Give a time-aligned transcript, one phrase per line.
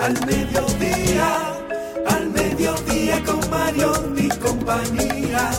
[0.00, 1.56] al mediodía,
[2.06, 5.50] al mediodía con Mario y compañía.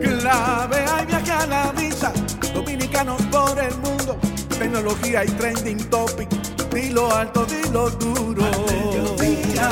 [0.00, 2.12] Clave hay viaje a la vista,
[2.54, 4.18] dominicanos por el mundo
[4.58, 6.28] tecnología y trending topic.
[6.72, 8.44] Dilo alto, dilo duro.
[8.44, 9.70] Al mediodía,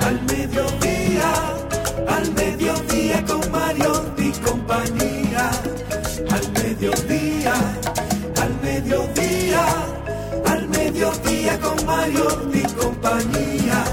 [0.00, 1.32] al mediodía,
[2.08, 4.99] al mediodía con Mario y compañía.
[11.02, 13.84] Al mediodía con Mario y compañía.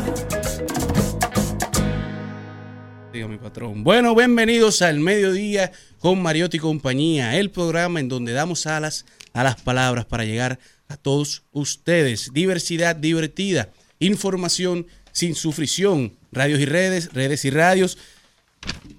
[3.14, 3.84] Diga mi patrón.
[3.84, 9.44] Bueno, bienvenidos al mediodía con Mariotti y compañía, el programa en donde damos alas a
[9.44, 10.60] las palabras para llegar
[10.90, 12.34] a todos ustedes.
[12.34, 13.70] Diversidad divertida,
[14.00, 17.98] información sin sufrición, radios y redes, redes y radios,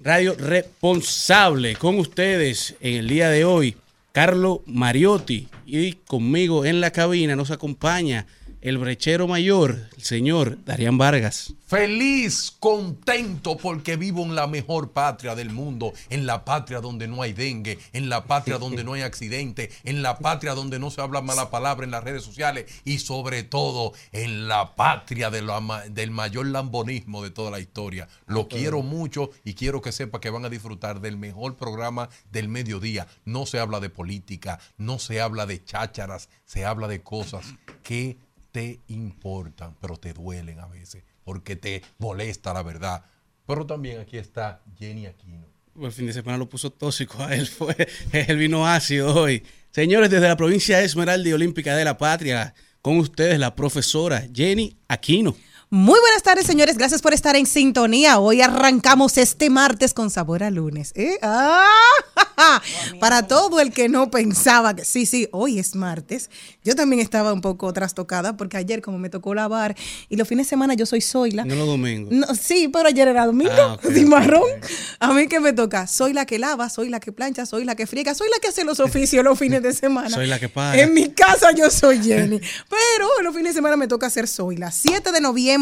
[0.01, 3.77] radio responsable con ustedes en el día de hoy.
[4.19, 5.47] Carlo Mariotti.
[5.65, 8.27] Y conmigo en la cabina nos acompaña
[8.61, 11.53] el brechero mayor, el señor Darían Vargas.
[11.65, 17.21] Feliz, contento porque vivo en la mejor patria del mundo, en la patria donde no
[17.21, 21.01] hay dengue, en la patria donde no hay accidente, en la patria donde no se
[21.01, 25.85] habla mala palabra en las redes sociales y sobre todo en la patria de la,
[25.89, 28.07] del mayor lambonismo de toda la historia.
[28.25, 32.49] Lo quiero mucho y quiero que sepa que van a disfrutar del mejor programa del
[32.49, 33.07] mediodía.
[33.25, 37.45] No se habla de política, no se habla de chácharas, se habla de cosas
[37.83, 38.17] que
[38.51, 43.05] te importan, pero te duelen a veces, porque te molesta la verdad.
[43.45, 45.47] Pero también aquí está Jenny Aquino.
[45.79, 47.75] El fin de semana lo puso tóxico a él, fue
[48.11, 49.43] el vino ácido hoy.
[49.71, 54.77] Señores, desde la provincia Esmeralda y Olímpica de la Patria, con ustedes la profesora Jenny
[54.87, 55.35] Aquino.
[55.71, 56.79] Muy buenas tardes, señores.
[56.79, 58.17] Gracias por estar en sintonía.
[58.17, 60.93] Hoy arrancamos este martes con sabor a lunes.
[60.95, 61.19] ¿eh?
[61.21, 61.63] ¡Ah!
[62.99, 66.31] Para todo el que no pensaba que sí, sí, hoy es martes.
[66.63, 69.75] Yo también estaba un poco trastocada porque ayer, como me tocó lavar
[70.09, 71.45] y los fines de semana yo soy Zoila.
[71.45, 72.11] No los domingos.
[72.13, 74.41] No, sí, pero ayer era domingo, Ah, ok, cimarrón.
[74.41, 74.71] ok, ok.
[75.01, 77.75] A mí que me toca, soy la que lava, soy la que plancha, soy la
[77.75, 80.09] que friega, soy la que hace los oficios los fines de semana.
[80.09, 80.81] Soy la que paga.
[80.81, 82.39] En mi casa yo soy Jenny.
[82.39, 85.58] Pero los fines de semana me toca hacer soy la 7 de noviembre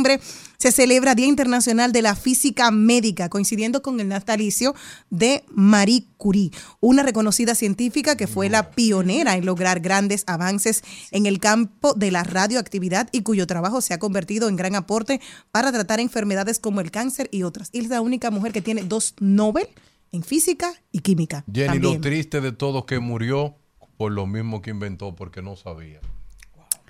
[0.57, 4.75] se celebra Día Internacional de la Física Médica, coincidiendo con el natalicio
[5.09, 11.25] de Marie Curie, una reconocida científica que fue la pionera en lograr grandes avances en
[11.25, 15.21] el campo de la radioactividad y cuyo trabajo se ha convertido en gran aporte
[15.51, 17.69] para tratar enfermedades como el cáncer y otras.
[17.71, 19.67] Y es la única mujer que tiene dos Nobel
[20.11, 21.44] en física y química.
[21.51, 21.94] Jenny, también.
[21.94, 23.55] lo triste de todo que murió
[23.97, 25.99] por lo mismo que inventó, porque no sabía.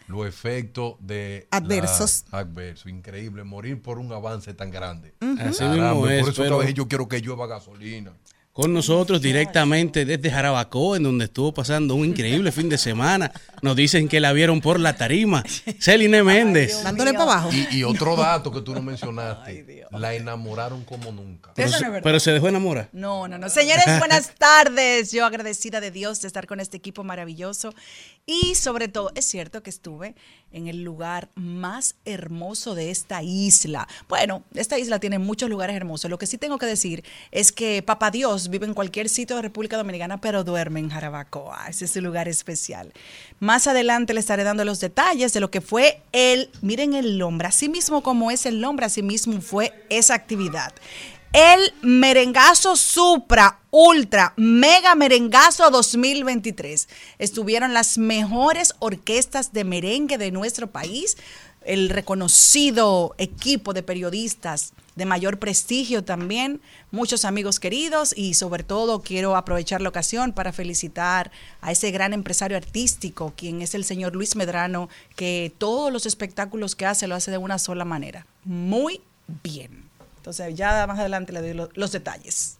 [0.08, 2.26] Los efectos de Adversos.
[2.32, 2.90] adversos.
[2.90, 3.44] Increíble.
[3.44, 5.14] Morir por un avance tan grande.
[5.40, 8.14] Así Caramba, mismo es, por eso pero- que a veces yo quiero que llueva gasolina.
[8.58, 13.32] Con nosotros directamente desde Jarabacoa, en donde estuvo pasando un increíble fin de semana.
[13.62, 15.44] Nos dicen que la vieron por la tarima.
[15.80, 16.82] Celine Méndez.
[16.84, 17.50] Dándole para abajo.
[17.54, 21.52] Y, y otro dato que tú no mencionaste, la enamoraron como nunca.
[21.54, 22.04] Pero, Eso se- no es verdad.
[22.04, 22.90] pero se dejó enamorar.
[22.94, 23.48] No, no, no.
[23.48, 25.12] Señores, buenas tardes.
[25.12, 27.76] Yo agradecida de Dios de estar con este equipo maravilloso.
[28.26, 30.16] Y sobre todo, es cierto que estuve
[30.52, 33.88] en el lugar más hermoso de esta isla.
[34.08, 36.10] Bueno, esta isla tiene muchos lugares hermosos.
[36.10, 39.42] Lo que sí tengo que decir es que Papá Dios vive en cualquier sitio de
[39.42, 41.68] República Dominicana, pero duerme en Jarabacoa.
[41.68, 42.94] Ese es su lugar especial.
[43.40, 47.48] Más adelante le estaré dando los detalles de lo que fue el, miren el nombre,
[47.48, 50.74] así mismo como es el nombre, así mismo fue esa actividad.
[51.34, 56.88] El merengazo Supra Ultra Mega Merengazo 2023.
[57.20, 61.18] Estuvieron las mejores orquestas de merengue de nuestro país,
[61.66, 66.60] el reconocido equipo de periodistas de mayor prestigio también,
[66.92, 71.30] muchos amigos queridos y sobre todo quiero aprovechar la ocasión para felicitar
[71.62, 76.76] a ese gran empresario artístico, quien es el señor Luis Medrano, que todos los espectáculos
[76.76, 78.26] que hace lo hace de una sola manera.
[78.44, 79.02] Muy
[79.44, 79.87] bien.
[80.28, 82.58] Entonces ya más adelante le doy lo- los detalles.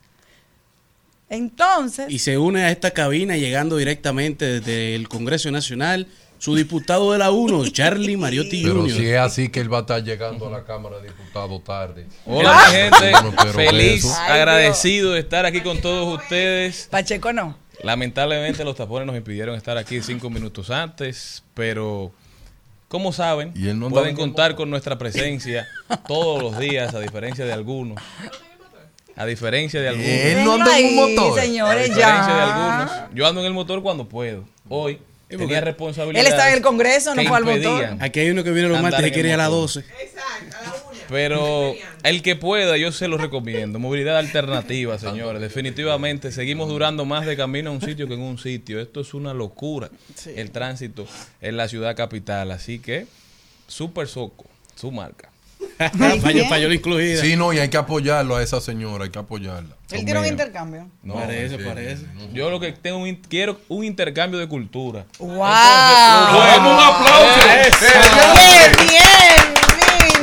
[1.30, 6.08] Entonces, Y se une a esta cabina llegando directamente desde el Congreso Nacional
[6.40, 8.92] su diputado de la UNO, Charlie Mariotti Pero Jr.
[8.96, 12.06] si es así que él va a estar llegando a la Cámara de Diputados tarde.
[12.26, 13.12] Hola, mi gente.
[13.12, 16.88] Bueno, pero Feliz, Ay, agradecido de estar aquí con todos ustedes.
[16.90, 17.58] Pacheco no.
[17.84, 22.14] Lamentablemente los tapones nos impidieron estar aquí cinco minutos antes, pero
[22.88, 25.68] como saben, Y él no andaba pueden contar con nuestra presencia
[26.08, 28.02] todos los días, a diferencia de algunos.
[29.16, 30.10] A diferencia de algunos.
[30.10, 31.40] Él no anda en un motor.
[31.40, 32.84] A señores, diferencia de ya.
[32.84, 33.16] algunos.
[33.16, 34.46] Yo ando en el motor cuando puedo.
[34.70, 36.22] Hoy tenía responsabilidad.
[36.22, 37.98] Él estaba en el Congreso, no fue al motor.
[38.00, 39.84] Aquí hay uno que viene los martes y quiere ir a las motor.
[39.84, 39.86] 12.
[41.10, 41.74] Pero
[42.04, 43.80] el que pueda, yo se lo recomiendo.
[43.80, 45.42] Movilidad alternativa, señores.
[45.42, 48.80] Definitivamente, seguimos durando más de camino a un sitio que en un sitio.
[48.80, 49.90] Esto es una locura,
[50.36, 51.08] el tránsito
[51.42, 52.52] en la ciudad capital.
[52.52, 53.08] Así que,
[53.68, 54.46] Super Soco,
[54.76, 55.30] su marca.
[56.22, 57.22] Payo, payola incluida.
[57.22, 59.76] Sí, no, y hay que apoyarlo a esa señora, hay que apoyarla.
[59.92, 60.88] Él tiene un intercambio.
[61.04, 61.98] No, parece, sí, parece.
[61.98, 65.06] sí, Yo lo que tengo, un quiero un intercambio de cultura.
[65.20, 65.30] ¡Wow!
[65.30, 67.40] Bueno, un aplauso.
[67.80, 69.57] ¡Qué bien!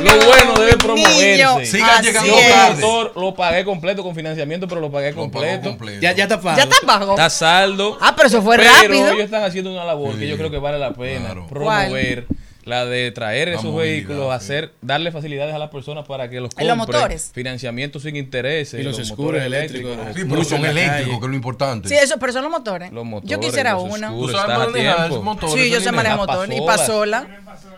[0.05, 1.31] Lo bueno debe promoverse.
[1.35, 2.81] Niño, Siga así llegando tarde.
[2.81, 5.69] motor lo pagué completo con financiamiento, pero lo pagué Lo completo.
[5.69, 5.99] completo.
[6.01, 6.57] Ya, ya está pago.
[6.57, 7.11] Ya está bajo.
[7.11, 7.97] Está saldo.
[8.01, 9.09] Ah, pero eso fue Pero rápido.
[9.11, 11.47] ellos están haciendo una labor que yo creo que vale la pena Claro.
[11.47, 12.25] promover.
[12.65, 14.31] La de traer La esos vehículos, sí.
[14.35, 16.97] hacer, darle facilidades a las personas para que los En los compren.
[16.99, 17.31] motores.
[17.33, 18.79] Financiamiento sin intereses.
[18.79, 19.97] Y los motores scooters eléctricos.
[19.97, 21.89] los Sí, pero son eléctricos, que es lo importante.
[21.89, 22.91] Sí, eso, pero son los motores.
[22.91, 23.95] Los motores, Yo quisiera los uno.
[23.95, 24.17] scooters.
[24.19, 27.27] Tú sabes manejar esos motores, Sí, yo sé manejar La motor y pasola.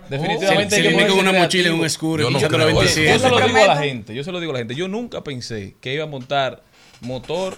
[0.10, 1.84] Definitivamente Se, hay se que viene con una mochila en creativo.
[1.84, 2.96] un scooter, Yo no echando la creo eso.
[2.96, 3.14] 27.
[3.14, 4.76] Yo se lo digo a la gente, yo se lo digo a la gente.
[4.76, 6.64] Yo nunca pensé que iba a montar
[7.02, 7.58] motor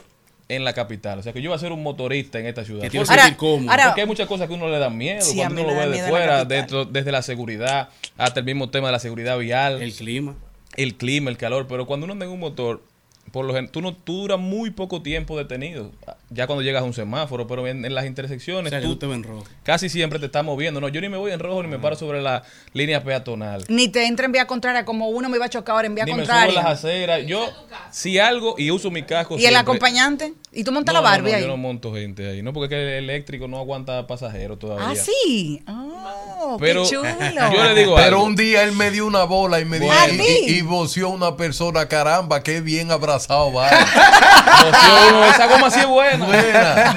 [0.50, 1.20] en la capital.
[1.20, 2.82] O sea, que yo iba a ser un motorista en esta ciudad.
[2.82, 3.72] Que tiene Porque- que Ahora- sentir cómodo.
[3.72, 6.02] ahora- Porque hay muchas cosas que uno le da miedo Sí, cuando uno lo ve
[6.02, 9.84] de fuera, dentro, desde la seguridad hasta el mismo tema de la seguridad vial, el
[9.84, 10.36] el, clima.
[10.98, 11.68] clima, el calor.
[11.68, 12.82] Pero cuando uno anda en un motor,
[13.32, 15.92] por lo gen- tú, no, tú duras muy poco tiempo detenido.
[16.32, 18.94] Ya cuando llegas a un semáforo, pero en, en las O intersecciones sea, que tú
[18.94, 19.44] tú te ven rojo.
[19.64, 20.80] casi siempre te estás moviendo.
[20.82, 22.44] No, yo ni me voy en rojo ni me paro sobre la
[22.74, 23.64] línea peatonal.
[23.68, 26.06] Ni te entra en vía contraria, como uno me iba a chocar ahora en vía
[26.06, 26.72] Ni me subo en las contraria.
[26.72, 27.26] aceras.
[27.26, 27.50] Yo,
[27.92, 29.38] si algo, y uso mi casco.
[29.40, 30.34] ¿Y el acompañante?
[30.52, 31.42] ¿Y tú montas No, la Barbie no, ahí?
[31.44, 32.42] Yo no monto gente ahí.
[32.42, 34.88] No, porque es que el eléctrico no aguanta pasajeros todavía.
[34.90, 35.62] Ah, sí.
[35.68, 37.10] Oh, Pero qué chulo.
[37.54, 38.24] yo le digo Pero algo.
[38.24, 40.24] un día él me dio una bola y me Bueno.
[40.24, 43.19] y, y- y voció una persona, caramba, qué bien abrazado
[45.10, 46.26] uno, esa goma sí es buena.
[46.26, 46.96] Buena.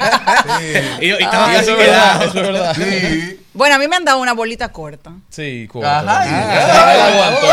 [1.00, 2.74] Y, y Ah, estaba eso es verdad, eso es verdad.
[2.76, 3.41] Sí.
[3.54, 5.12] Bueno, a mí me han dado una bolita corta.
[5.28, 6.00] Sí, corta.
[6.00, 6.25] Ajá.
[6.25, 7.47] Esa la aguantó.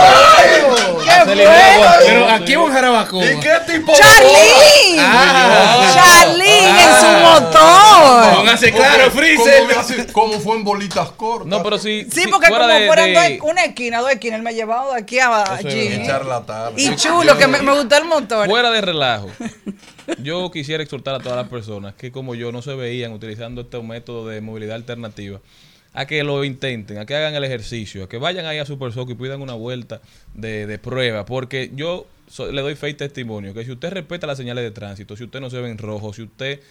[1.03, 3.25] ¡Qué Esa le aguantó, Pero aquí un jarabacoa.
[3.25, 4.97] ¿Y qué tipo ¡Charlín!
[4.99, 5.91] Ah.
[5.93, 8.35] ¡Charlín en su motor!
[8.35, 9.63] Póngase claro, ¿Cómo, Freezer.
[9.77, 11.47] hace- cómo fue en bolitas cortas?
[11.47, 12.07] No, pero sí.
[12.09, 14.53] Sí, porque fuera como de- fueran de- dos- una esquina, dos esquinas, él me ha
[14.53, 16.01] llevado de aquí a allí.
[16.77, 18.47] Y chulo, que me, me gustó el motor.
[18.47, 19.29] Fuera de relajo.
[20.19, 23.81] Yo quisiera exhortar a todas las personas que como yo no se veían utilizando este
[23.81, 25.39] método de movilidad alternativa
[25.99, 28.93] a que lo intenten, a que hagan el ejercicio, a que vayan ahí a Super
[28.93, 29.99] Soco y pidan una vuelta
[30.33, 34.25] de, de prueba, porque yo so- le doy fe y testimonio que si usted respeta
[34.25, 36.61] las señales de tránsito, si usted no se ve en rojo, si usted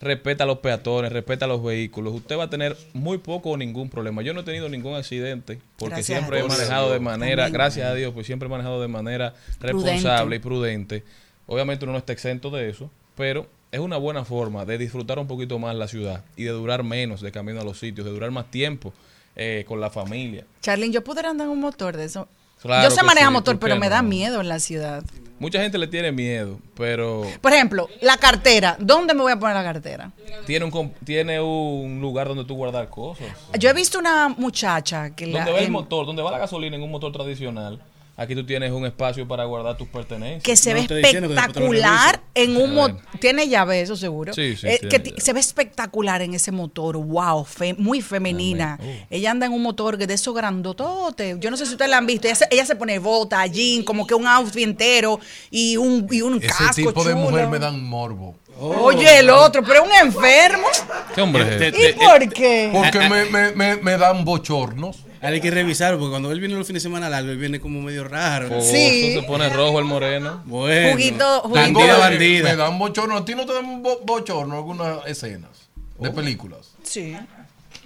[0.00, 3.56] respeta a los peatones, respeta a los vehículos, usted va a tener muy poco o
[3.56, 4.20] ningún problema.
[4.22, 7.94] Yo no he tenido ningún accidente porque Gracias siempre he manejado de manera, gracias a
[7.94, 9.92] Dios, pues siempre he manejado de manera Prudente.
[9.92, 11.04] responsable y prudente.
[11.46, 15.26] Obviamente uno no está exento de eso, pero es una buena forma de disfrutar un
[15.26, 18.30] poquito más la ciudad y de durar menos de camino a los sitios, de durar
[18.30, 18.92] más tiempo
[19.34, 20.44] eh, con la familia.
[20.60, 22.28] Charlín, yo pudiera andar en un motor de eso.
[22.60, 25.02] Claro yo sé manejar sí, motor, ¿por pero me da miedo en la ciudad.
[25.40, 28.76] mucha gente le tiene miedo, pero Por ejemplo, la cartera.
[28.78, 30.12] ¿Dónde me voy a poner la cartera?
[30.46, 33.26] tiene un, tiene un lugar donde tú guardar cosas.
[33.58, 35.38] Yo he visto una muchacha que la.
[35.38, 37.80] Donde va el motor, donde va la gasolina en un motor tradicional,
[38.16, 40.42] aquí tú tienes un espacio para guardar tus pertenencias.
[40.42, 43.00] que se No, ve que espectacular en un motor.
[43.20, 44.32] Tiene llave, eso seguro.
[44.32, 46.96] Sí, sí, Eh, tiene que se ve espectacular en ese motor.
[46.96, 48.78] Wow, fe- muy femenina.
[48.80, 49.06] Uh.
[49.10, 51.38] Ella anda en un motor que de esos grandototes.
[51.40, 52.26] Yo no sé si ustedes la han visto.
[52.26, 55.18] Ella se, ella se pone bota, jean, como que un outfit entero
[55.50, 58.36] y un, y un Ese casco tipo de mujer me dan morbo.
[58.60, 60.66] Oye, el otro, pero un enfermo.
[61.14, 61.90] ¿Qué hombre es Este- este?
[61.90, 62.70] ¿Y por qué?
[62.72, 64.98] Porque me, me, me, me dan bochornos.
[65.22, 67.80] Hay que revisarlo porque cuando él viene los fines de semana largo, él viene como
[67.80, 68.48] medio raro.
[68.48, 69.14] Fogoso, Sí.
[69.14, 70.42] se pone rojo el moreno.
[70.46, 70.92] Bueno.
[70.92, 71.48] Juguito- juguito.
[71.60, 72.50] Bandida, bandida.
[72.50, 73.16] Me dan bochorno.
[73.18, 75.50] ¿A ti no te dan bo- bochorno algunas escenas
[75.98, 76.14] de Oh.
[76.14, 76.72] películas?
[76.82, 77.16] Sí.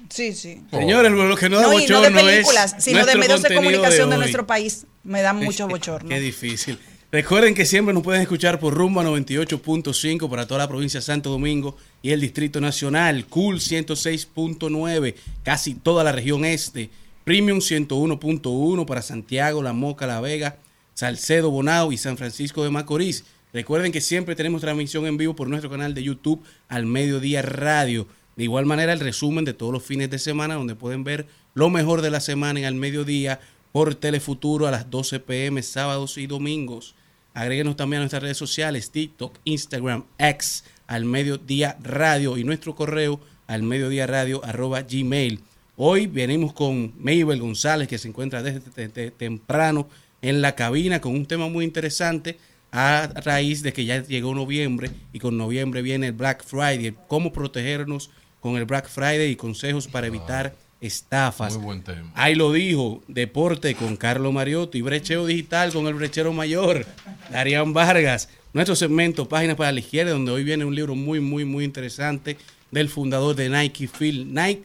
[0.08, 0.62] Sí, sí.
[0.70, 3.42] Señores, lo que no da No, y no de bochorno películas, es sino de medios
[3.42, 4.20] de comunicación de, hoy.
[4.20, 4.86] nuestro país.
[5.04, 6.08] Me dan mucho bochorno.
[6.08, 6.78] Qué difícil.
[7.12, 11.30] Recuerden que siempre nos pueden escuchar por Rumba 98.5 para toda la provincia de Santo
[11.30, 16.90] Domingo y el Distrito Nacional, Cool 106.9, casi toda la región este,
[17.26, 20.58] Premium 101.1 para Santiago, La Moca, La Vega,
[20.94, 23.24] Salcedo, Bonao y San Francisco de Macorís.
[23.52, 28.06] Recuerden que siempre tenemos transmisión en vivo por nuestro canal de YouTube al Mediodía Radio.
[28.36, 31.68] De igual manera, el resumen de todos los fines de semana, donde pueden ver lo
[31.68, 33.40] mejor de la semana en al mediodía
[33.72, 36.94] por Telefuturo a las 12 pm, sábados y domingos.
[37.34, 43.18] Agréguenos también a nuestras redes sociales, TikTok, Instagram, X, al mediodía radio y nuestro correo
[43.48, 45.40] al mediodía radio arroba gmail.
[45.76, 49.88] Hoy venimos con Maybel González, que se encuentra desde te- te- temprano
[50.22, 52.38] en la cabina con un tema muy interesante
[52.72, 57.32] a raíz de que ya llegó noviembre y con noviembre viene el Black Friday, cómo
[57.32, 61.54] protegernos con el Black Friday y consejos para evitar estafas.
[61.56, 62.10] Muy buen tema.
[62.14, 66.86] Ahí lo dijo, deporte con Carlos Mariotti, brecheo digital con el brechero mayor,
[67.30, 68.28] Darían Vargas.
[68.54, 72.38] Nuestro segmento, Páginas para la Izquierda, donde hoy viene un libro muy, muy, muy interesante
[72.70, 74.60] del fundador de Nike, Phil Knight.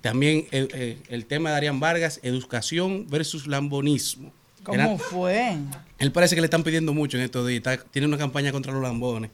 [0.00, 4.32] También el, el- el tema de Darían Vargas, educación versus lambonismo.
[4.72, 5.56] Era- ¿Cómo fue?
[5.98, 7.58] él parece que le están pidiendo mucho en estos días.
[7.58, 9.30] está- tiene una campaña contra los lambones.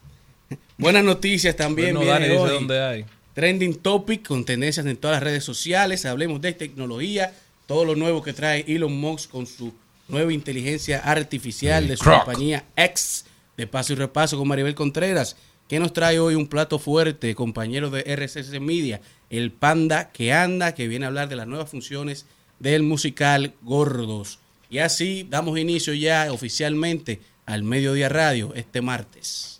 [0.77, 1.95] Buenas noticias también.
[1.95, 2.57] Bueno, Dani viene dice hoy.
[2.59, 3.05] dónde hay.
[3.33, 6.05] Trending Topic con tendencias en todas las redes sociales.
[6.05, 7.33] Hablemos de tecnología,
[7.67, 9.73] todo lo nuevo que trae Elon Musk con su
[10.07, 12.25] nueva inteligencia artificial de su Croc.
[12.25, 13.25] compañía X.
[13.55, 15.35] De paso y repaso con Maribel Contreras,
[15.67, 20.73] que nos trae hoy un plato fuerte, compañero de RCC Media, el Panda que anda,
[20.73, 22.25] que viene a hablar de las nuevas funciones
[22.59, 24.39] del musical Gordos.
[24.69, 29.59] Y así damos inicio ya oficialmente al Mediodía Radio este martes.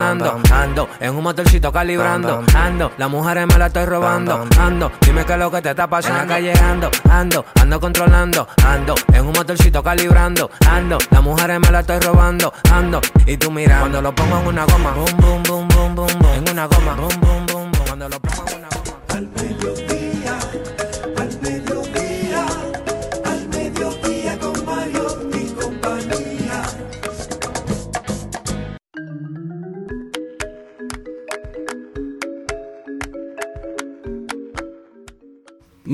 [0.00, 5.26] Ando, ando, en un motorcito calibrando, ando, las mujeres me la estoy robando, ando, dime
[5.26, 8.94] qué es lo que te está pasando, en la calle ando, ando, ando controlando, ando,
[9.12, 13.80] en un motorcito calibrando, ando, las mujeres me la estoy robando, ando, y tú mira,
[13.80, 16.94] cuando lo pongo en una goma, boom, boom, boom, boom, boom, boom, en una goma,
[16.94, 18.79] boom, boom, boom, boom, cuando lo pongo en una goma.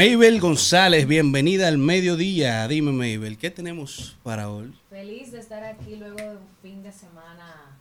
[0.01, 2.69] Maybel González, bienvenida al mediodía.
[2.69, 4.71] Dime, Maybel, ¿qué tenemos para hoy?
[4.91, 7.79] Feliz de estar aquí luego de un fin de semana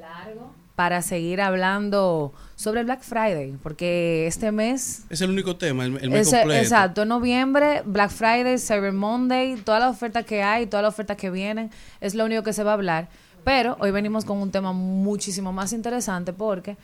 [0.00, 5.98] largo para seguir hablando sobre Black Friday, porque este mes Es el único tema, el,
[5.98, 6.62] el mes Ese- completo.
[6.62, 11.18] Exacto, en noviembre, Black Friday, Cyber Monday, todas las ofertas que hay, todas las ofertas
[11.18, 11.70] que vienen,
[12.00, 13.08] es lo único que se va a hablar.
[13.44, 16.78] Pero hoy venimos con un tema muchísimo más interesante porque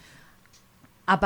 [1.07, 1.19] a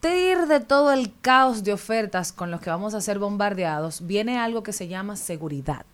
[0.00, 4.38] partir de todo el caos de ofertas con los que vamos a ser bombardeados, viene
[4.38, 5.86] algo que se llama seguridad.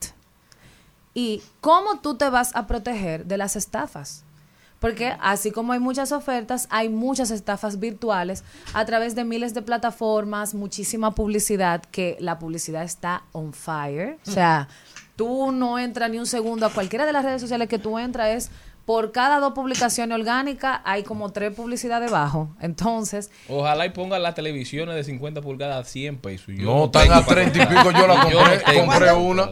[1.15, 4.25] Y cómo tú te vas a proteger de las estafas.
[4.81, 8.45] Porque así como hay muchas ofertas, hay muchas estafas virtuales
[8.75, 14.19] a través de miles de plataformas, muchísima publicidad, que la publicidad está on fire.
[14.27, 14.69] O sea,
[15.17, 18.29] tú no entras ni un segundo a cualquiera de las redes sociales que tú entras,
[18.29, 18.51] es
[18.85, 22.51] por cada dos publicaciones orgánicas hay como tres publicidades debajo.
[22.61, 26.49] Entonces, Ojalá y pongan las televisiones de 50 pulgadas a 100 pesos.
[26.49, 27.91] Yo No, están a 30 y pico.
[27.91, 29.51] Yo la no compré, compré una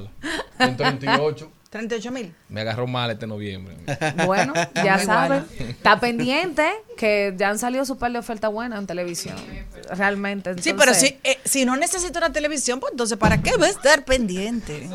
[0.59, 1.51] en 38.
[1.73, 2.35] 38 mil.
[2.51, 3.75] Me agarró mal este noviembre.
[4.27, 4.53] bueno,
[4.85, 9.37] ya saben, está pendiente que ya han salido su par de ofertas buenas en televisión.
[9.91, 10.53] Realmente.
[10.63, 13.67] Sí, pero entonces- si, eh, si no necesito una televisión, pues entonces ¿para qué va
[13.67, 14.87] a estar pendiente?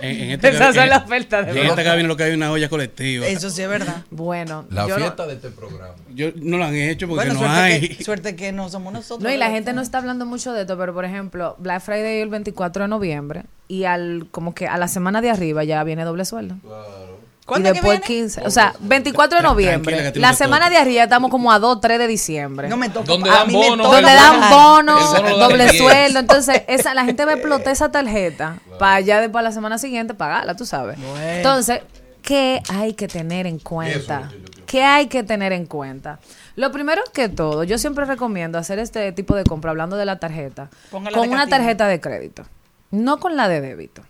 [0.00, 2.30] En, en este Esas son en- las ofertas de En esta cabina lo que hay
[2.30, 3.26] es una olla colectiva.
[3.26, 4.04] Eso sí es verdad.
[4.10, 5.94] Bueno, La yo no- fiesta de este programa.
[6.14, 7.88] Yo no lo han hecho porque Bueno, no suerte, hay.
[7.96, 9.22] que, suerte que no somos nosotros.
[9.22, 12.22] No, y la gente no está hablando mucho de esto, pero por ejemplo, Black Friday
[12.22, 16.04] el 24 de noviembre y al como que a la semana de arriba ya viene
[16.04, 16.56] doble sueldo.
[16.64, 18.22] Y ¿Cuándo que después viene?
[18.24, 18.42] 15.
[18.46, 20.12] O sea, 24 de noviembre.
[20.16, 22.68] La semana de arriba estamos como a 2, 3 de diciembre.
[22.68, 23.06] No me toca.
[23.06, 24.52] Donde dan mí me bono, toca donde dan pagar.
[24.52, 25.82] bono, El bono lo dan doble el 10.
[25.82, 26.18] sueldo.
[26.18, 30.12] Entonces, esa, la gente va a explotar esa tarjeta para allá después la semana siguiente
[30.12, 30.98] pagarla, tú sabes.
[31.36, 31.80] Entonces,
[32.20, 34.30] ¿qué hay que tener en cuenta?
[34.66, 36.18] ¿Qué hay que tener en cuenta?
[36.56, 40.18] Lo primero que todo, yo siempre recomiendo hacer este tipo de compra, hablando de la
[40.18, 42.42] tarjeta, Póngala con una tarjeta de crédito,
[42.90, 44.02] no con la de débito.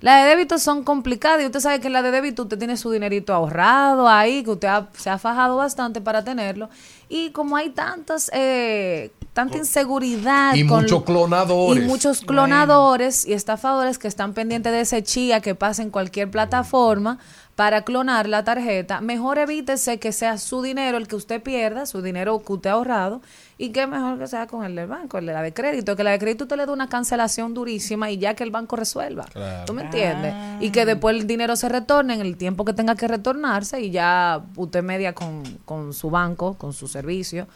[0.00, 2.76] Las de débito son complicadas y usted sabe que en la de débito usted tiene
[2.76, 6.70] su dinerito ahorrado ahí, que usted ha- se ha fajado bastante para tenerlo.
[7.08, 10.54] Y como hay tantas, eh, tanta inseguridad.
[10.54, 11.82] Y con- muchos clonadores.
[11.82, 16.30] Y muchos clonadores y estafadores que están pendientes de ese chía que pasa en cualquier
[16.30, 17.18] plataforma
[17.58, 19.00] para clonar la tarjeta.
[19.00, 22.74] Mejor evítese que sea su dinero el que usted pierda, su dinero que usted ha
[22.74, 23.20] ahorrado,
[23.56, 26.04] y que mejor que sea con el del banco, el de la de crédito, que
[26.04, 29.24] la de crédito usted le da una cancelación durísima y ya que el banco resuelva.
[29.24, 29.64] Claro.
[29.64, 30.32] ¿Tú me entiendes?
[30.60, 33.90] Y que después el dinero se retorne en el tiempo que tenga que retornarse y
[33.90, 37.48] ya usted media con, con su banco, con su servicio,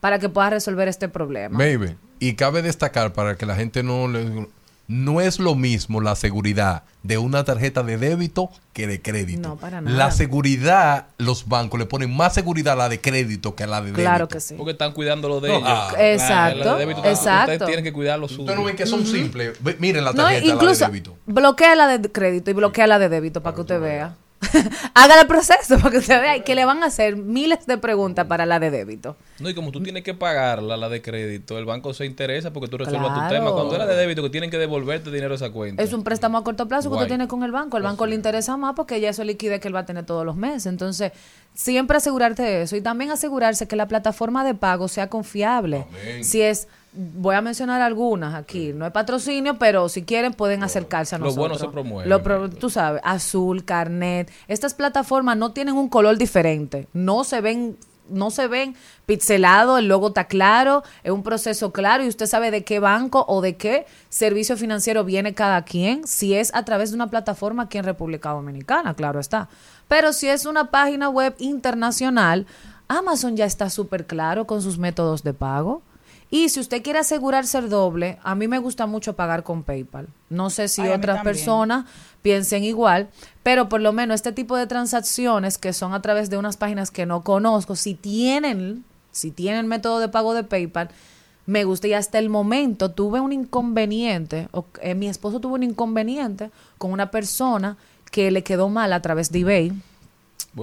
[0.00, 1.58] para que pueda resolver este problema.
[1.58, 4.48] Baby, y cabe destacar para que la gente no le...
[4.90, 9.48] No es lo mismo la seguridad de una tarjeta de débito que de crédito.
[9.48, 9.96] No, para nada.
[9.96, 13.76] La seguridad, los bancos le ponen más seguridad a la de crédito que a la
[13.80, 14.00] de débito.
[14.02, 14.54] Claro que sí.
[14.56, 15.68] Porque están cuidando lo de No, ellos.
[15.70, 17.52] ah, Exacto, La de débito, usted- exacto.
[17.52, 18.40] Usted tiene que cuidar lo suyo.
[18.42, 19.56] Ustedes no ven que son simples.
[19.78, 21.16] Miren la No, tarjeta, la de débito.
[21.24, 24.16] bloquea la de crédito y bloquea la de débito para que usted vea.
[24.94, 28.26] Haga el proceso para que usted vea que le van a hacer miles de preguntas
[28.26, 29.16] para la de débito.
[29.38, 32.68] No, y como tú tienes que pagarla, la de crédito, el banco se interesa porque
[32.68, 33.28] tú resuelvas Claro.
[33.28, 33.52] tu tema.
[33.52, 35.82] Cuando es la de débito, que tienen que devolverte dinero a esa cuenta.
[35.82, 37.02] Es un préstamo a corto plazo que Guay.
[37.02, 37.76] usted tiene con el banco.
[37.76, 40.24] El banco le interesa más porque ya eso liquide que él va a tener todos
[40.26, 40.66] los meses.
[40.66, 41.12] Entonces,
[41.54, 45.86] siempre asegurarte de eso y también asegurarse que la plataforma de pago sea confiable.
[46.22, 51.14] Si es, voy a mencionar algunas aquí, no es patrocinio, pero si quieren pueden acercarse
[51.14, 51.48] a Lo nosotros.
[51.48, 52.08] bueno se promueve.
[52.08, 54.30] Lo pro- tú sabes, Azul, Carnet.
[54.48, 56.88] Estas plataformas no tienen un color diferente.
[56.92, 57.76] No se ven
[58.08, 58.74] no se ven
[59.06, 63.24] pixelado, el logo está claro, es un proceso claro y usted sabe de qué banco
[63.28, 67.62] o de qué servicio financiero viene cada quien, si es a través de una plataforma
[67.64, 69.48] aquí en República Dominicana, claro está.
[69.86, 72.46] Pero si es una página web internacional,
[72.88, 75.82] Amazon ya está súper claro con sus métodos de pago.
[76.30, 80.06] Y si usted quiere asegurarse el doble, a mí me gusta mucho pagar con PayPal.
[80.28, 81.86] No sé si Ay, otras personas
[82.22, 83.08] piensen igual,
[83.42, 86.92] pero por lo menos este tipo de transacciones que son a través de unas páginas
[86.92, 90.90] que no conozco, si tienen, si tienen método de pago de PayPal,
[91.46, 95.64] me gusta y hasta el momento tuve un inconveniente, o, eh, mi esposo tuvo un
[95.64, 97.76] inconveniente con una persona
[98.12, 99.72] que le quedó mal a través de eBay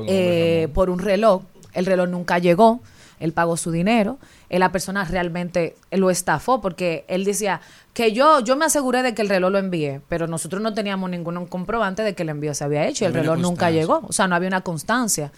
[0.08, 1.44] eh, por un reloj.
[1.74, 2.80] El reloj nunca llegó,
[3.20, 4.18] él pagó su dinero.
[4.50, 7.62] Eh, la persona realmente lo estafó porque él decía
[7.94, 11.10] que yo, yo me aseguré de que el reloj lo envié, pero nosotros no teníamos
[11.10, 14.02] ningún comprobante de que el envío se había hecho y el reloj nunca llegó.
[14.08, 15.32] O sea, no había una constancia.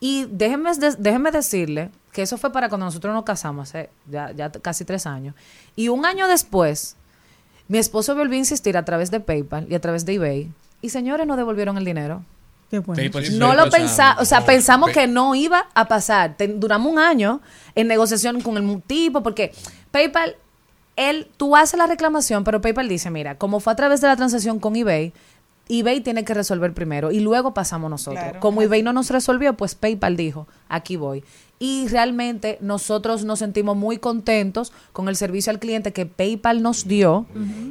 [0.00, 4.50] Y déjenme, déjenme decirle que eso fue para cuando nosotros nos casamos, hace ya, ya
[4.50, 5.34] casi tres años.
[5.76, 6.96] Y un año después,
[7.68, 10.50] mi esposo volvió a insistir a través de PayPal y a través de eBay.
[10.82, 12.24] Y señores, no devolvieron el dinero.
[12.70, 13.00] Qué bueno.
[13.00, 13.80] PayPal sí No lo pasar.
[13.80, 16.36] pensamos, o sea, pensamos que no iba a pasar.
[16.36, 17.40] Ten- duramos un año
[17.74, 19.52] en negociación con el tipo, porque
[19.90, 20.36] PayPal,
[20.96, 24.16] él, tú haces la reclamación, pero PayPal dice, mira, como fue a través de la
[24.16, 25.12] transacción con eBay,
[25.70, 28.22] eBay tiene que resolver primero y luego pasamos nosotros.
[28.22, 28.40] Claro.
[28.40, 31.22] Como eBay no nos resolvió, pues PayPal dijo, aquí voy.
[31.60, 36.88] Y realmente nosotros nos sentimos muy contentos con el servicio al cliente que PayPal nos
[36.88, 37.26] dio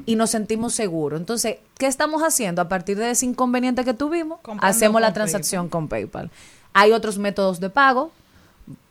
[0.05, 1.19] y nos sentimos seguros.
[1.19, 2.61] Entonces, ¿qué estamos haciendo?
[2.61, 6.29] A partir de ese inconveniente que tuvimos, Comprando hacemos la transacción con PayPal.
[6.73, 8.11] Hay otros métodos de pago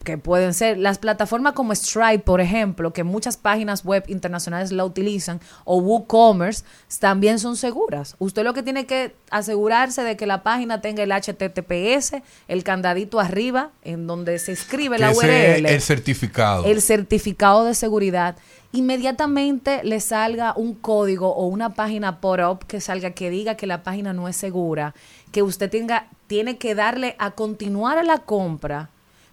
[0.04, 4.84] que pueden ser las plataformas como Stripe, por ejemplo, que muchas páginas web internacionales la
[4.86, 6.64] utilizan, o WooCommerce,
[6.98, 8.16] también son seguras.
[8.18, 13.20] Usted lo que tiene que asegurarse de que la página tenga el HTTPS, el candadito
[13.20, 16.64] arriba, en donde se escribe la URL el certificado.
[16.64, 18.36] el certificado de seguridad,
[18.72, 23.82] inmediatamente le salga un código o una página pop-up que salga que diga que la
[23.82, 24.94] página no es segura,
[25.32, 28.88] que usted tenga, tiene que darle a continuar a la compra,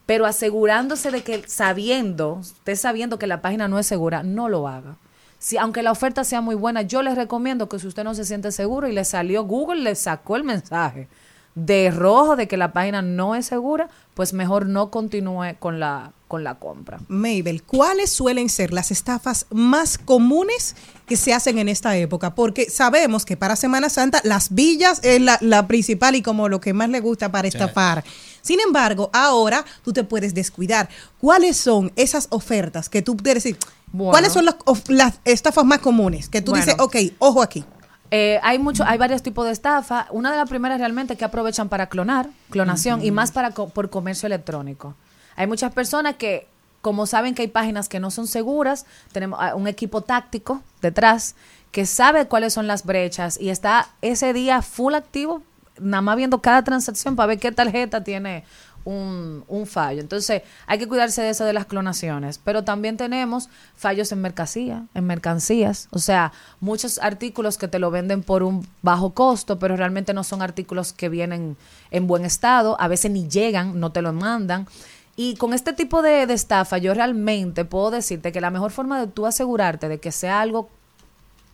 [0.06, 4.68] pero asegurándose de que sabiendo, usted sabiendo que la página no es segura, no lo
[4.68, 4.98] haga.
[5.40, 8.26] Si, aunque la oferta sea muy buena, yo les recomiendo que si usted no se
[8.26, 11.08] siente seguro y le salió Google, le sacó el mensaje
[11.56, 16.12] de rojo de que la página no es segura, pues mejor no continúe con la,
[16.28, 17.00] con la compra.
[17.08, 20.76] Mabel, ¿cuáles suelen ser las estafas más comunes
[21.08, 22.36] que se hacen en esta época?
[22.36, 26.60] Porque sabemos que para Semana Santa las villas es la, la principal y como lo
[26.60, 28.04] que más le gusta para estafar.
[28.42, 30.90] Sin embargo, ahora tú te puedes descuidar.
[31.20, 33.58] ¿Cuáles son esas ofertas que tú puedes decir?
[33.92, 34.12] Bueno.
[34.12, 36.28] ¿Cuáles son las, of- las estafas más comunes?
[36.28, 36.66] Que tú Bueno.
[36.66, 37.64] dices, ok, ojo aquí.
[38.12, 40.08] Eh, hay mucho, hay varios tipos de estafa.
[40.12, 43.90] Una de las primeras realmente que aprovechan para clonar, clonación, y más para co- por
[43.90, 44.96] comercio electrónico.
[45.36, 46.48] Hay muchas personas que,
[46.82, 51.36] como saben que hay páginas que no son seguras, tenemos ah, un equipo táctico detrás
[51.72, 55.42] que sabe cuáles son las brechas y está ese día full activo,
[55.80, 58.46] nada más viendo cada transacción para ver qué tarjeta tiene
[58.86, 60.00] un, fallo.
[60.00, 62.40] Entonces, hay que cuidarse de eso de las clonaciones.
[62.44, 65.88] Pero también tenemos fallos en mercancía, en mercancías.
[65.92, 70.24] O sea, muchos artículos que te lo venden por un bajo costo, pero realmente no
[70.24, 71.58] son artículos que vienen
[71.92, 72.78] en buen estado.
[72.80, 74.68] A veces ni llegan, no te lo mandan.
[75.16, 79.00] Y con este tipo de, de estafa, yo realmente puedo decirte que la mejor forma
[79.00, 80.70] de tú asegurarte de que sea algo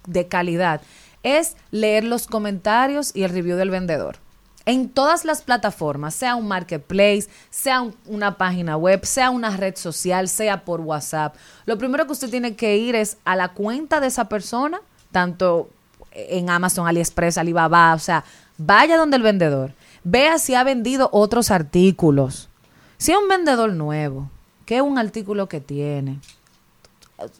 [0.05, 0.81] de calidad
[1.23, 4.17] es leer los comentarios y el review del vendedor.
[4.65, 9.75] En todas las plataformas, sea un marketplace, sea un- una página web, sea una red
[9.75, 13.99] social, sea por WhatsApp, lo primero que usted tiene que ir es a la cuenta
[13.99, 14.79] de esa persona,
[15.11, 15.69] tanto
[16.11, 18.23] en Amazon, AliExpress, Alibaba, o sea,
[18.57, 22.49] vaya donde el vendedor, vea si ha vendido otros artículos.
[22.97, 24.29] Si es un vendedor nuevo,
[24.65, 26.19] ¿qué es un artículo que tiene?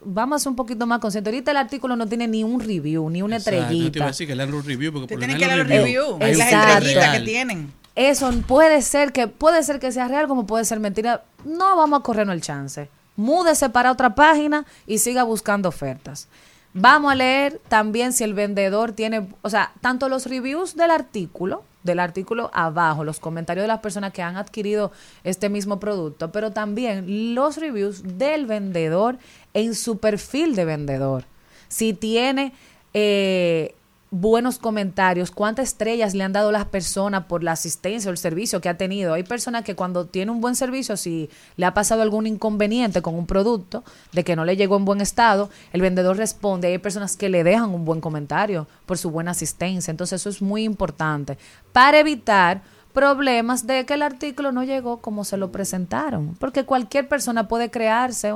[0.04, 1.32] Vamos a ser un poquito más conscientes.
[1.34, 3.86] Ahorita el artículo no tiene ni un review, ni una Exacto, no te iba a
[3.86, 4.06] estrellita.
[4.08, 6.40] decir que le dan los reviews porque Te por lo que dar review un las
[6.40, 7.74] estrellitas que tienen.
[7.96, 11.24] Eso puede ser que puede ser que sea real como puede ser mentira.
[11.44, 12.90] No vamos a corrernos el chance.
[13.16, 16.28] Múdese para otra página y siga buscando ofertas.
[16.74, 21.66] Vamos a leer también si el vendedor tiene, o sea, tanto los reviews del artículo,
[21.84, 24.94] del artículo abajo, los comentarios de las personas que han adquirido
[25.26, 29.18] este mismo producto, pero también los reviews del vendedor
[29.54, 31.26] en su perfil de vendedor.
[31.68, 32.54] Si tiene
[32.94, 33.76] eh,
[34.14, 38.60] buenos comentarios, cuántas estrellas le han dado las personas por la asistencia o el servicio
[38.60, 39.14] que ha tenido.
[39.14, 43.16] Hay personas que cuando tiene un buen servicio, si le ha pasado algún inconveniente con
[43.16, 46.68] un producto, de que no le llegó en buen estado, el vendedor responde.
[46.68, 49.92] Hay personas que le dejan un buen comentario por su buena asistencia.
[49.92, 51.38] Entonces eso es muy importante
[51.72, 56.36] para evitar problemas de que el artículo no llegó como se lo presentaron.
[56.38, 58.34] Porque cualquier persona puede crearse,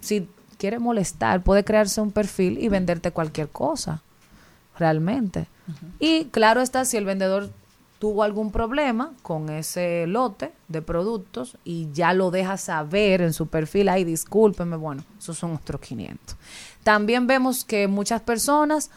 [0.00, 0.28] si
[0.60, 4.02] quiere molestar, puede crearse un perfil y venderte cualquier cosa
[4.78, 5.46] realmente.
[5.98, 7.50] Y claro está, si el vendedor
[7.98, 13.46] tuvo algún problema con ese lote de productos y ya lo deja saber en su
[13.48, 16.36] perfil, ay, discúlpeme, bueno, esos son otros 500.
[16.82, 18.90] También vemos que muchas personas,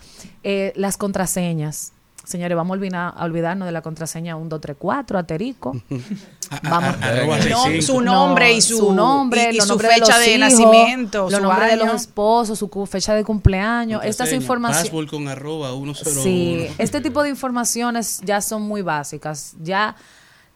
[0.43, 1.91] eh, las contraseñas,
[2.23, 5.73] señores, vamos a, olvidar- a olvidarnos de la contraseña 1234, aterico.
[6.61, 6.95] Vamos.
[7.01, 7.81] Arroba No, 65.
[7.85, 11.69] su nombre y su- nombre, y- su de fecha de hijos, nacimiento, los su nombres
[11.71, 14.89] de los esposos, su fecha de cumpleaños, estas informaciones.
[14.89, 15.93] Password con arroba 101.
[16.23, 19.53] Sí, este tipo de informaciones ya son muy básicas.
[19.61, 19.95] Ya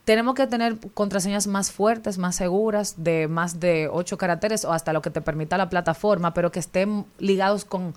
[0.06, 4.94] tenemos que tener contraseñas más fuertes, más seguras, de más de ocho caracteres o hasta
[4.94, 7.94] lo que te permita la plataforma, pero que estén ligados con,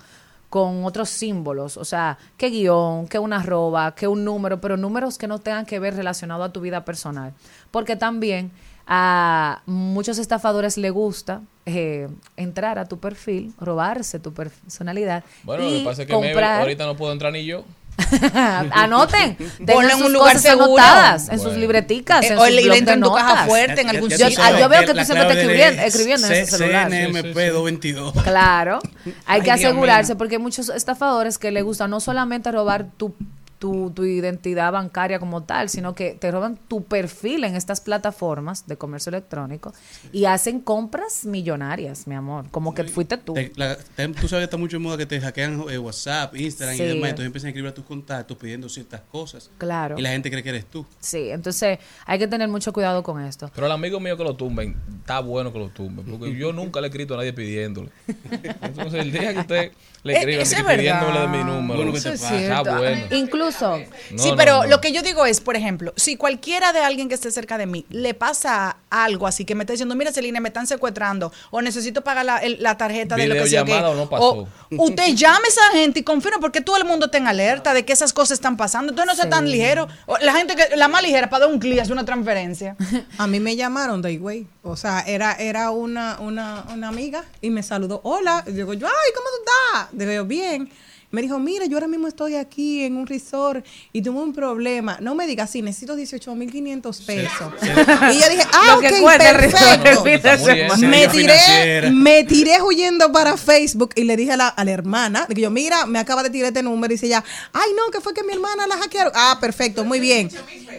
[0.51, 1.77] con otros símbolos.
[1.77, 5.65] O sea, que guion, que una arroba, que un número, pero números que no tengan
[5.65, 7.33] que ver relacionado a tu vida personal.
[7.71, 8.51] Porque también
[8.85, 15.23] a muchos estafadores les gusta eh, entrar a tu perfil, robarse tu personalidad.
[15.43, 17.63] Bueno, lo y que pasa es que comprar ahorita no puedo entrar ni yo.
[18.71, 19.37] Anoten.
[19.65, 20.65] Ponlo en sus un lugar seguro.
[20.81, 24.09] anotadas, en sus libreticas, Eh, en o sus le- en tu caja fuerte en algún
[24.09, 24.43] ya Yo- sitio.
[24.43, 26.89] ah, yo veo que tú siempre estás escribiendo- escribiendo en ese celular.
[26.89, 28.23] CNMP222.
[28.23, 28.79] Claro,
[29.25, 33.13] hay que asegurarse porque hay muchos estafadores que les gusta no solamente robar tu,
[33.61, 38.65] tu, tu identidad bancaria como tal, sino que te roban tu perfil en estas plataformas
[38.65, 39.71] de comercio electrónico
[40.11, 43.35] y hacen compras millonarias, mi amor, como que fuiste tú.
[43.35, 46.35] Te- la- te- tú sabes que está mucho en moda que te hackean eh, WhatsApp,
[46.35, 46.81] Instagram Sí.
[46.81, 47.09] y demás.
[47.11, 49.51] Entonces empiezan a escribir a tus contactos pidiendo ciertas cosas.
[49.59, 49.95] Claro.
[49.99, 50.83] Y la gente cree que eres tú.
[50.99, 53.51] Sí, entonces hay que tener mucho cuidado con esto.
[53.53, 56.03] Pero el amigo mío que lo tumben, está bueno que lo tumben.
[56.07, 57.89] Porque yo nunca le he escrito a nadie pidiéndole.
[58.61, 59.71] Entonces, el día que usted
[60.03, 62.61] le Eh, así es pidiéndole mi número, Bueno, ¿qué te pasa?
[62.77, 63.05] bueno.
[63.11, 63.77] Incluso,
[64.11, 64.67] No, sí, no, pero no.
[64.67, 67.65] lo que yo digo es, por ejemplo, si cualquiera de alguien que esté cerca de
[67.65, 71.61] mí le pasa algo así que me está diciendo, mira, Celina, me están secuestrando o
[71.61, 73.63] necesito pagar la, el- la tarjeta de lo que sea.
[73.63, 74.47] Videollamada o no pasó.
[74.71, 77.85] usted llame a esa gente y confirme porque todo el mundo está en alerta de
[77.85, 78.91] que esas cosas están pasando.
[78.91, 79.87] Entonces no sea tan ligero.
[80.07, 82.75] O La gente que la más ligera para dar un clic hace una transferencia.
[83.17, 84.47] A mí me llamaron de güey.
[84.63, 88.01] O sea, era, era una, una, una amiga y me saludó.
[88.03, 88.43] Hola.
[88.47, 89.87] Y digo yo, ay, ¿cómo tú estás?
[89.91, 90.69] Digo yo, bien.
[91.11, 94.97] Me dijo, mira, yo ahora mismo estoy aquí en un resort y tuve un problema.
[95.01, 97.53] No me digas, sí, necesito 18.500 pesos.
[97.61, 100.45] Y yo dije, ah, Lo ok, que cuesta el resort perfecto.
[100.45, 100.87] semana.
[100.87, 105.25] Me tiré, me tiré huyendo para Facebook y le dije a la, a la hermana,
[105.27, 107.99] digo yo, mira, me acaba de tirar este número y dice ella, ay no, que
[107.99, 109.11] fue que mi hermana la hackearon.
[109.13, 110.29] Ah, perfecto, muy bien.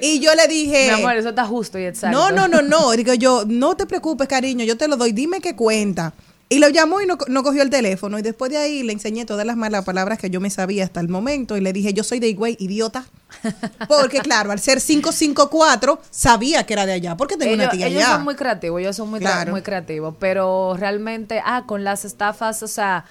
[0.01, 2.17] Y yo le dije, mi amor, eso está justo y exacto.
[2.19, 2.93] no, no, no, no.
[2.93, 6.15] Digo yo, no te preocupes, cariño, yo te lo doy, dime qué cuenta.
[6.53, 8.19] Y lo llamó y no, no cogió el teléfono.
[8.19, 11.01] Y después de ahí le enseñé todas las malas palabras que yo me sabía hasta
[11.01, 11.57] el momento.
[11.57, 13.07] Y le dije, yo soy de Higüey, idiota.
[13.89, 17.17] Porque claro, al ser 554, sabía que era de allá.
[17.17, 18.15] Porque tengo una ellos, tía ellos allá.
[18.17, 19.53] son muy creativos, ellos son muy, Claro.
[19.53, 23.05] muy creativos, pero realmente, ah, con las estafas, o sea,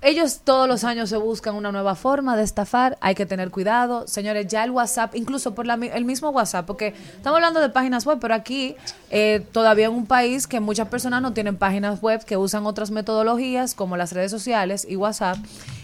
[0.00, 4.06] ellos todos los años se buscan una nueva forma de estafar, hay que tener cuidado.
[4.06, 8.06] Señores, ya el WhatsApp, incluso por la el mismo WhatsApp, porque estamos hablando de páginas
[8.06, 8.76] web, pero aquí
[9.10, 12.92] eh, todavía en un país que muchas personas no tienen páginas web, que usan otras
[12.92, 15.38] metodologías como las redes sociales y WhatsApp.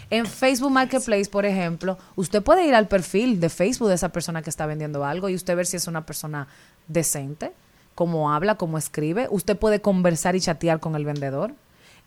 [0.09, 4.41] En Facebook Marketplace, por ejemplo, usted puede ir al perfil de Facebook de esa persona
[4.41, 6.47] que está vendiendo algo y usted ver si es una persona
[6.87, 7.51] decente,
[7.95, 9.27] cómo habla, cómo escribe.
[9.29, 11.53] Usted puede conversar y chatear con el vendedor.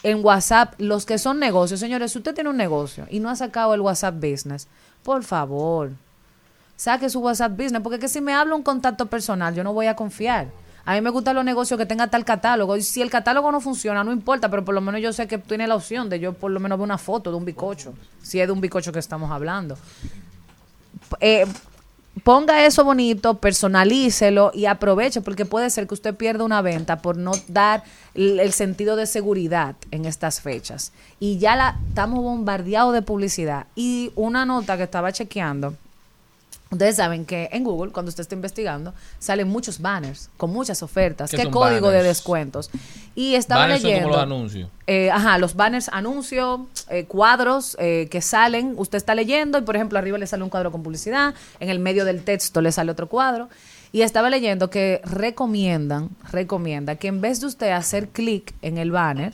[0.02, 3.36] En WhatsApp, los que son negocios, señores, si usted tiene un negocio y no ha
[3.36, 4.68] sacado el WhatsApp Business,
[5.02, 5.90] por favor,
[6.76, 9.72] saque su WhatsApp Business, porque es que si me habla un contacto personal, yo no
[9.72, 10.48] voy a confiar.
[10.88, 12.74] A mí me gustan los negocios que tenga tal catálogo.
[12.74, 15.36] Y si el catálogo no funciona, no importa, pero por lo menos yo sé que
[15.36, 18.40] tiene la opción de yo por lo menos ver una foto de un bicocho, si
[18.40, 19.76] es de un bicocho que estamos hablando.
[21.20, 21.44] Eh,
[22.24, 27.16] ponga eso bonito, personalícelo y aproveche, porque puede ser que usted pierda una venta por
[27.16, 27.82] no dar
[28.14, 30.92] el, sentido de seguridad en estas fechas.
[31.20, 33.66] Y ya la estamos bombardeados de publicidad.
[33.74, 35.74] Y una nota que estaba chequeando.
[36.70, 41.30] Ustedes saben que en Google, cuando usted está investigando, salen muchos banners con muchas ofertas.
[41.30, 42.70] ¿Qué ¿Qué son código de descuentos?
[43.14, 44.08] Y estaba Banners son leyendo.
[44.08, 44.70] como los anuncios.
[44.86, 49.76] Eh, ajá, los banners, anuncios, eh, cuadros eh, que salen, usted está leyendo y por
[49.76, 52.92] ejemplo arriba le sale un cuadro con publicidad, en el medio del texto le sale
[52.92, 53.48] otro cuadro.
[53.90, 58.90] Y estaba leyendo que recomiendan, recomienda que en vez de usted hacer clic en el
[58.90, 59.32] banner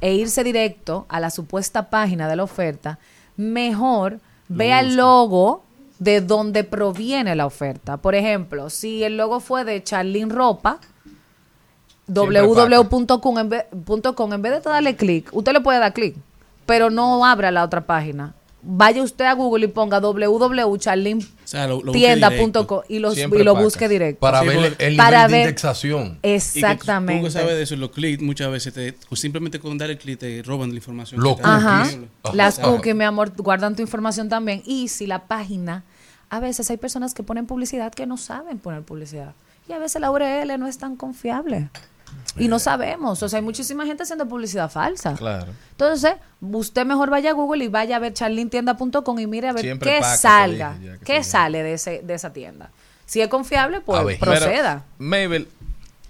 [0.00, 3.00] e irse directo a la supuesta página de la oferta,
[3.36, 5.64] mejor vea el logo
[6.02, 7.96] de donde proviene la oferta.
[7.96, 10.78] Por ejemplo, si el logo fue de Charlene Ropa,
[12.06, 16.16] www.com en, vez- punto com, en vez de darle clic, usted le puede dar clic,
[16.66, 18.34] pero no abra la otra página.
[18.64, 19.98] Vaya usted a Google y ponga
[22.30, 22.84] directo.
[22.88, 24.20] y, los- y lo busque directo.
[24.20, 26.06] Para Sí, ver el, el Para nivel de indexación.
[26.06, 27.20] Y que Exactamente.
[27.22, 29.98] Tú que sabes de eso, los clics muchas veces te, pues simplemente con dar el
[29.98, 31.20] clic te roban la información.
[31.20, 31.50] Los dan.
[31.50, 31.82] Ajá.
[31.84, 32.08] cookies.
[32.22, 32.34] Ajá.
[32.36, 34.62] Las cookies, mi amor, guardan tu información también.
[34.64, 35.82] Y si la página,
[36.32, 39.34] a veces hay personas que ponen publicidad que no saben poner publicidad.
[39.68, 41.68] Y a veces la URL no es tan confiable.
[42.38, 43.22] Y no sabemos.
[43.22, 45.12] O sea, hay muchísima gente haciendo publicidad falsa.
[45.12, 45.52] Claro.
[45.72, 49.62] Entonces, usted mejor vaya a Google y vaya a ver charlintienda.com y mire a ver
[49.62, 52.70] Siempre qué paca, salga, dije qué sale de, ese, de esa tienda.
[53.04, 54.86] Si es confiable, pues proceda.
[54.96, 55.48] Pero, Mabel,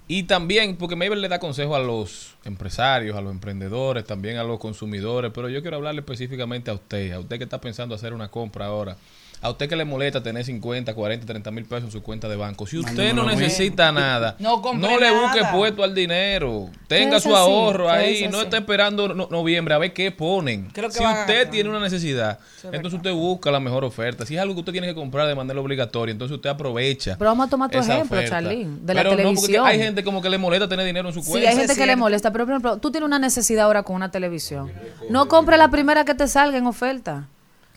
[0.06, 4.44] y también, porque Mabel le da consejo a los empresarios, a los emprendedores, también a
[4.44, 8.14] los consumidores, pero yo quiero hablarle específicamente a usted, a usted que está pensando hacer
[8.14, 8.96] una compra ahora,
[9.42, 12.36] a usted que le molesta tener 50, 40, 30 mil pesos en su cuenta de
[12.36, 12.66] banco.
[12.66, 14.62] Si usted no necesita nada, No
[14.98, 15.52] le busque nada.
[15.52, 19.78] puesto al dinero, tenga su así, ahorro es ahí, no esté esperando no- noviembre a
[19.78, 20.70] ver qué ponen.
[20.72, 24.24] Creo que si usted tiene una necesidad, entonces usted busca la mejor oferta.
[24.24, 27.16] Si es algo que usted tiene que comprar de manera obligatoria, entonces usted aprovecha.
[27.18, 28.30] Pero vamos a tomar tu ejemplo, oferta.
[28.36, 29.66] Charlene, de la Pero televisión.
[29.66, 31.50] hay gente como que le molesta tener dinero en su Sí, cuenta.
[31.50, 34.10] hay gente que le molesta, pero por ejemplo, tú tienes una necesidad ahora con una
[34.12, 34.70] televisión.
[35.10, 37.26] No compre la primera que te salga en oferta.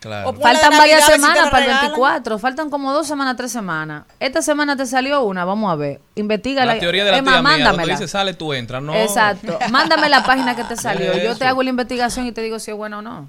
[0.06, 0.34] Claro.
[0.34, 1.82] Faltan varias si semanas para el regalan.
[1.94, 4.06] 24, faltan como dos semanas, tres semanas.
[4.20, 6.00] Esta semana te salió una, vamos a ver.
[6.16, 6.76] Investígala.
[6.76, 7.94] La teoría de la Es tía más, mía, donde mándamela.
[8.00, 8.84] dice sale, tú entras.
[8.84, 8.94] No.
[8.94, 9.58] Exacto.
[9.72, 11.18] Mándame la página que te salió.
[11.22, 13.28] Yo te hago la investigación y te digo si es buena o no.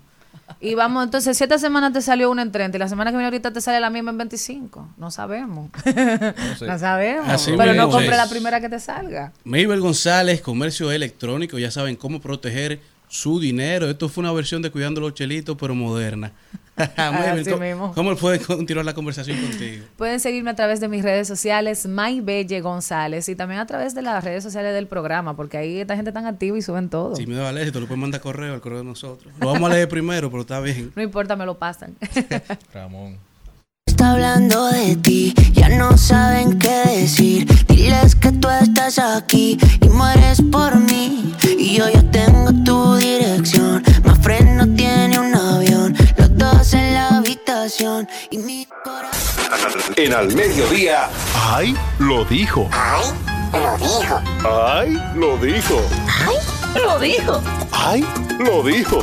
[0.60, 3.16] Y vamos, entonces, si esta semana te salió una en 30 y la semana que
[3.16, 5.70] viene ahorita te sale la misma en 25, no sabemos.
[5.82, 6.66] sé.
[6.66, 7.28] No sabemos.
[7.28, 8.16] Así Pero no compre es.
[8.16, 9.32] la primera que te salga.
[9.44, 13.90] Mabel González, comercio electrónico, ya saben cómo proteger su dinero.
[13.90, 16.30] Esto fue una versión de Cuidando los Chelitos, pero moderna.
[17.50, 17.92] ¿cómo.
[17.94, 19.86] ¿cómo pueden continuar la conversación contigo?
[19.96, 24.02] Pueden seguirme a través de mis redes sociales, Maybelle González, y también a través de
[24.02, 27.16] las redes sociales del programa, porque ahí esta gente tan activa y suben todo.
[27.16, 29.32] Si me da leer, te lo pueden mandar correo al correo de nosotros.
[29.40, 30.92] Lo vamos a leer primero, pero está bien.
[30.94, 31.96] No importa, me lo pasan.
[32.74, 33.18] Ramón.
[33.86, 37.46] Está hablando de ti, ya no saben qué decir.
[37.66, 41.34] Diles que tú estás aquí y mueres por mí.
[41.58, 43.82] Y yo ya tengo tu dirección.
[44.04, 48.08] Más no tiene un avión, los dos en la habitación.
[48.30, 49.94] Y mi corazón.
[49.96, 51.08] En al mediodía.
[51.34, 51.74] ¡Ay!
[51.98, 52.68] Lo dijo.
[52.72, 53.04] ¡Ay!
[53.54, 54.20] Lo dijo.
[54.44, 55.00] ¡Ay!
[55.14, 55.80] Lo dijo.
[56.26, 56.36] ¡Ay!
[56.84, 57.40] Lo dijo.
[57.72, 58.04] ¡Ay!
[58.40, 58.98] Lo dijo.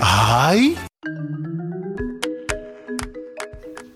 [0.00, 0.76] ¡Ay!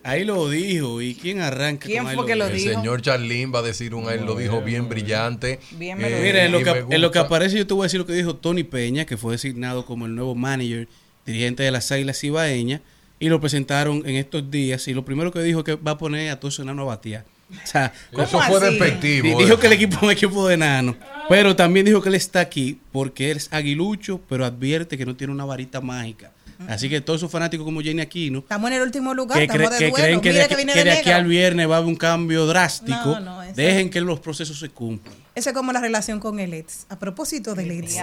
[0.04, 1.00] Ahí lo dijo.
[1.00, 1.86] ¿Y quién arranca?
[1.86, 4.34] ¿Quién con ahí fue que lo El señor Charlín va a decir un él lo
[4.34, 5.60] dijo bien brillante.
[5.72, 8.00] Bien Eh, Mira, en lo, que, en lo que aparece yo te voy a decir
[8.00, 10.88] lo que dijo Tony Peña, que fue designado como el nuevo manager,
[11.26, 12.80] dirigente de las Águilas Ibaeñas,
[13.20, 14.88] y lo presentaron en estos días.
[14.88, 17.24] Y lo primero que dijo es que va a poner a todos enanos a batear.
[17.52, 19.24] O sea, Eso fue despectivo.
[19.28, 19.58] Di- Dijo eso.
[19.60, 20.96] que el equipo es un equipo de enano.
[21.28, 25.14] Pero también dijo que él está aquí porque él es aguilucho, pero advierte que no
[25.16, 26.32] tiene una varita mágica.
[26.68, 29.68] Así que todos esos fanáticos como Jenny Aquino, Estamos en el último lugar, que, estamos
[29.68, 29.94] cre- de que duelo.
[30.04, 32.46] creen que de, viene que de de aquí al viernes va a haber un cambio
[32.46, 35.14] drástico, No, no, dejen que los procesos se cumplan.
[35.34, 36.86] Eso es como la relación con el ex.
[36.88, 37.96] A propósito del ex.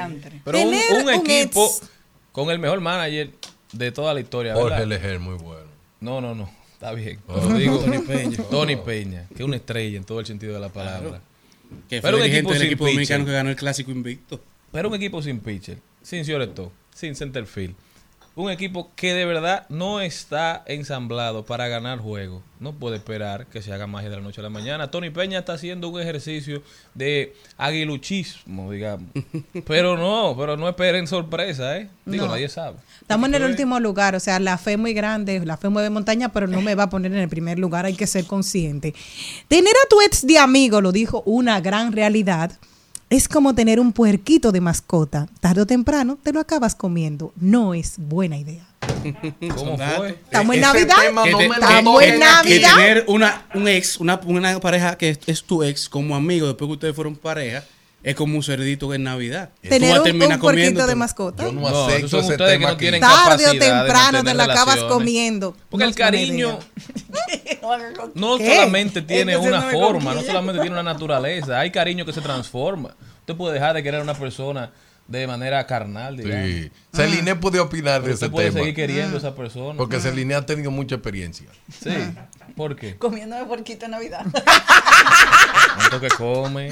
[0.44, 0.74] Pero un,
[1.10, 1.90] equipo ex-
[2.32, 3.32] con el mejor manager
[3.74, 4.54] de toda la historia.
[4.56, 4.86] Jorge.
[4.86, 5.68] Leger, muy bueno.
[6.00, 6.50] No, no, no.
[6.74, 7.20] Está bien.
[7.28, 8.38] Lo digo, Tony Peña.
[8.50, 11.22] Tony Peña, que es una estrella en todo el sentido de la palabra.
[11.90, 12.94] Que fue Pero un equipo del sin equipo pitcher.
[12.96, 14.42] dominicano que ganó el clásico invicto.
[14.72, 17.76] Pero un equipo sin pitcher, sin Cioreto, sin centerfield.
[18.40, 22.42] Un equipo que de verdad no está ensamblado para ganar juegos.
[22.62, 24.90] No puede esperar que se haga magia de la noche a la mañana.
[24.90, 29.10] Tony Peña está haciendo un ejercicio de aguiluchismo, digamos.
[29.68, 31.90] Pero no, pero no esperen sorpresa, ¿eh?
[32.06, 32.32] Digo, No.
[32.32, 32.78] nadie sabe.
[33.02, 35.90] Estamos en el último lugar, o sea, la fe es muy grande, la fe mueve
[35.90, 38.94] montaña, pero no me va a poner en el primer lugar, hay que ser consciente.
[39.50, 42.52] Tener a tu ex de amigo, lo dijo, una gran realidad,
[43.10, 45.28] es como tener un puerquito de mascota.
[45.42, 47.34] Tarde o temprano te lo acabas comiendo.
[47.36, 48.68] No es buena idea.
[49.56, 50.10] ¿Cómo fue?
[50.10, 50.98] Estamos en Navidad.
[51.06, 52.20] Estamos en.
[52.20, 52.76] Navidad.
[52.76, 56.68] tener una, un ex, una, una pareja que es, es tu ex como amigo después
[56.68, 57.64] que ustedes fueron pareja,
[58.02, 59.50] es como un cerdito en Navidad.
[59.62, 61.44] Tú Tener un, un puerquito de mascota.
[61.44, 64.44] Yo no, No, acepto ese ustedes que tema no tienen Tarde o temprano te la
[64.46, 65.56] acabas comiendo.
[65.70, 66.60] Porque No el cariño
[68.16, 68.56] no ¿Qué?
[68.56, 72.96] solamente tiene una no forma, no solamente tiene una naturaleza, hay cariño que se transforma.
[73.22, 74.72] Usted puede dejar de querer a una persona
[75.08, 76.48] de manera carnal, digamos.
[76.48, 76.72] Sí.
[76.94, 78.60] Celine puede opinar de ese usted puede tema.
[78.60, 79.78] seguir queriendo a esa persona.
[79.78, 81.48] Porque Celine ha tenido mucha experiencia.
[81.82, 81.90] Sí.
[82.60, 82.98] ¿Por qué?
[82.98, 84.26] Comiéndome porquito en Navidad.
[85.78, 86.70] ¿Cuánto que come?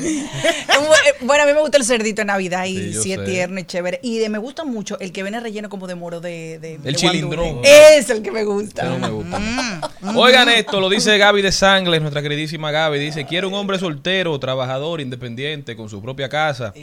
[1.22, 3.26] bueno, a mí me gusta el cerdito en Navidad y Sí, es sé.
[3.26, 4.02] tierno y chévere.
[4.04, 6.60] Y de, me gusta mucho el que viene relleno como de moro de.
[6.60, 7.62] de de chilindrón.
[7.64, 8.84] Es el que me gusta.
[8.84, 9.40] No me gusta.
[10.14, 13.00] Oigan esto, lo dice Gaby de Sangles, nuestra queridísima Gaby.
[13.00, 16.74] Dice, quiero un hombre soltero, trabajador, independiente, con su propia casa.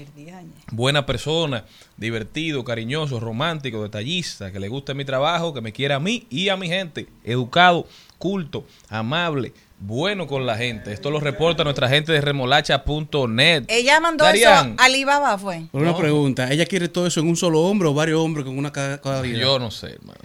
[0.70, 1.66] Buena persona,
[1.98, 6.48] divertido, cariñoso, romántico, detallista, que le guste mi trabajo, que me quiera a mí y
[6.48, 7.06] a mi gente.
[7.22, 7.86] Educado,
[8.18, 10.92] culto, amable, bueno con la gente.
[10.92, 13.64] Esto lo reporta nuestra gente de remolacha.net.
[13.68, 15.66] Ella mandó Darían, eso a Alibaba, fue.
[15.70, 18.56] Por una pregunta, ¿ella quiere todo eso en un solo hombre o varios hombres con
[18.56, 19.38] una cada, cada día?
[19.38, 20.18] Yo no sé, hermano.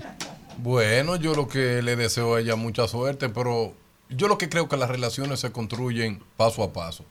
[0.58, 3.73] Bueno, yo lo que le deseo a ella mucha suerte, pero
[4.10, 7.06] yo lo que creo que las relaciones se construyen paso a paso.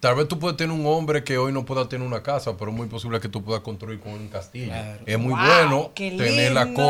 [0.00, 2.70] Tal vez tú puedes tener un hombre que hoy no pueda tener una casa, pero
[2.70, 4.70] es muy posible que tú puedas construir con un castillo.
[5.06, 6.82] Es muy Wow, bueno tener la lindo.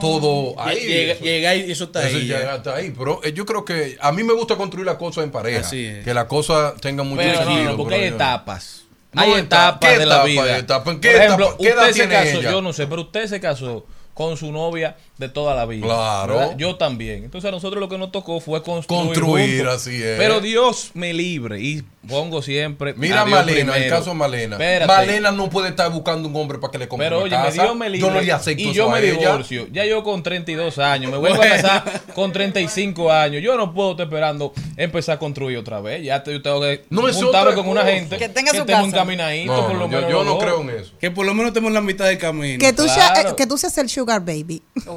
[0.00, 0.80] Todo ahí.
[0.86, 2.26] Llega, llega y eso está eso ahí.
[2.26, 2.92] llega hasta ahí.
[2.96, 5.60] Pero eh, yo creo que a mí me gusta construir las cosas en pareja.
[5.60, 6.04] Así es.
[6.04, 7.70] Que la cosa tenga mucho Pero no, sentido.
[7.70, 8.80] no, porque pero hay etapas.
[9.12, 10.42] No, hay etapa- etapas ¿qué de la etapa vida.
[10.42, 10.90] hay etapa?
[10.90, 12.50] ¿En qué Por ejemplo, etapa- qué edad usted se tiene casó, ella?
[12.50, 15.86] yo no sé, pero usted se casó con su novia de toda la vida.
[15.86, 16.36] Claro.
[16.38, 16.56] ¿verdad?
[16.56, 17.24] Yo también.
[17.24, 19.06] Entonces a nosotros lo que nos tocó fue construir.
[19.06, 19.74] Construir, juntos.
[19.76, 20.18] así es.
[20.18, 22.94] Pero Dios me libre y pongo siempre.
[22.94, 23.96] Mira a Malena, el primero.
[23.96, 24.56] caso de Malena.
[24.56, 24.86] Espérate.
[24.92, 27.62] Malena no puede estar buscando un hombre para que le compre Pero una oye, casa.
[27.62, 28.08] Dios me libre.
[28.08, 29.18] Yo no le acepto y eso yo a me ella.
[29.18, 29.68] divorcio.
[29.72, 31.10] Ya yo con 32 años.
[31.12, 33.40] Me vuelvo a casar con 35 años.
[33.42, 36.02] Yo no puedo estar esperando empezar a construir otra vez.
[36.04, 38.86] Ya te- yo tengo que No, es juntarme con una gente Que tenga su estemos
[38.86, 38.96] casa.
[38.96, 40.92] encaminaditos, No, por lo yo, menos yo no creo en eso.
[41.00, 42.58] Que por lo menos estemos en la mitad del camino.
[42.58, 43.14] Que tú, Claro.
[43.14, 44.60] seas, eh, que tú seas el sugar baby.
[44.86, 44.96] Oh,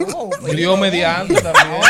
[0.56, 1.82] Dios mediante también.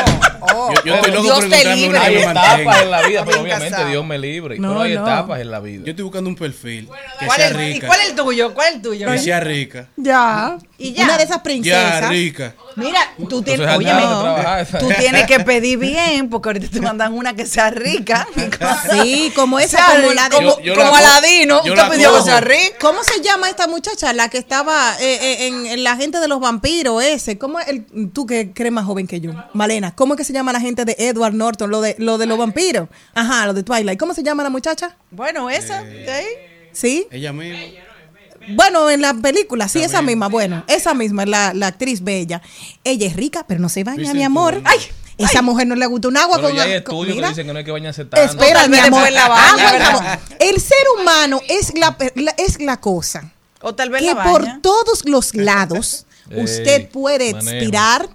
[0.42, 0.72] oh.
[0.74, 1.98] Yo, yo estoy loco Dios por te libre.
[2.00, 3.86] Hay etapas en la vida, pero obviamente.
[3.86, 4.60] Dios me libre.
[4.60, 5.02] No, pero hay no.
[5.02, 5.84] etapas en la vida.
[5.86, 8.54] Yo estoy buscando un perfil que ¿Cuál sea es, ¿Y cuál es el tuyo?
[8.54, 9.08] ¿Cuál es el tuyo?
[9.12, 9.88] Que sea rica.
[9.96, 10.58] Ya.
[10.78, 11.06] Y ya.
[11.06, 12.10] Una de esas Ya, princesas.
[12.10, 12.54] rica.
[12.76, 13.92] Mira, tú tienes, Entonces,
[14.72, 18.28] oye, tú tienes que pedir bien, porque ahorita te mandan una que sea rica.
[18.92, 20.36] Sí, como esa, Sea como la de...
[20.36, 22.76] como, Yo- yo como la co- Aladino, usted la pidió que sea rica.
[22.80, 24.14] ¿Cómo se llama esta muchacha?
[24.14, 27.38] La que estaba eh, eh, en, en la gente de los vampiros, ese.
[27.38, 29.32] ¿Cómo es el, tú que crees más joven que yo?
[29.54, 32.26] Malena, ¿cómo es que se llama la gente de Edward Norton, lo de, lo de
[32.26, 32.90] los vampiros?
[33.14, 34.00] Ajá, lo de Twilight.
[34.00, 34.96] ¿Cómo se llama la muchacha?
[35.12, 36.70] Bueno, esa, Eh.
[36.74, 37.08] ¿sí?
[37.12, 37.60] Ella misma.
[38.50, 40.28] Bueno, en la película, sí, esa misma.
[40.30, 42.42] Bueno, esa misma, la, la actriz bella.
[42.84, 44.56] Ella es rica, pero no se baña, Dicen mi amor.
[44.56, 44.62] tú.
[44.64, 44.80] Ay,
[45.18, 47.52] esa mujer no le gusta un agua Pero con ya hay estudios que dicen que
[47.54, 48.26] no hay que bañarse tanto.
[48.26, 49.04] Espera, mi amor.
[50.40, 54.46] El ser humano es la, la- es la cosa O tal vez que la por
[54.62, 57.52] todos los lados Ey, usted puede manejo.
[57.56, 58.10] expirar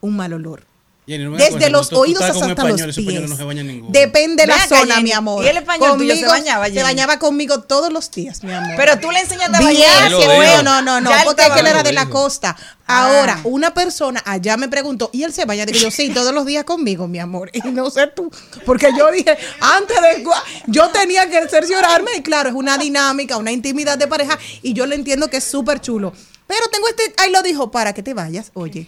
[0.00, 0.64] un mal olor.
[1.06, 3.28] Jenny, no Desde cuenta, los tú- oídos hasta español, los pies.
[3.28, 3.92] no se baña ninguno.
[3.92, 5.04] Depende de la acá, zona, Jenny.
[5.10, 5.44] mi amor.
[5.44, 6.82] ¿Y el español tuyo se bañaba, Se Jenny?
[6.82, 8.72] bañaba conmigo todos los días, mi amor.
[8.74, 10.64] Pero tú le enseñaste a bañar.
[10.64, 12.56] no, no, no, Ya él porque él era de la costa.
[12.86, 15.66] Ahora, una persona allá me preguntó, ¿y él se baña?
[15.66, 17.50] Digo yo, sí, todos los días conmigo, mi amor.
[17.52, 18.30] Y no sé tú,
[18.64, 20.24] porque yo dije, antes de,
[20.68, 24.86] yo tenía que cerciorarme, y claro, es una dinámica, una intimidad de pareja, y yo
[24.86, 26.14] le entiendo que es súper chulo.
[26.46, 28.86] Pero tengo este, ahí lo dijo, para que te vayas, oye.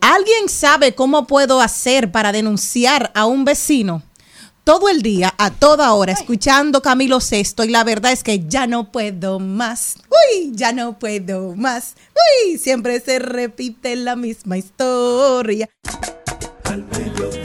[0.00, 4.02] ¿Alguien sabe cómo puedo hacer para denunciar a un vecino?
[4.64, 8.66] todo el día, a toda hora, escuchando Camilo Sesto y la verdad es que ya
[8.66, 9.96] no puedo más.
[10.08, 11.94] Uy, ya no puedo más.
[12.46, 15.68] Uy, siempre se repite la misma historia.
[16.64, 17.41] Al mediodía,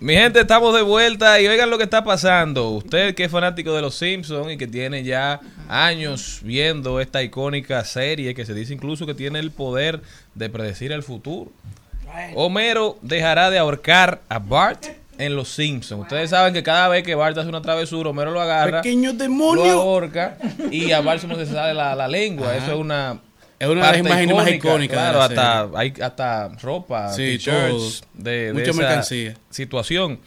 [0.00, 2.70] Mi gente, estamos de vuelta y oigan lo que está pasando.
[2.70, 7.84] Usted que es fanático de los Simpsons y que tiene ya años viendo esta icónica
[7.84, 10.00] serie que se dice incluso que tiene el poder
[10.34, 11.52] de predecir el futuro.
[12.34, 14.86] Homero dejará de ahorcar a Bart
[15.18, 16.00] en los Simpsons.
[16.04, 19.18] Ustedes saben que cada vez que Bart hace una travesura, Homero lo agarra, Pequeño lo
[19.18, 19.82] demonio.
[19.82, 20.38] ahorca
[20.70, 22.56] y a Bart se le sale la, la lengua.
[22.56, 23.20] Eso es una
[23.60, 28.02] Es una de las imágenes más icónicas Claro, la hasta, hay hasta ropa, Sí, t-shirts,
[28.14, 29.34] de, de Mucha esa mercancía.
[29.50, 30.18] situación.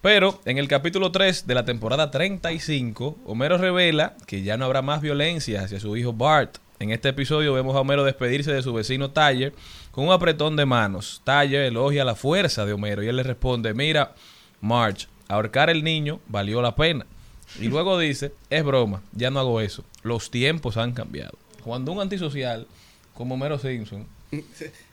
[0.00, 4.82] Pero en el capítulo 3 de la temporada 35, Homero revela que ya no habrá
[4.82, 6.56] más violencia hacia su hijo Bart.
[6.80, 9.52] En este episodio vemos a Homero despedirse de su vecino Tyler
[9.92, 11.20] con un apretón de manos.
[11.24, 14.14] Tyler elogia la fuerza de Homero y él le responde, mira,
[14.60, 17.06] Marge, ahorcar el niño valió la pena.
[17.60, 19.84] Y luego dice, es broma, ya no hago eso.
[20.02, 21.38] Los tiempos han cambiado.
[21.64, 22.66] Cuando un antisocial
[23.14, 24.06] como Homero Simpson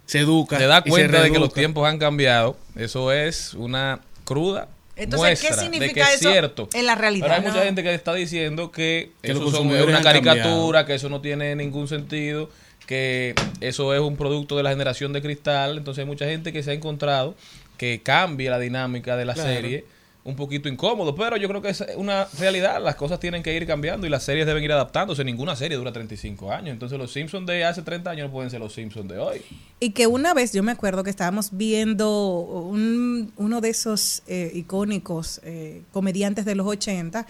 [0.06, 0.58] Se educa.
[0.58, 5.40] se da se cuenta de que los tiempos han cambiado, eso es una cruda Entonces,
[5.40, 6.70] ¿qué muestra de significa que es eso cierto.
[6.74, 7.26] en la realidad?
[7.26, 7.50] Pero hay No.
[7.50, 10.86] mucha gente que está diciendo que, eso son- es una caricatura, cambiado.
[10.86, 12.50] que eso no tiene ningún sentido,
[12.86, 15.78] que eso es un producto de la generación de cristal.
[15.78, 17.36] Entonces hay mucha gente que se ha encontrado
[17.78, 19.50] que cambia la dinámica de la Claro.
[19.50, 19.86] serie
[20.26, 23.66] un poquito incómodo, pero yo creo que es una realidad, las cosas tienen que ir
[23.66, 27.48] cambiando y las series deben ir adaptándose, ninguna serie dura 35 años, entonces los Simpsons
[27.48, 29.42] de hace 30 años no pueden ser los Simpsons de hoy.
[29.80, 34.52] Y que una vez yo me acuerdo que estábamos viendo un- uno de esos eh,
[34.54, 37.26] icónicos eh, comediantes de los 80,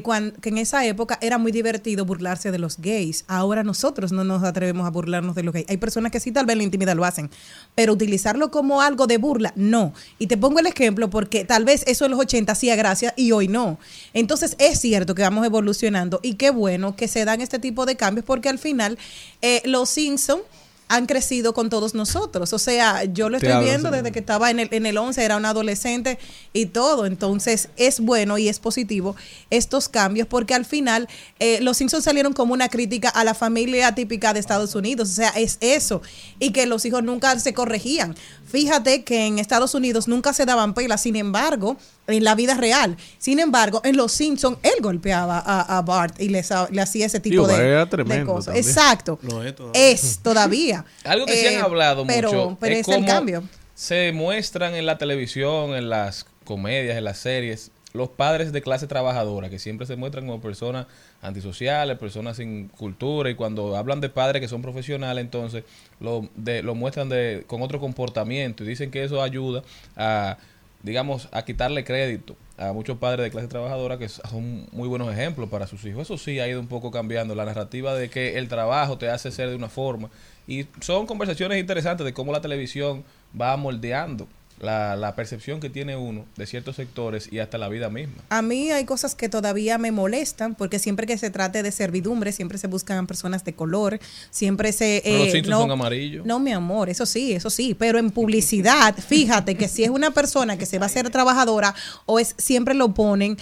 [0.00, 3.24] que, en esa época era muy divertido burlarse de los gays.
[3.28, 5.66] Ahora nosotros no nos atrevemos a burlarnos de los gays.
[5.68, 7.30] Hay personas que sí tal vez en la intimidad lo hacen,
[7.74, 9.92] pero utilizarlo como algo de burla, no.
[10.18, 13.32] Y te pongo el ejemplo porque tal vez eso en los 80 hacía gracia y
[13.32, 13.78] hoy no.
[14.14, 17.96] Entonces es cierto que vamos evolucionando y qué bueno que se dan este tipo de
[17.96, 18.98] cambios porque al final
[19.42, 20.42] eh, los Simpsons
[20.88, 22.52] han crecido con todos nosotros.
[22.52, 25.36] O sea, yo lo estoy viendo desde que estaba en el, en el 11, era
[25.36, 26.18] un adolescente
[26.52, 27.06] y todo.
[27.06, 29.16] Entonces, es bueno y es positivo
[29.50, 31.08] estos cambios porque al final
[31.38, 35.10] eh, los Simpsons salieron como una crítica a la familia típica de Estados Unidos.
[35.10, 36.02] O sea, es eso.
[36.38, 38.14] Y que los hijos nunca se corregían.
[38.52, 42.98] Fíjate que en Estados Unidos nunca se daban pelas, sin embargo, en la vida real.
[43.18, 47.18] Sin embargo, en Los Simpsons, él golpeaba a, a Bart y les le hacía ese
[47.18, 48.54] tipo de, era de tremendo cosas.
[48.54, 48.64] también.
[48.68, 49.18] Exacto.
[49.22, 49.90] Lo es todavía.
[49.90, 50.84] Es todavía.
[51.04, 53.42] Algo que sí Eh, han hablado pero, mucho Pero es, es, el cambio.
[53.74, 58.86] se muestran en la televisión, en las comedias, en las series, los padres de clase
[58.86, 60.86] trabajadora, que siempre se muestran como personas
[61.20, 65.64] antisociales, personas sin cultura, y cuando hablan de padres que son profesionales, entonces
[66.00, 69.62] lo, de, lo muestran de, con otro comportamiento y dicen que eso ayuda
[69.96, 70.38] a,
[70.82, 75.48] digamos, a quitarle crédito a muchos padres de clase trabajadora que son muy buenos ejemplos
[75.48, 76.02] para sus hijos.
[76.02, 79.30] Eso sí ha ido un poco cambiando la narrativa de que el trabajo te hace
[79.30, 80.10] ser de una forma.
[80.46, 83.04] Y son conversaciones interesantes de cómo la televisión
[83.38, 84.28] va moldeando
[84.62, 88.14] la, la percepción que tiene uno de ciertos sectores y hasta la vida misma.
[88.30, 92.32] A mí hay cosas que todavía me molestan porque siempre que se trate de servidumbre,
[92.32, 93.98] siempre se buscan personas de color,
[94.30, 95.00] siempre se...
[95.04, 96.24] Pero los eh, Simpsons no, son amarillos.
[96.24, 100.12] No, mi amor, eso sí, eso sí, pero en publicidad, fíjate que si es una
[100.12, 101.74] persona que se va a ser trabajadora
[102.06, 103.36] o es siempre lo ponen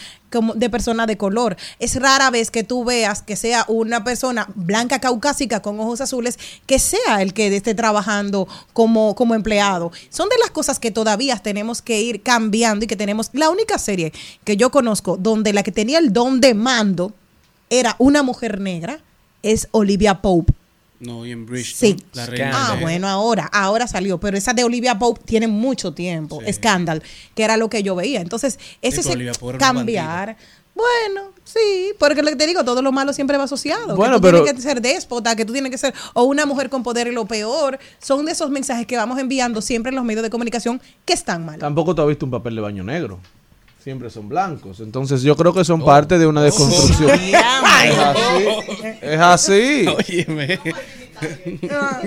[0.54, 1.56] de persona de color.
[1.78, 6.38] Es rara vez que tú veas que sea una persona blanca caucásica con ojos azules
[6.66, 9.92] que sea el que esté trabajando como, como empleado.
[10.08, 13.30] Son de las cosas que todavía tenemos que ir cambiando y que tenemos.
[13.32, 14.12] La única serie
[14.44, 17.12] que yo conozco donde la que tenía el don de mando
[17.68, 19.00] era una mujer negra
[19.42, 20.59] es Olivia Pope.
[21.00, 21.74] No, y en Bridge.
[21.74, 21.96] Sí.
[22.12, 25.92] La reina Ah, de- bueno, ahora, ahora salió, pero esa de Olivia Pope tiene mucho
[25.94, 26.52] tiempo, Sí.
[26.52, 27.02] Scandal,
[27.34, 28.20] que era lo que yo veía.
[28.20, 30.36] Entonces, ese era una cambiar.
[30.74, 33.96] Bueno, sí, porque lo que te digo, todo lo malo siempre va asociado.
[33.96, 36.46] Bueno, que tú pero- tienes que ser déspota, que tú tienes que ser o una
[36.46, 37.78] mujer con poder y lo peor.
[37.98, 41.44] Son de esos mensajes que vamos enviando siempre en los medios de comunicación que están
[41.44, 41.58] mal.
[41.58, 43.18] Tampoco tú has visto un papel de baño negro.
[43.82, 44.80] Siempre son blancos.
[44.80, 47.10] Entonces yo creo que son parte de una desconstrucción.
[47.20, 47.34] es
[47.98, 48.96] así.
[49.00, 49.86] Es así.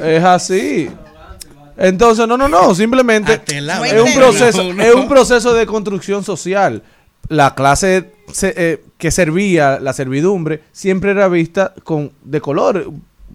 [0.03, 0.89] Es así.
[1.75, 3.33] Entonces, no, no, no, simplemente
[3.87, 6.83] es un proceso, es un proceso de construcción social.
[7.29, 12.91] La clase se- eh, que servía, la servidumbre, siempre era vista con de color,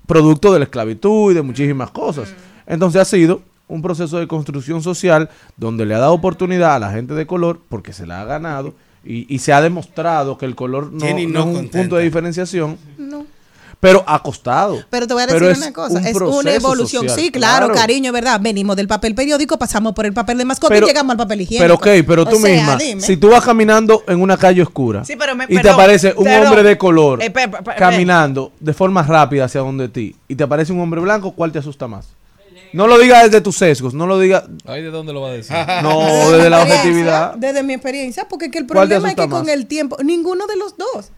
[0.07, 2.29] producto de la esclavitud y de muchísimas cosas.
[2.67, 6.91] Entonces ha sido un proceso de construcción social donde le ha dado oportunidad a la
[6.91, 10.55] gente de color porque se la ha ganado y, y se ha demostrado que el
[10.57, 11.79] color no, Jenny no no es un contenta.
[11.79, 13.25] punto de diferenciación, No.
[13.81, 14.79] pero ha costado.
[14.91, 17.03] Pero te voy a decir Pero una cosa, un es una proceso evolución.
[17.09, 17.81] social, sí, claro, claro.
[17.81, 18.41] cariño, ¿verdad?
[18.43, 21.43] Venimos del papel periódico, pasamos por el papel de mascota Pero- y llegamos al papel
[21.43, 21.63] higiénico.
[21.63, 23.01] Pero ok, pero O tú sea, misma, dime.
[23.01, 26.27] si tú vas caminando en una calle oscura Sí, pero me- y te aparece un
[26.29, 27.33] hombre de color Eh,
[27.79, 31.59] caminando de forma rápida hacia donde ti y te aparece un hombre blanco, ¿cuál te
[31.61, 32.09] asusta más?
[32.73, 35.33] No lo digas desde tus sesgos, no lo digas, Ay, ¿de dónde lo va a
[35.33, 35.57] decir?
[35.83, 37.35] no, Desde la objetividad.
[37.35, 40.47] Desde mi experiencia, porque que el ¿Cuál te problema es que con el tiempo, ninguno
[40.47, 41.11] de los dos.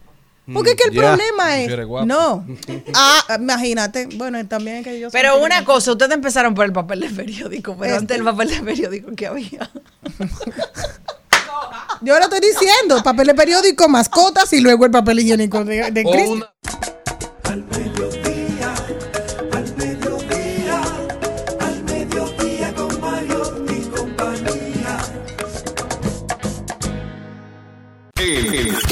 [0.53, 1.71] Porque que el problema es.
[2.05, 2.45] No.
[2.93, 4.07] Ah, imagínate.
[4.15, 7.09] Bueno, también es que yo soy Pero una cosa, ustedes empezaron por el papel de
[7.09, 7.99] periódico, pero Este.
[7.99, 9.69] antes del papel de periódico que había.
[12.01, 16.03] Yo lo estoy diciendo: papel de periódico, mascotas y luego el papel higiénico de, de
[16.03, 16.49] Cristo.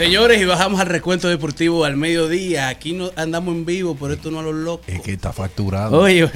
[0.00, 2.68] Señores, y bajamos al recuento deportivo al mediodía.
[2.68, 4.88] Aquí no andamos en vivo, por esto no a los locos.
[4.88, 6.00] Es que está facturado.
[6.00, 6.26] Oye,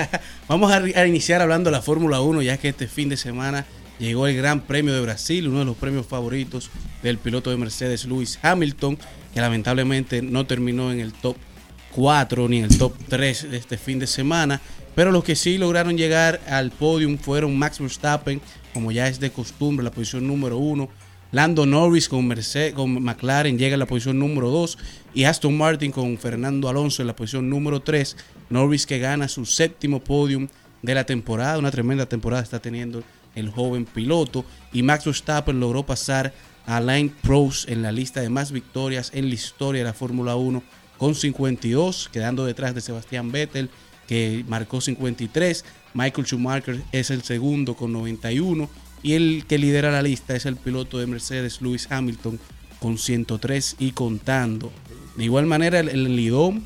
[0.46, 3.64] vamos a, a iniciar hablando de la Fórmula 1, ya que este fin de semana
[3.98, 6.70] llegó el Gran Premio de Brasil, uno de los premios favoritos
[7.02, 8.98] del piloto de Mercedes, Lewis Hamilton,
[9.32, 11.38] que lamentablemente no terminó en el top
[11.92, 14.60] 4 ni en el top 3 de este fin de semana.
[14.94, 18.42] Pero los que sí lograron llegar al podium fueron Max Verstappen,
[18.74, 20.90] como ya es de costumbre, la posición número 1.
[21.34, 24.78] Lando Norris con, Mercedes, con McLaren llega en la posición número 2
[25.14, 28.16] y Aston Martin con Fernando Alonso en la posición número 3.
[28.50, 30.46] Norris que gana su séptimo podium
[30.82, 33.02] de la temporada, una tremenda temporada está teniendo
[33.34, 36.32] el joven piloto y Max Verstappen logró pasar
[36.66, 40.36] a Line Pros en la lista de más victorias en la historia de la Fórmula
[40.36, 40.62] 1
[40.98, 43.70] con 52, quedando detrás de Sebastián Vettel
[44.06, 45.64] que marcó 53.
[45.94, 48.68] Michael Schumacher es el segundo con 91
[49.04, 52.40] y el que lidera la lista es el piloto de Mercedes Lewis Hamilton
[52.80, 54.72] con 103 y contando.
[55.16, 56.64] De igual manera el, el Lidón,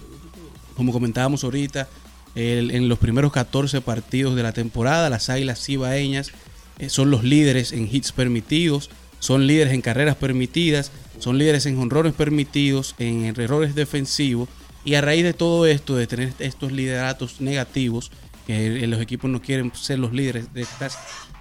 [0.75, 1.89] como comentábamos ahorita,
[2.35, 6.31] en los primeros 14 partidos de la temporada, las Águilas Cibaeñas
[6.79, 11.79] eh, son los líderes en hits permitidos, son líderes en carreras permitidas, son líderes en
[11.79, 14.49] honrones permitidos, en errores defensivos.
[14.85, 18.13] Y a raíz de todo esto, de tener estos lideratos negativos,
[18.49, 20.67] que los equipos no quieren ser los líderes de,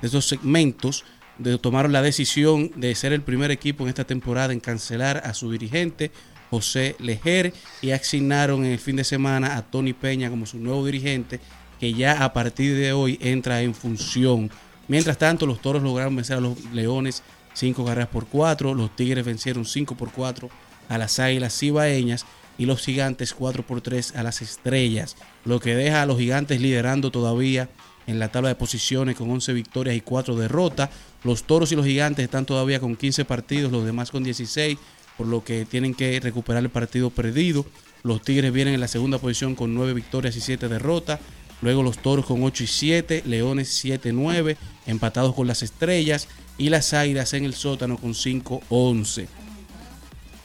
[0.02, 1.06] estos segmentos,
[1.38, 5.34] de, tomaron la decisión de ser el primer equipo en esta temporada en cancelar a
[5.34, 6.12] su dirigente,
[6.50, 10.86] José Lejer, y asignaron en el fin de semana a Tony Peña como su nuevo
[10.86, 11.40] dirigente,
[11.80, 14.52] que ya a partir de hoy entra en función.
[14.90, 19.24] Mientras tanto, los toros lograron vencer a los leones 5 carreras por 4, los tigres
[19.24, 20.50] vencieron 5 por 4
[20.90, 22.26] a las águilas cibaeñas
[22.58, 25.16] y los gigantes 4 por 3 a las estrellas,
[25.48, 27.70] lo que deja a los gigantes liderando todavía
[28.06, 30.90] en la tabla de posiciones con 11 victorias y 4 derrotas.
[31.24, 34.78] Los toros y los gigantes están todavía con 15 partidos, los demás con 16,
[35.18, 37.66] por lo que tienen que recuperar el partido perdido.
[38.04, 41.22] Los tigres vienen en la segunda posición con 9 victorias y 7 derrotas.
[41.62, 46.28] Luego los toros con 8 y 7, leones 7 y 9, empatados con las estrellas.
[46.58, 49.28] Y las águilas en el sótano con 5 11.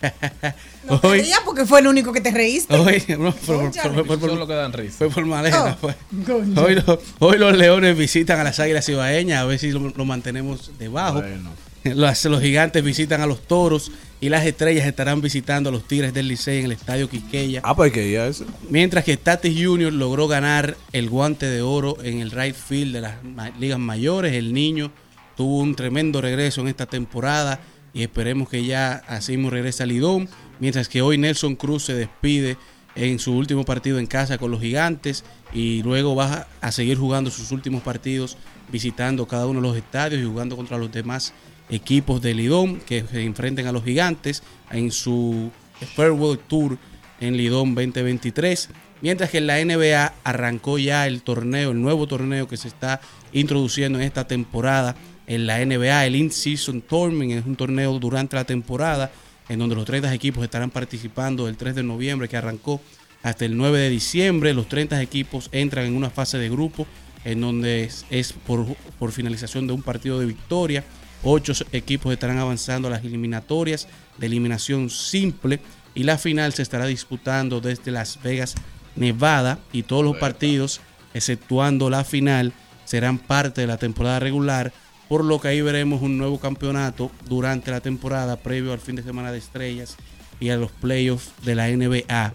[0.88, 2.74] No te rías porque fue el único que te reíste.
[2.74, 4.96] Hoy, no, fue, por- por- Solo que dan risa.
[4.98, 5.78] fue por maleta.
[5.80, 6.60] Oh.
[6.62, 10.04] Hoy, lo- hoy los leones visitan a las águilas cibaeñas, a ver si lo, lo
[10.04, 11.22] mantenemos debajo.
[11.22, 11.50] Bueno.
[11.84, 13.90] Los, los gigantes visitan a los toros
[14.20, 17.60] y las estrellas estarán visitando a los tigres del Licey en el estadio Quisqueya.
[17.64, 18.44] Ah, pues que ir a eso.
[18.70, 19.92] Mientras que Tatis Jr.
[19.92, 23.14] logró ganar el guante de oro en el right field de las
[23.58, 24.32] ligas mayores.
[24.34, 24.92] El niño
[25.36, 27.58] tuvo un tremendo regreso en esta temporada
[27.94, 30.28] y esperemos que ya así mismo regrese al Lidón.
[30.60, 32.56] Mientras que hoy Nelson Cruz se despide
[32.94, 37.30] en su último partido en casa con los gigantes y luego va a seguir jugando
[37.30, 38.36] sus últimos partidos
[38.70, 41.32] visitando cada uno de los estadios y jugando contra los demás
[41.68, 45.50] equipos de Lidón que se enfrenten a los gigantes en su
[45.94, 46.78] Farewell Tour
[47.20, 48.70] en Lidón 2023.
[49.00, 53.00] Mientras que en la NBA arrancó ya el torneo, el nuevo torneo que se está
[53.32, 54.94] introduciendo en esta temporada
[55.34, 59.10] en la NBA, el In-Season Tournament, es un torneo durante la temporada
[59.48, 62.82] en donde los 30 equipos estarán participando el 3 de noviembre que arrancó
[63.22, 64.52] hasta el 9 de diciembre.
[64.52, 66.86] Los 30 equipos entran en una fase de grupo
[67.24, 68.66] en donde es, es por,
[68.98, 70.84] por finalización de un partido de victoria.
[71.22, 75.60] Ocho equipos estarán avanzando a las eliminatorias de eliminación simple
[75.94, 78.54] y la final se estará disputando desde Las Vegas,
[78.96, 80.82] Nevada y todos los partidos,
[81.14, 82.52] exceptuando la final,
[82.84, 84.72] serán parte de la temporada regular,
[85.12, 89.02] por lo que ahí veremos un nuevo campeonato durante la temporada previo al fin de
[89.02, 89.98] semana de estrellas
[90.40, 92.32] y a los playoffs de la NBA.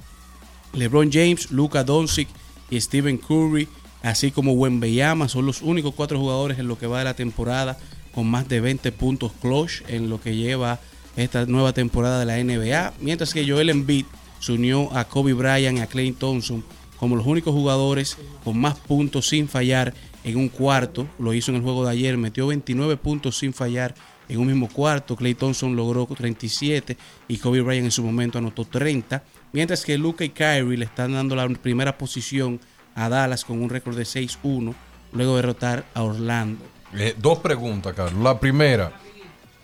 [0.74, 2.28] LeBron James, Luka Doncic
[2.70, 3.68] y Stephen Curry,
[4.04, 7.80] así como Wembeyama, son los únicos cuatro jugadores en lo que va de la temporada
[8.14, 10.80] con más de 20 puntos clutch en lo que lleva
[11.16, 14.06] esta nueva temporada de la NBA, mientras que Joel Embiid
[14.40, 16.64] se unió a Kobe Bryant y a Clay Thompson
[17.00, 19.96] como los únicos jugadores con más puntos sin fallar
[20.28, 21.08] en un cuarto.
[21.20, 23.96] Lo hizo en el juego de ayer, metió 29 puntos sin fallar
[24.28, 25.16] en un mismo cuarto.
[25.16, 26.98] Clay Thompson logró 37
[27.28, 29.24] y Kobe Bryant en su momento anotó 30.
[29.54, 32.60] Mientras que Luca y Kyrie le están dando la primera posición
[32.94, 34.74] a Dallas con un récord de 6-1,
[35.14, 36.66] luego de derrotar a Orlando.
[36.94, 38.22] Eh, dos preguntas, Carlos.
[38.22, 38.92] La primera,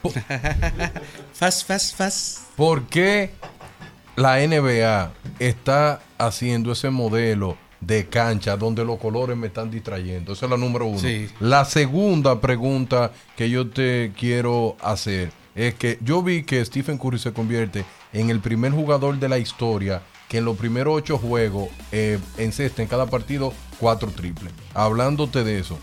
[1.34, 2.40] fast, fast, fast.
[2.56, 3.32] ¿por qué
[4.16, 10.34] la NBA está haciendo ese modelo de cancha donde los colores me están distrayendo?
[10.34, 11.00] Esa es la número uno.
[11.00, 11.28] Sí.
[11.40, 17.20] La segunda pregunta que yo te quiero hacer es que yo vi que Stephen Curry
[17.20, 21.70] se convierte en el primer jugador de la historia que en los primeros ocho juegos
[21.92, 24.52] eh, encesta en cada partido cuatro triples.
[24.74, 25.78] Hablándote de eso,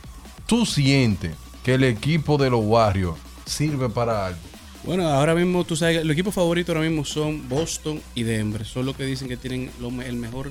[0.46, 4.40] ¿tú sientes que el equipo de los Warriors sirve para algo?
[4.82, 8.64] Bueno, ahora mismo tú sabes, que los equipos favoritos ahora mismo son Boston y Denver.
[8.64, 10.50] Son los que dicen que tienen lo el mejor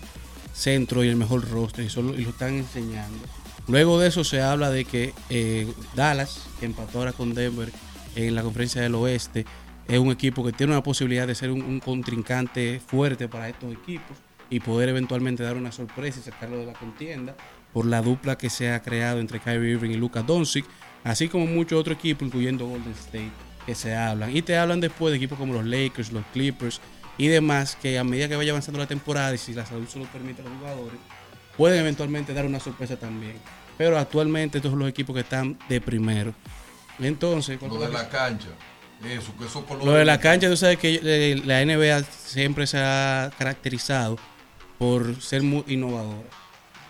[0.59, 3.17] centro y el mejor roster y, solo- lo están enseñando.
[3.67, 7.71] Luego de eso se habla de que eh, Dallas, que empató ahora con Denver
[8.15, 9.45] en la conferencia del oeste,
[9.87, 13.71] es un equipo que tiene una posibilidad de ser un, un contrincante fuerte para estos
[13.73, 14.17] equipos
[14.49, 17.35] y poder eventualmente dar una sorpresa y sacarlo de la contienda
[17.73, 20.65] por la dupla que se ha creado entre Kyrie Irving y Luka Doncic,
[21.03, 23.31] así como muchos otros equipos, incluyendo Golden State,
[23.67, 24.35] que se hablan.
[24.35, 26.81] Y te hablan después de equipos como los Lakers, los Clippers
[27.19, 29.99] y demás, que a medida que vaya avanzando la temporada y si la salud se
[29.99, 30.99] lo permite a los jugadores,
[31.57, 33.35] pueden eventualmente dar una sorpresa también.
[33.77, 36.33] Pero actualmente estos son los equipos que están de primero.
[36.99, 38.47] Entonces, ¿cuál Lo de la- cancha.
[39.05, 43.31] Eso, que lo de la cancha, tú sabes que eh, la NBA siempre se ha
[43.37, 44.17] caracterizado
[44.77, 46.27] por ser muy innovadora,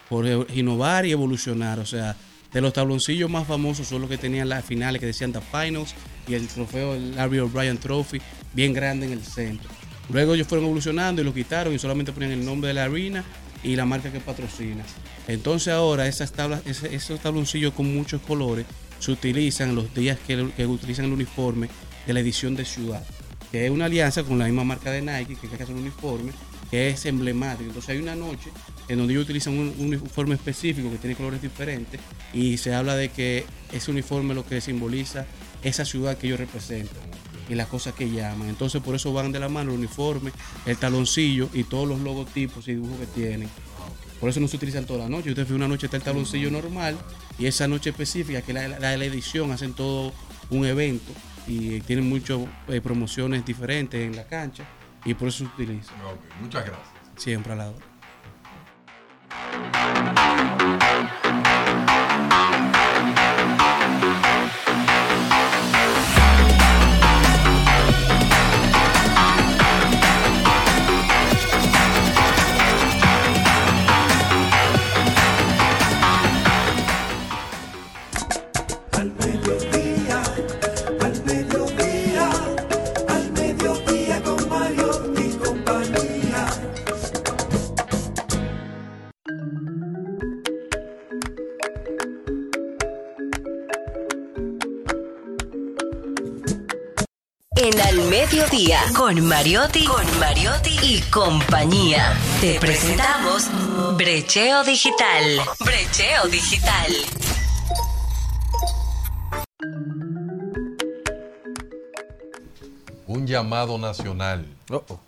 [0.10, 1.78] por e- innovar y evolucionar.
[1.78, 2.16] O sea,
[2.52, 5.94] de los tabloncillos más famosos son los que tenían las finales que decían The Finals
[6.28, 8.20] y el trofeo, el Larry O'Brien Trophy,
[8.54, 9.70] bien grande en el centro.
[10.10, 13.24] Luego ellos fueron evolucionando y lo quitaron y solamente ponían el nombre de la arena
[13.64, 14.84] y la marca que patrocina.
[15.28, 18.66] Entonces ahora esas tablas, esos tabloncillos con muchos colores
[19.00, 21.70] se utilizan los días que, utilizan el uniforme
[22.08, 23.06] de la edición de ciudad,
[23.52, 26.32] que es una alianza con la misma marca de Nike que hace el uniforme,
[26.72, 27.68] que es emblemático.
[27.68, 28.50] Entonces hay una noche
[28.88, 32.00] en donde ellos utilizan un, un uniforme específico que tiene colores diferentes
[32.34, 35.26] y se habla de que ese uniforme lo que simboliza
[35.62, 37.04] esa ciudad que ellos representan
[37.50, 38.48] y las cosas que llaman.
[38.48, 40.32] Entonces por eso van de la mano el uniforme,
[40.66, 43.50] el taloncillo y todos los logotipos y dibujos que tienen.
[44.20, 45.30] Por eso no se utilizan toda la noche.
[45.30, 46.98] Usted ve una noche está el taloncillo normal
[47.38, 50.14] y esa noche específica, que es la, la, la edición, hacen todo
[50.50, 51.12] un evento
[51.48, 54.64] y tienen muchas eh, promociones diferentes en la cancha
[55.06, 55.94] y por eso se utiliza.
[56.42, 56.90] Muchas gracias.
[57.18, 57.74] Siempre a la
[98.94, 102.14] Con Mariotti, con Mariotti y compañía.
[102.42, 103.50] Te presentamos
[103.96, 105.40] Brecheo Digital.
[105.62, 106.92] Brecheo Digital.
[113.08, 115.00] Un llamado nacional Oh, oh.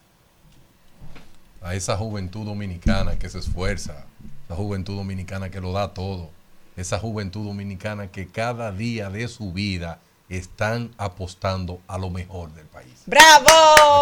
[1.61, 4.05] a esa juventud dominicana que se esfuerza,
[4.45, 6.29] esa juventud dominicana que lo da todo,
[6.77, 9.99] esa juventud dominicana que cada día de su vida
[10.37, 13.03] están apostando a lo mejor del país.
[13.05, 13.49] ¡Bravo!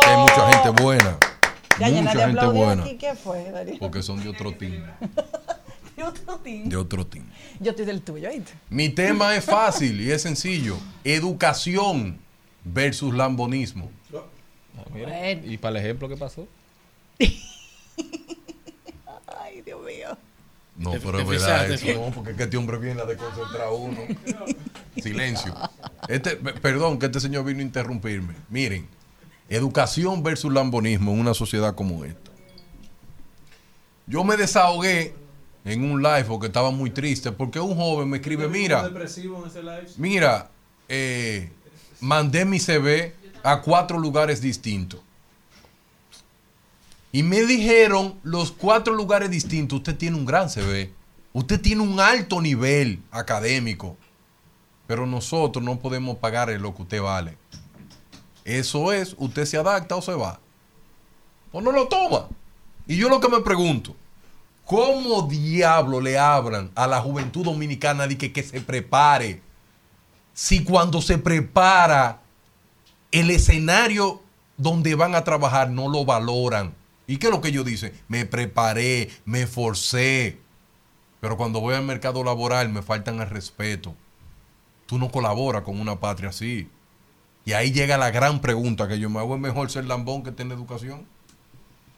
[0.02, 1.18] Aquí hay mucha gente buena,
[1.80, 2.98] Ya llena mucha de gente buena, aquí.
[2.98, 3.80] ¿Qué fue, Darío?
[3.80, 4.84] porque son de otro team,
[5.96, 6.70] De otro team.
[6.70, 7.26] de otro team.
[7.60, 8.54] Yo estoy del tuyo, ¿oíste?
[8.70, 12.20] Mi tema es fácil y es sencillo, educación
[12.64, 13.90] versus lambonismo.
[14.14, 15.42] Ah, mira, Bueno.
[15.52, 16.48] Y para el ejemplo que pasó.
[19.86, 20.18] mío.
[20.80, 23.06] No, Te- pero te es verdad eso, no, porque es que este hombre viene a
[23.06, 23.98] desconcentrar a uno.
[25.04, 25.54] Silencio.
[26.08, 28.34] Este, pe- perdón que este señor vino a interrumpirme.
[28.50, 28.88] Miren,
[29.50, 32.32] educación versus lambonismo en una sociedad como esta.
[34.08, 35.14] Yo me desahogué
[35.66, 38.90] en un live porque estaba muy triste porque un joven me escribe, mira,
[39.98, 40.50] mira,
[40.88, 41.52] eh,
[42.00, 43.14] mandé mi CV
[43.44, 45.02] a cuatro lugares distintos.
[47.12, 50.94] Y me dijeron los cuatro lugares distintos, usted tiene un gran CV,
[51.34, 53.98] usted tiene un alto nivel académico,
[54.86, 57.38] pero nosotros no podemos pagarle lo que usted vale.
[58.46, 60.40] Eso es, usted se adapta o se va.
[61.52, 62.28] O no lo toma.
[62.88, 63.96] Y yo lo que me pregunto,
[64.66, 69.42] ¿cómo diablo le hablan a la juventud dominicana de que se prepare?
[70.34, 72.22] Si cuando se prepara
[73.12, 74.22] el escenario
[74.58, 76.76] donde van a trabajar no lo valoran.
[77.10, 77.92] ¿Y qué es lo que ellos dicen?
[78.08, 80.38] Me preparé, me forcé.
[81.20, 83.96] Pero cuando voy al mercado laboral me faltan el respeto.
[84.86, 86.70] Tú no colaboras con una patria así.
[87.46, 90.32] Y ahí llega la gran pregunta que yo me hago, ¿es mejor ser lambón que
[90.32, 91.04] tener educación?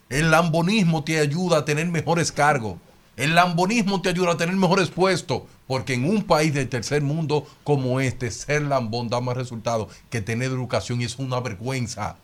[0.07, 2.77] El lambonismo te ayuda a tener mejores cargos.
[3.17, 5.41] El lambonismo te ayuda a tener mejores puestos.
[5.67, 10.21] Porque en un país del tercer mundo como este, ser lambón da más resultados que
[10.21, 12.15] tener educación y es una vergüenza.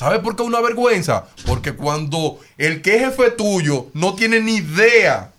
[0.00, 1.26] ¿Sabes por qué una vergüenza?
[1.44, 5.30] Porque cuando el que es jefe tuyo no tiene ni idea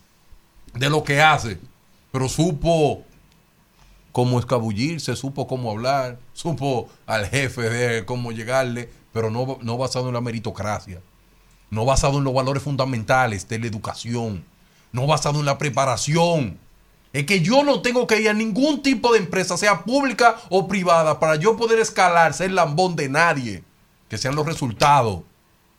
[0.75, 1.57] de lo que hace,
[2.11, 3.03] pero supo
[4.11, 10.09] cómo escabullirse, supo cómo hablar, supo al jefe de cómo llegarle, pero no, no basado
[10.09, 11.01] en la meritocracia,
[11.71, 14.45] no basado en los valores fundamentales de la educación,
[14.91, 16.59] no basado en la preparación.
[17.13, 20.67] Es que yo no tengo que ir a ningún tipo de empresa, sea pública o
[20.67, 23.70] privada, para yo poder escalar, ser lambón de nadie.
[24.11, 25.21] Que sean los resultados,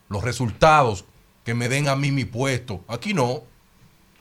[0.09, 1.05] los resultados
[1.45, 2.83] que me den a mí mi puesto.
[2.89, 3.43] Aquí no.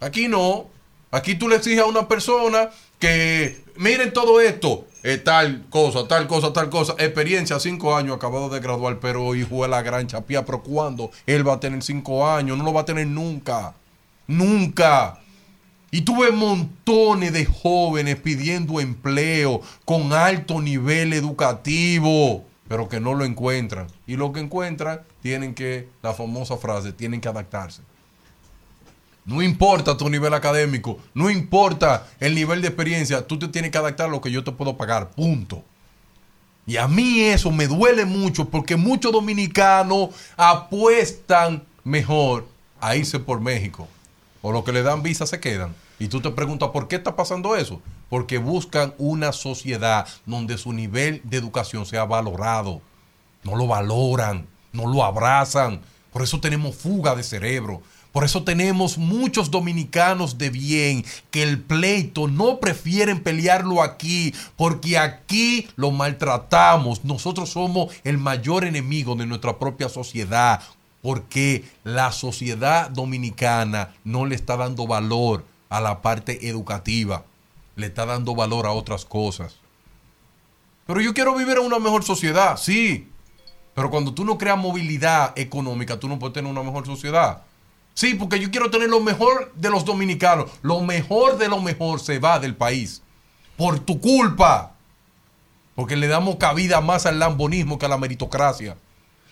[0.01, 0.66] Aquí no.
[1.12, 4.86] Aquí tú le exiges a una persona que miren todo esto.
[5.03, 6.93] eh, tal cosa, tal cosa, tal cosa.
[6.99, 10.43] Experiencia, cinco años, acabado de graduar, pero hijo de la gran chapía.
[10.43, 11.09] Pero ¿cuándo?
[11.26, 13.76] Él va a tener cinco años, no lo va a tener nunca.
[14.28, 15.20] Nunca.
[15.89, 23.26] Y tuve montones de jóvenes pidiendo empleo con alto nivel educativo, pero que no lo
[23.26, 23.88] encuentran.
[24.07, 27.82] Y lo que encuentran, tienen que, la famosa frase, tienen que adaptarse.
[29.26, 33.78] No importa tu nivel académico, no importa el nivel de experiencia, tú te tienes que
[33.78, 35.61] adaptar a lo que yo te puedo pagar, punto.
[36.65, 42.47] Y a mí eso me duele mucho porque muchos dominicanos apuestan mejor
[42.80, 43.86] a irse por México.
[44.41, 45.76] O lo que le dan visa se quedan.
[46.02, 47.80] Y tú te preguntas, ¿por qué está pasando eso?
[48.10, 52.82] Porque buscan una sociedad donde su nivel de educación sea valorado.
[53.43, 55.80] No lo valoran, no lo abrazan.
[56.12, 57.84] Por eso tenemos fuga de cerebro.
[58.12, 64.97] Por eso tenemos muchos dominicanos de bien que el pleito no prefieren pelearlo aquí, porque
[64.97, 67.06] aquí lo maltratamos.
[67.06, 70.64] Nosotros somos el mayor enemigo de nuestra propia sociedad,
[71.04, 77.24] porque la sociedad dominicana no le está dando valor a la parte educativa,
[77.78, 79.55] le está dando valor a otras cosas.
[80.86, 83.09] Pero yo quiero vivir en una mejor sociedad, sí.
[83.74, 87.43] Pero cuando tú no creas movilidad económica, tú no puedes tener una mejor sociedad.
[87.93, 90.51] Sí, porque yo quiero tener lo mejor de los dominicanos.
[90.61, 93.01] Lo mejor de lo mejor se va del país.
[93.55, 94.74] Por tu culpa.
[95.74, 98.76] Porque le damos cabida más al lambonismo que a la meritocracia.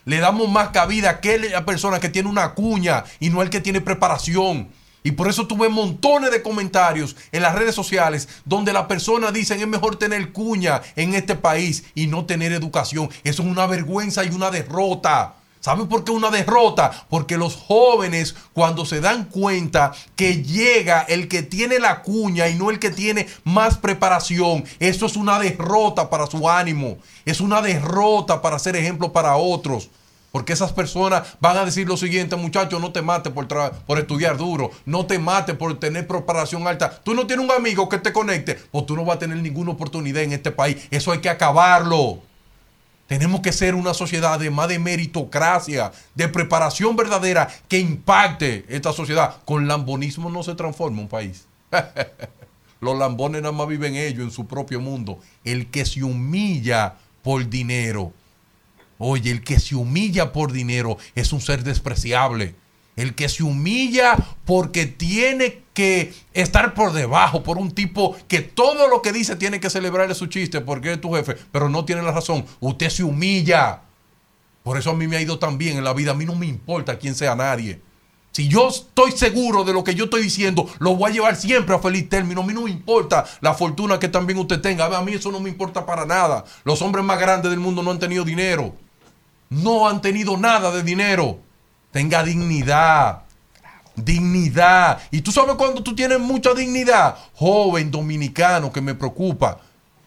[0.05, 3.59] Le damos más cabida a aquella persona que tiene una cuña y no el que
[3.59, 4.69] tiene preparación.
[5.09, 9.59] Y por eso tuve montones de comentarios en las redes sociales donde las personas dicen
[9.59, 13.09] es mejor tener cuña en este país y no tener educación.
[13.23, 15.33] Eso es una vergüenza y una derrota.
[15.61, 16.91] ¿Sabe por qué una derrota?
[17.09, 22.53] Porque los jóvenes cuando se dan cuenta que llega el que tiene la cuña y
[22.53, 27.63] no el que tiene más preparación, eso es una derrota para su ánimo, es una
[27.63, 29.89] derrota para ser ejemplo para otros.
[30.31, 34.37] Porque esas personas van a decir lo siguiente, muchacho, no te mates por, por estudiar
[34.37, 36.99] duro, no te mates por tener preparación alta.
[37.03, 39.71] Tú no tienes un amigo que te conecte, pues tú no vas a tener ninguna
[39.71, 40.87] oportunidad en este país.
[40.91, 42.19] Eso hay que acabarlo.
[43.09, 48.93] Tenemos que ser una sociedad de más de meritocracia, de preparación verdadera que impacte esta
[48.93, 49.37] sociedad.
[49.45, 51.47] Con lambonismo no se transforma un país.
[52.81, 55.17] Los lambones nada más viven ellos en su propio mundo.
[55.43, 58.13] El que se humilla por dinero.
[59.01, 62.53] Oye, el que se humilla por dinero es un ser despreciable.
[62.97, 68.89] El que se humilla porque tiene que estar por debajo, por un tipo que todo
[68.89, 72.01] lo que dice tiene que celebrarle su chiste porque es tu jefe, pero no tiene
[72.01, 72.45] la razón.
[72.59, 73.83] Usted se humilla.
[74.63, 76.11] Por eso a mí me ha ido tan bien en la vida.
[76.11, 77.79] A mí no me importa quién sea nadie.
[78.33, 81.73] Si yo estoy seguro de lo que yo estoy diciendo, lo voy a llevar siempre
[81.73, 82.41] a feliz término.
[82.41, 84.85] A mí no me importa la fortuna que también usted tenga.
[84.85, 86.43] A mí eso no me importa para nada.
[86.65, 88.75] Los hombres más grandes del mundo no han tenido dinero.
[89.49, 91.39] No han tenido nada de dinero.
[91.91, 93.23] Tenga dignidad.
[93.95, 95.01] Dignidad.
[95.11, 97.17] Y tú sabes cuando tú tienes mucha dignidad.
[97.33, 99.59] Joven dominicano que me preocupa.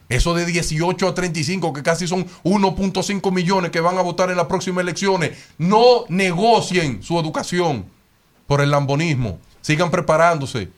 [0.09, 4.37] Eso de 18 a 35, que casi son 1.5 millones que van a votar en
[4.37, 5.39] las próximas elecciones.
[5.57, 7.87] No negocien su educación
[8.47, 9.39] por el lambonismo.
[9.63, 10.69] Sigan preparándose.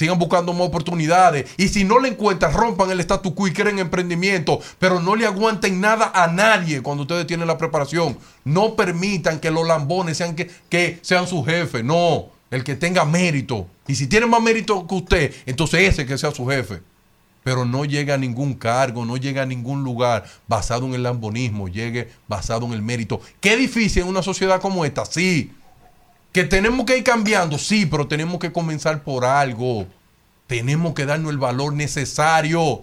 [0.00, 1.50] Sigan buscando más oportunidades.
[1.58, 4.58] Y si no le encuentran, rompan el status quo y creen emprendimiento.
[4.78, 8.16] Pero no le aguanten nada a nadie cuando ustedes tienen la preparación.
[8.42, 11.82] No permitan que los lambones sean, que, que sean su jefe.
[11.82, 12.30] No.
[12.50, 13.66] El que tenga mérito.
[13.86, 16.80] Y si tiene más mérito que usted, entonces ese que sea su jefe.
[17.44, 21.68] Pero no llega a ningún cargo, no llega a ningún lugar basado en el lambonismo,
[21.68, 23.20] llegue basado en el mérito.
[23.38, 25.52] Qué difícil en una sociedad como esta, sí.
[26.32, 29.86] Que tenemos que ir cambiando, sí, pero tenemos que comenzar por algo.
[30.46, 32.82] Tenemos que darnos el valor necesario.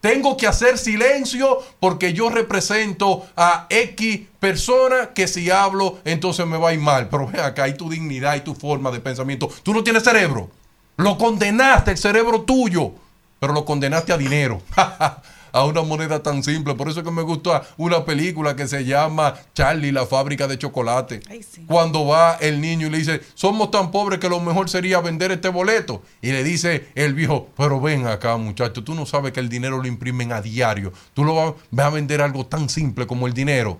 [0.00, 6.56] Tengo que hacer silencio porque yo represento a X persona que si hablo entonces me
[6.56, 7.08] va a ir mal.
[7.08, 9.48] Pero ve acá, hay tu dignidad y tu forma de pensamiento.
[9.62, 10.50] Tú no tienes cerebro.
[10.96, 12.92] Lo condenaste, el cerebro tuyo,
[13.40, 14.62] pero lo condenaste a dinero.
[15.58, 16.74] a una moneda tan simple.
[16.74, 20.58] Por eso es que me gusta una película que se llama Charlie, la fábrica de
[20.58, 21.20] chocolate.
[21.66, 25.32] Cuando va el niño y le dice, somos tan pobres que lo mejor sería vender
[25.32, 26.02] este boleto.
[26.22, 29.78] Y le dice el viejo, pero ven acá muchacho, tú no sabes que el dinero
[29.78, 30.92] lo imprimen a diario.
[31.14, 33.78] Tú lo vas, vas a vender algo tan simple como el dinero.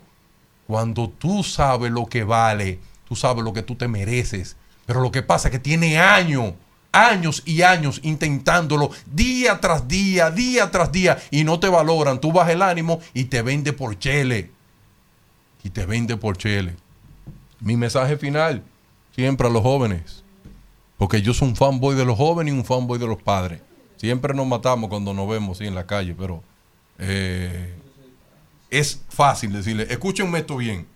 [0.67, 4.57] Cuando tú sabes lo que vale, tú sabes lo que tú te mereces.
[4.85, 6.55] Pero lo que pasa es que tiene años
[6.93, 12.21] años y años intentándolo día tras día, día tras día y no te valoran.
[12.21, 14.51] Tú bajas el ánimo y te vende por chele.
[15.63, 16.77] Y te vende por chele.
[17.61, 18.63] Mi mensaje final,
[19.15, 20.23] siempre a los jóvenes.
[20.97, 23.61] Porque yo soy un fanboy de los jóvenes y un fanboy de los padres.
[23.97, 26.43] Siempre nos matamos cuando nos vemos en la calle, pero
[26.99, 27.75] eh,
[28.71, 30.87] es fácil decirle, escúchenme esto bien.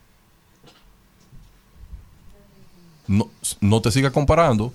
[3.09, 3.29] No,
[3.61, 4.73] no te sigas comparando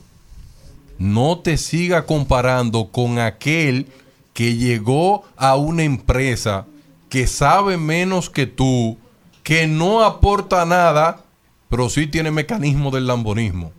[1.00, 3.88] no te siga comparando con aquel
[4.34, 6.66] que llegó a una empresa
[7.10, 8.98] que sabe menos que tú,
[9.44, 11.24] que no aporta nada,
[11.70, 13.72] pero sí tiene mecanismo del lambonismo.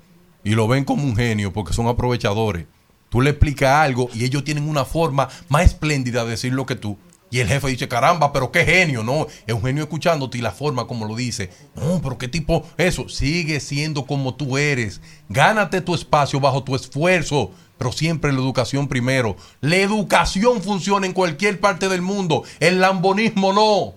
[0.44, 2.66] Y lo ven como un genio porque son aprovechadores.
[3.08, 6.98] Tú le explicas algo y ellos tienen una forma más espléndida de decirlo que tú.
[7.30, 9.26] Y el jefe dice, caramba, pero qué genio, ¿no?
[9.46, 11.50] Es un genio escuchándote y la forma como lo dice.
[11.74, 15.00] No, pero qué tipo, eso, sigue siendo como tú eres.
[15.28, 19.36] Gánate tu espacio bajo tu esfuerzo, pero siempre la educación primero.
[19.60, 22.44] La educación funciona en cualquier parte del mundo.
[22.60, 23.94] El lambonismo no.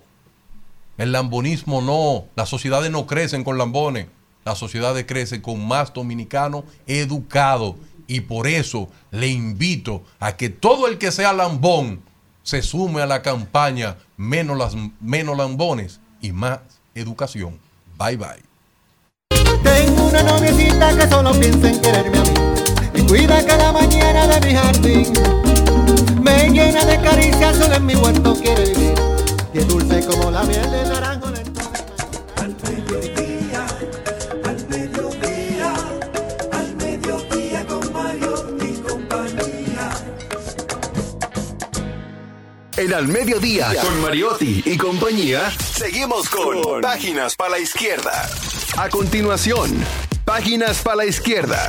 [0.98, 2.26] El lambonismo no.
[2.36, 4.08] Las sociedades no crecen con lambones.
[4.44, 7.76] Las sociedades crecen con más dominicanos educados.
[8.06, 12.02] Y por eso le invito a que todo el que sea lambón,
[12.42, 16.60] se sume a la campaña menos, las, menos lambones y más
[16.94, 17.58] educación.
[17.98, 18.42] Bye bye.
[19.62, 22.34] Tengo una noviecita que solo piensa en quererme a mí
[22.94, 25.12] y cuida cada mañana de mi jardín.
[26.20, 28.94] Me llena de caricias, solo en mi huerto quiere vivir
[29.54, 31.32] y es dulce como la miel de naranjo.
[42.94, 48.28] Al Mediodía, con Mariotti y compañía, seguimos con Páginas para la Izquierda.
[48.76, 49.70] A continuación,
[50.26, 51.66] Páginas para la Izquierda.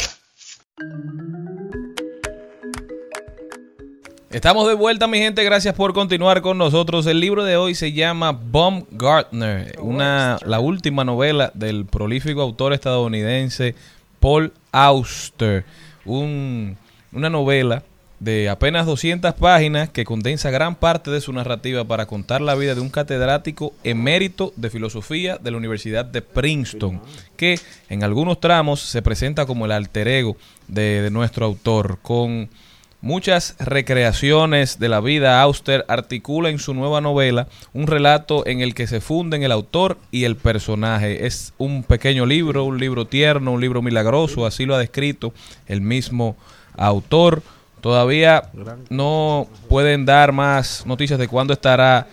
[4.31, 5.43] Estamos de vuelta, mi gente.
[5.43, 7.05] Gracias por continuar con nosotros.
[7.05, 13.75] El libro de hoy se llama Baumgartner, una, la última novela del prolífico autor estadounidense
[14.19, 15.63] Paul Auster.
[16.05, 16.75] Un-
[17.13, 17.83] una novela
[18.23, 22.73] de apenas 200 páginas que condensa gran parte de su narrativa para contar la vida
[22.73, 27.01] de un catedrático emérito de filosofía de la Universidad de Princeton,
[27.35, 27.59] que
[27.89, 30.37] en algunos tramos se presenta como el alter ego
[30.69, 32.49] de, de nuestro autor, con
[33.01, 38.73] muchas recreaciones de la vida, Auster articula en su nueva novela un relato en el
[38.73, 41.25] que se funden el autor y el personaje.
[41.25, 45.33] Es un pequeño libro, un libro tierno, un libro milagroso, así lo ha descrito
[45.67, 46.37] el mismo
[46.77, 47.43] autor.
[47.83, 48.43] Todavía
[48.89, 52.07] no pueden dar más noticias de cuándo estará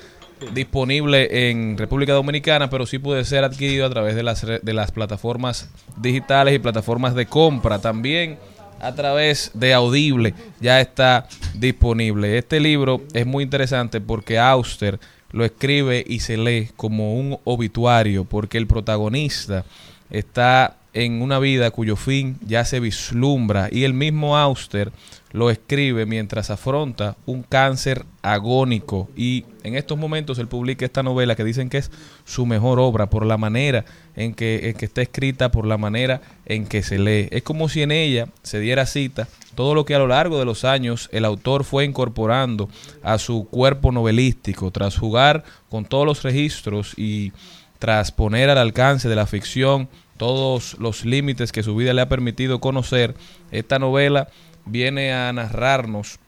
[0.52, 4.90] disponible en República Dominicana, pero sí puede ser adquirido a través de las, de las
[4.90, 7.78] plataformas digitales y plataformas de compra.
[7.78, 8.36] También
[8.80, 12.36] a través de Audible ya está disponible.
[12.36, 14.98] Este libro es muy interesante porque Auster
[15.30, 19.64] lo escribe y se lee como un obituario, porque el protagonista
[20.10, 24.90] está en una vida cuyo fin ya se vislumbra y el mismo Auster
[25.32, 31.36] lo escribe mientras afronta un cáncer agónico y en estos momentos él publica esta novela
[31.36, 31.90] que dicen que es
[32.24, 33.84] su mejor obra por la manera
[34.16, 37.28] en que, en que está escrita, por la manera en que se lee.
[37.30, 40.44] Es como si en ella se diera cita todo lo que a lo largo de
[40.44, 42.68] los años el autor fue incorporando
[43.02, 47.32] a su cuerpo novelístico tras jugar con todos los registros y
[47.78, 49.88] tras poner al alcance de la ficción
[50.20, 53.14] todos los límites que su vida le ha permitido conocer,
[53.52, 54.28] esta novela
[54.64, 56.18] viene a narrarnos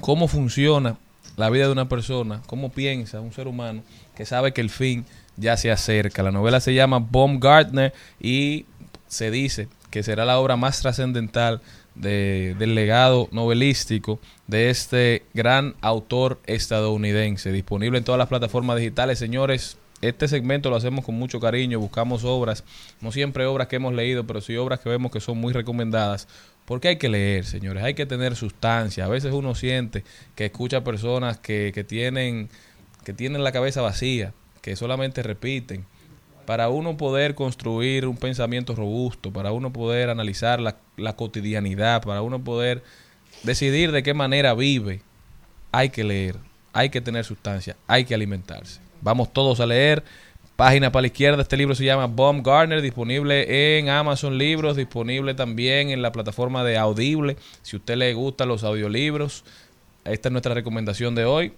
[0.00, 0.96] cómo funciona
[1.36, 3.82] la vida de una persona, cómo piensa un ser humano
[4.16, 5.04] que sabe que el fin
[5.36, 6.22] ya se acerca.
[6.22, 8.66] La novela se llama Baumgartner y
[9.06, 11.60] se dice que será la obra más trascendental
[11.94, 19.18] de- del legado novelístico de este gran autor estadounidense, disponible en todas las plataformas digitales.
[19.18, 22.62] Señores, este segmento lo hacemos con mucho cariño, buscamos obras,
[23.00, 26.28] no siempre obras que hemos leído, pero sí obras que vemos que son muy recomendadas.
[26.68, 29.06] Porque hay que leer, señores, hay que tener sustancia.
[29.06, 30.04] A veces uno siente
[30.34, 32.50] que escucha personas que, que tienen,
[33.04, 35.86] que tienen la cabeza vacía, que solamente repiten
[36.44, 42.20] para uno poder construir un pensamiento robusto, para uno poder analizar la, la cotidianidad, para
[42.20, 42.82] uno poder
[43.44, 45.00] decidir de qué manera vive,
[45.72, 46.36] hay que leer,
[46.74, 48.80] hay que tener sustancia, hay que alimentarse.
[49.00, 50.04] Vamos todos a leer.
[50.58, 55.34] Página para la izquierda, este libro se llama Bomb Garner, disponible en Amazon Libros, disponible
[55.34, 57.36] también en la plataforma de Audible.
[57.62, 59.44] Si usted le gustan los audiolibros,
[60.04, 61.52] esta es nuestra recomendación de hoy.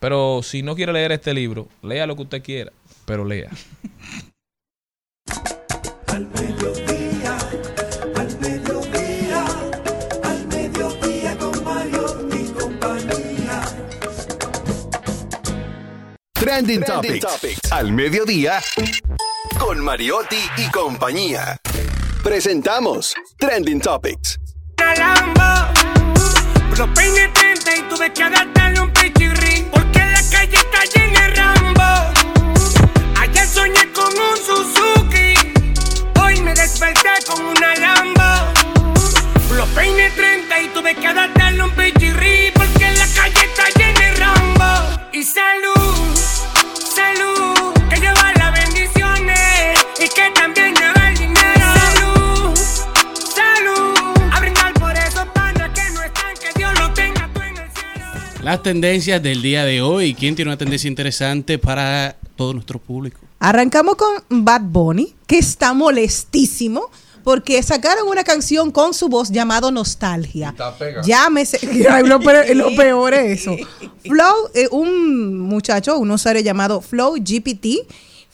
[0.00, 2.72] Pero si no quiere leer este libro, lea lo que usted quiera,
[3.04, 3.50] pero lea.
[16.56, 17.70] Trending, Topics.
[17.70, 18.62] Al mediodía
[19.58, 21.60] con Mariotti y compañía.
[22.22, 24.40] Presentamos Trending Topics.
[24.78, 25.74] Lambo.
[26.78, 29.66] Los peines 30 y tuve que adaptarle un pichirri.
[29.70, 32.20] Porque la calle está llena de Rambo.
[33.20, 35.34] Ayer soñé con un Suzuki.
[36.22, 38.52] Hoy me desperté con una Lambo.
[39.54, 42.35] Los peines 30 y tuve que adaptarle un pichirri.
[58.46, 60.14] Las tendencias del día de hoy.
[60.14, 63.18] ¿Quién tiene una tendencia interesante para todo nuestro público?
[63.40, 66.88] Arrancamos con Bad Bunny, que está molestísimo
[67.24, 70.54] porque sacaron una canción con su voz llamado Nostalgia.
[71.04, 71.58] Llámese,
[72.04, 73.56] lo, peor, lo peor es eso.
[74.04, 77.84] Flow, eh, un muchacho, un usuario llamado Flow GPT,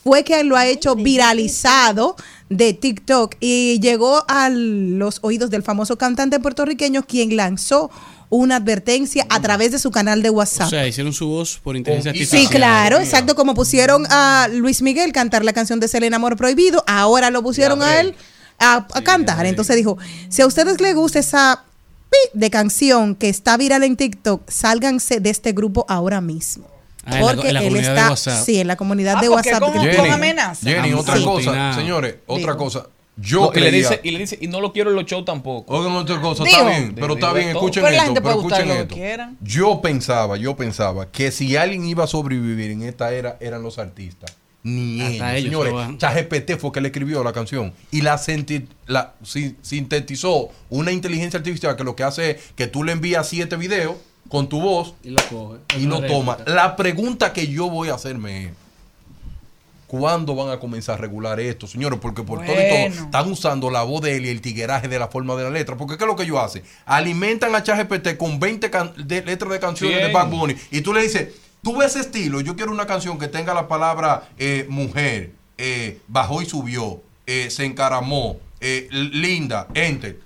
[0.03, 2.15] fue quien lo ha hecho viralizado
[2.49, 7.89] de TikTok y llegó a los oídos del famoso cantante puertorriqueño quien lanzó
[8.35, 10.67] una advertencia a través de su canal de WhatsApp.
[10.67, 12.49] O sea, hicieron su voz por inteligencia Sí, artificial.
[12.51, 17.29] claro, exacto, como pusieron a Luis Miguel cantar la canción de Selena Amor Prohibido, ahora
[17.29, 18.15] lo pusieron a él
[18.59, 19.45] a, a cantar.
[19.45, 19.97] Entonces dijo,
[20.29, 21.63] si a ustedes les gusta esa
[22.09, 26.65] pi de canción que está viral en TikTok, sálganse de este grupo ahora mismo.
[27.05, 29.61] Ah, en la- Porque en la él está, sí, en la comunidad Ah, de WhatsApp.
[29.73, 30.67] que- con amenaza.
[30.69, 31.23] Jenny, otra Sí.
[31.23, 32.57] cosa, señores, otra Digo.
[32.57, 32.87] cosa.
[33.15, 35.23] Yo No, y, le dice, y le dice, y no lo quiero en los shows
[35.23, 35.71] tampoco.
[35.77, 36.57] Oigan otra cosa, Digo.
[36.57, 39.25] está bien, pero está bien, escuchen Pero la esto, gente pero escuchen lo que esto.
[39.41, 43.77] Yo pensaba, yo pensaba que si alguien iba a sobrevivir en esta era eran los
[43.77, 44.35] artistas.
[44.63, 45.97] Ni Hasta ellos, ellos señores.
[45.99, 51.37] ChatGPT fue que le escribió la canción y la, senti- la si- sintetizó una inteligencia
[51.37, 53.95] artificial que lo que hace es que tú le envías siete videos
[54.29, 55.59] con tu voz Y lo coge.
[55.77, 56.37] y lo toma.
[56.47, 58.51] La pregunta que yo voy a hacerme es,
[59.99, 61.99] ¿cuándo van a comenzar a regular esto, señores?
[62.01, 64.97] Porque por todo y todo están usando la voz de él y el tigueraje de
[64.97, 65.77] la forma de la letra.
[65.77, 66.63] Porque ¿qué es lo que ellos hacen?
[66.85, 70.11] Alimentan a ChatGPT con 20 can- de letras de canciones de.
[70.11, 71.27] Bad Bunny y tú le dices,
[71.61, 75.99] tú ves ese estilo, yo quiero una canción que tenga la palabra eh, mujer, eh,
[76.07, 80.17] bajó y subió, eh, se encaramó, eh, linda, enter,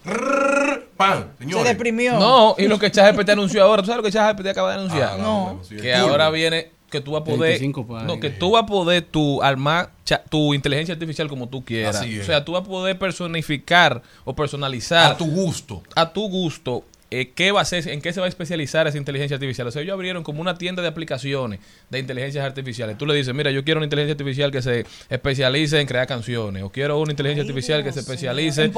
[0.95, 2.13] pan, Se deprimió.
[2.20, 5.09] No, y lo que ChatGPT anunció ahora, ¿tú sabes lo que ChatGPT acaba de anunciar?
[5.13, 5.61] Ah, No.
[5.70, 8.08] que ahora viene que tú vas a poder 25 páginas.
[8.08, 9.92] no que tú vas a poder tu armar
[10.30, 12.24] tu inteligencia artificial como tú quieras Así es.
[12.24, 15.84] o sea tú vas a poder personificar o personalizar a tu gusto.
[15.96, 18.97] a tu gusto eh, qué va a ser, en qué se va a especializar esa
[18.97, 19.68] inteligencia artificial.
[19.68, 22.97] O sea, ellos abrieron como una tienda de aplicaciones de inteligencias artificiales.
[22.97, 26.64] Tú le dices, mira, yo quiero una inteligencia artificial que se especialice en crear canciones,
[26.64, 28.72] o quiero una inteligencia artificial que se especialice En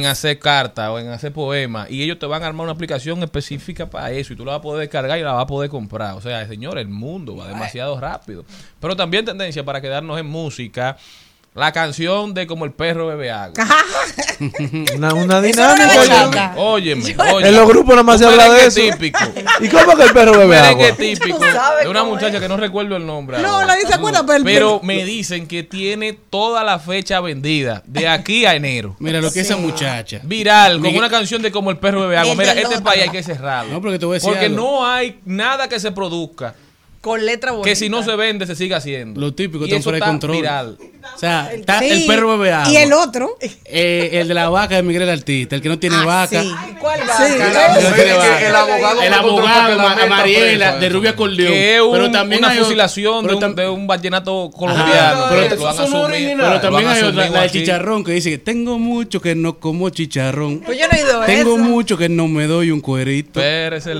[0.00, 1.90] en hacer cartas o en hacer poemas.
[1.90, 4.58] Y ellos te van a armar una aplicación específica para eso y tú la vas
[4.58, 6.14] a poder descargar y la vas a poder comprar.
[6.14, 8.44] O sea, señor, el mundo va demasiado rápido.
[8.78, 10.98] Pero también tendencia para quedarnos en música.
[11.52, 13.54] La canción de como el perro bebe agua.
[14.96, 16.54] Una, dinámica.
[16.56, 17.48] Óyeme, óyeme.
[17.48, 18.80] En los grupos nada más se habla de eso.
[18.80, 19.18] típico.
[19.60, 20.96] ¿Y cómo que el perro bebe merengue agua?
[20.96, 22.40] típico Tú sabes de una muchacha es.
[22.42, 23.38] que no recuerdo el nombre.
[23.42, 23.66] No, ahora.
[23.66, 28.46] nadie se acuerda, pero- Pero me dicen que tiene toda la fecha vendida de aquí
[28.46, 28.94] a enero.
[29.00, 30.20] Mira lo que esa muchacha.
[30.22, 32.34] Viral, con Miguel- una canción de como el perro bebe agua.
[32.36, 33.72] Mira, este país hay que cerrarlo.
[33.72, 34.56] No, porque te voy a decir Porque algo.
[34.56, 36.54] no hay nada que se produzca
[37.00, 37.68] Con letra bonita.
[37.68, 39.18] que si no se vende se siga haciendo.
[39.20, 40.36] Lo típico, y están eso fuera de está control.
[40.36, 40.78] viral.
[41.14, 41.88] O sea, está Sí.
[41.90, 42.70] el perro bebe agua.
[42.70, 43.38] Y el otro.
[43.64, 46.42] Eh, el de la vaca de Miguel el Artista, el que no tiene Ah, vaca.
[46.42, 46.52] sí.
[46.78, 47.16] ¿Cuál va?
[47.16, 47.22] Sí.
[47.24, 48.48] El, que no tiene El- vaca.
[48.48, 50.88] el abogado El abogado, Mariela, de.
[50.90, 51.52] Rubia Corleón.
[51.52, 55.24] Que es pero un- también una hay fusilación de un, de un vallenato colombiano.
[55.30, 59.58] pero, lo también hay otra, la de chicharrón, que dice que tengo mucho que no
[59.58, 60.60] como chicharrón.
[60.60, 61.64] Pues yo no he ido a Tengo eso.
[61.64, 63.40] mucho que no me doy un cuerito.
[63.40, 63.94] Espérese,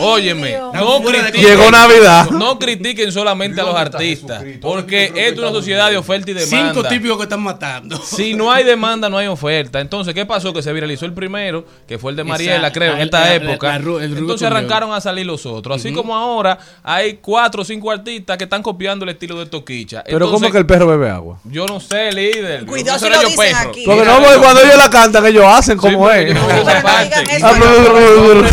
[0.00, 1.00] Óyeme, no
[1.32, 2.30] Llegó Navidad.
[2.30, 6.72] no critiquen solamente a los artistas, porque esto es una sociedad de oferta y demanda.
[6.72, 7.96] Cinco típicos que están matando.
[7.98, 9.80] Si no hay demanda, no hay oferta.
[9.80, 10.52] Entonces, ¿qué pasó?
[10.52, 13.76] Que se viralizó el primero, que fue el de Mariela, creo, en esta época.
[13.76, 15.76] Entonces arrancaron a salir los otros.
[15.76, 20.02] Así como ahora hay cuatro o cinco artistas que están copiando el estilo de Toquicha.
[20.06, 21.38] Pero ¿cómo que el perro bebe agua?
[21.44, 22.66] Yo no sé, líder.
[22.66, 23.84] Cuidado si lo yo dicen aquí.
[23.84, 26.30] Porque no, porque cuando ellos la cantan, ellos hacen como es.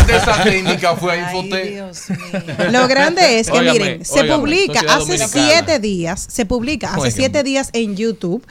[0.08, 0.34] esa.
[0.38, 1.70] Ah, técnica fue a Ay, Infotec.
[1.70, 2.70] Dios mío.
[2.70, 5.28] Lo grande es que, Óigame, miren, se óigame, publica hace dominicana.
[5.28, 7.10] siete días, se publica hace Óigame.
[7.16, 8.46] siete días en YouTube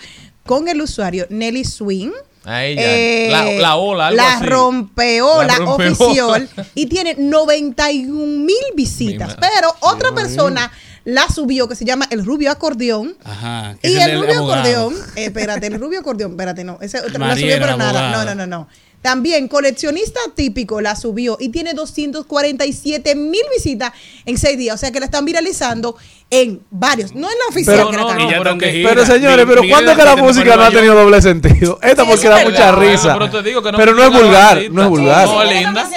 [0.45, 2.11] con el usuario Nelly Swing.
[2.45, 2.81] A ella.
[2.81, 4.45] eh, la, la ola, algo la así.
[4.45, 5.91] rompeola La rompeola.
[5.91, 9.29] oficial y tiene 91 mil visitas.
[9.35, 10.71] Mi Pero otra persona
[11.03, 13.17] la subió que se llama el Rubio Acordeón.
[13.23, 13.77] Ajá.
[13.81, 14.53] Y el, rubio abogado.
[14.61, 18.35] acordeón, eh, espérate, el rubio acordeón, espérate, no, ese la subió pero nada, no, no,
[18.35, 18.67] no, no.
[19.01, 23.93] También coleccionista típico la subió y tiene 247 mil visitas
[24.25, 25.95] en seis días, o sea que la están viralizando
[26.29, 29.97] en varios, no en la oficial Pero no, pero que- señores, pero Miguel ¿cuándo es
[29.97, 31.79] que la música no ha tenido doble sentido?
[31.81, 33.13] Esta Sí, porque es da mucha risa.
[33.13, 35.25] Pero te digo que no Pero no es vulgar, no es vulgar.
[35.25, 35.87] No, linda.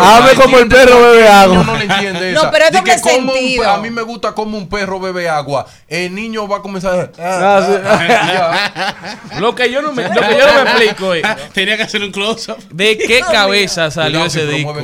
[0.00, 1.62] Hable como el perro bebe agua.
[1.64, 3.68] No le entiende No, pero es doble sentido.
[3.68, 5.66] a mí me gusta como un perro bebe agua.
[5.86, 7.60] El niño va a comenzar a...
[9.38, 11.22] Lo que yo no me, lo que yo no me explico es
[11.52, 12.56] Tenía que hacer un close-up.
[12.70, 14.74] de qué cabeza salió ese disco.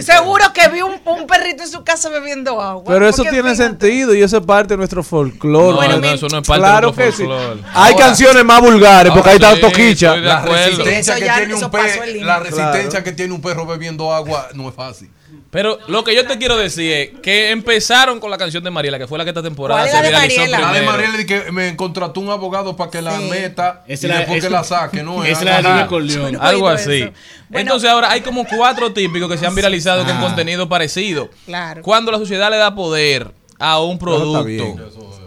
[0.00, 2.84] Seguro que vi un, perrito en su casa bebiendo agua.
[2.86, 3.55] Pero eso tiene.
[3.56, 5.70] Sentido y eso es parte de nuestro folclore.
[5.70, 7.22] No, Bueno, no, eso no es parte Claro de nuestro que sí.
[7.24, 7.60] folclore.
[7.74, 10.16] Hay Ahora- canciones más vulgares porque ahí está sí, Toquicha.
[10.16, 10.64] La acuerdo.
[10.78, 13.04] resistencia, que ya- tiene un pe- la resistencia Claro.
[13.04, 15.10] que tiene un perro bebiendo agua no es fácil.
[15.50, 18.98] Pero lo que yo te quiero decir es que empezaron con la canción de Mariela,
[18.98, 20.60] que fue la que esta temporada ¿Cuál es se de viralizó Mariela?
[20.60, 20.82] La de.
[20.86, 23.28] Mariela que me contrató un abogado para que la Sí.
[23.30, 25.24] meta Esa y es la- después es- que la saque, ¿no?
[25.24, 26.36] es la de Corleone.
[26.40, 27.00] Algo así.
[27.48, 31.30] Bueno, Entonces ahora hay como cuatro típicos que se han viralizado con contenido parecido.
[31.46, 31.80] Claro.
[31.82, 34.76] Cuando la sociedad le da poder a un producto,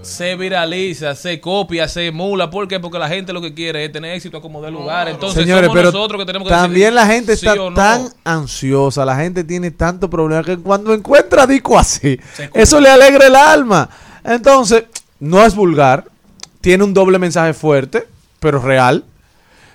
[0.02, 2.50] se viraliza, se copia, se emula.
[2.50, 2.80] ¿Por qué?
[2.80, 5.08] Porque la gente lo que quiere es tener éxito a como de lugar.
[5.08, 7.70] Entonces Señores, somos pero nosotros que tenemos que también decidir la gente sí está o
[7.70, 7.76] no.
[7.76, 12.20] tan ansiosa, la gente tiene tanto problema que cuando encuentra disco así,
[12.54, 13.90] eso le alegra el alma.
[14.24, 14.86] Entonces,
[15.20, 16.06] no es vulgar,
[16.62, 18.06] tiene un doble mensaje fuerte,
[18.40, 19.04] pero real.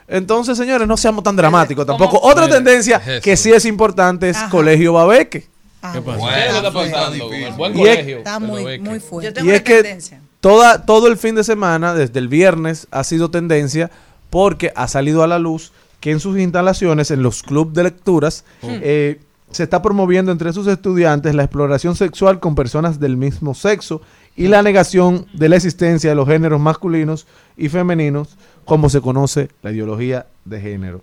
[0.07, 2.21] Entonces, señores, no seamos tan dramáticos tampoco.
[2.23, 5.54] Otra Mira, tendencia es que sí es importante es Colegio Babeque.
[5.87, 6.18] Ah, ¿Qué pasa?
[6.35, 7.57] ¿Qué es lo que está Bueno, está pasando con el difícil.
[7.59, 8.18] buen Y es- colegio?
[8.18, 9.32] Está muy, muy Yo fuerte.
[9.32, 9.99] tengo Y es que
[10.41, 13.91] toda, todo el fin de semana, desde el viernes, ha sido tendencia
[14.30, 18.45] porque ha salido a la luz que en sus instalaciones, en los clubes de lecturas,
[18.62, 19.20] eh,
[19.51, 24.01] se está promoviendo entre sus estudiantes la exploración sexual con personas del mismo sexo
[24.37, 27.26] y la negación de la existencia de los géneros masculinos
[27.57, 31.02] y femeninos, como se conoce la ideología de género.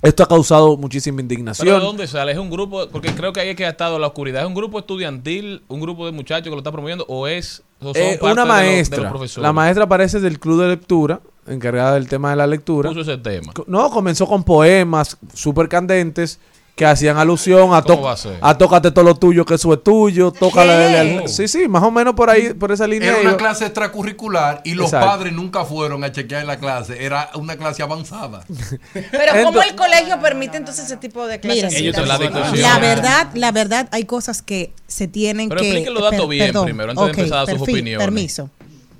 [0.00, 1.80] Esto ha causado muchísima ¿Pero de indignación.
[1.80, 2.32] dónde sale?
[2.32, 2.88] ¿Es un grupo?
[2.88, 4.42] Porque creo que ahí es que ha estado la oscuridad.
[4.42, 7.92] ¿Es un grupo estudiantil, un grupo de muchachos que lo está promoviendo o es o
[7.92, 10.68] son Eh, parte una de los- de los maestra, la maestra parece del club de
[10.68, 12.90] lectura, encargada del tema de la lectura.
[12.90, 13.52] puso ese tema.
[13.52, 16.38] Co- No, comenzó con poemas súper candentes
[16.78, 18.38] que hacían alusión a, ¿Cómo to- va a ser?
[18.40, 21.26] a tócate todo lo tuyo, que eso es tuyo, tócale.
[21.28, 23.10] Sí, sí, más o menos por ahí, por esa línea.
[23.10, 25.06] Era una clase extracurricular y los Exacto.
[25.08, 27.04] padres nunca fueron a chequear la clase.
[27.04, 28.44] Era una clase avanzada.
[28.92, 31.74] Pero ¿cómo el colegio permite entonces ese tipo de clases?
[31.74, 32.18] Te la.
[32.54, 35.68] La verdad, la verdad, hay cosas que se tienen Pero que.
[35.68, 36.64] expliquen los datos per- bien perdón.
[36.64, 37.98] primero, antes de Ok, empezar a sus opiniones.
[38.06, 38.48] Permiso.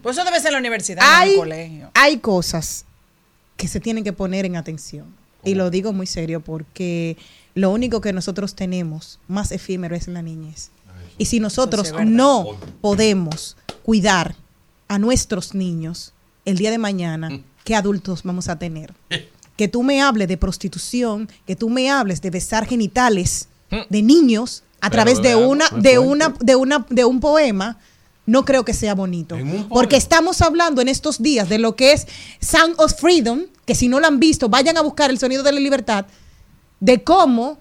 [0.03, 1.91] Pues eso debe ser en la universidad, no Hay, el colegio.
[1.95, 2.85] hay cosas
[3.57, 5.07] que se tienen que poner en atención.
[5.45, 7.17] Y lo digo muy serio porque
[7.59, 10.71] lo único que nosotros tenemos más efímero es la niñez.
[11.19, 14.37] Y si nosotros sí no podemos cuidar
[14.87, 16.13] a nuestros niños
[16.45, 18.95] el día de mañana, ¿qué adultos vamos a tener?
[19.59, 23.49] Que tú me hables de prostitución, que tú me hables de besar genitales
[23.91, 27.77] de niños a Pero través de una, de una, de una, de un poema.
[28.25, 29.37] no creo que sea bonito.
[29.69, 32.07] Porque estamos hablando en estos días de lo que es
[32.41, 35.51] Sound of Freedom, que si no lo han visto, vayan a buscar el sonido de
[35.51, 36.07] la libertad,
[36.81, 37.59] de cómo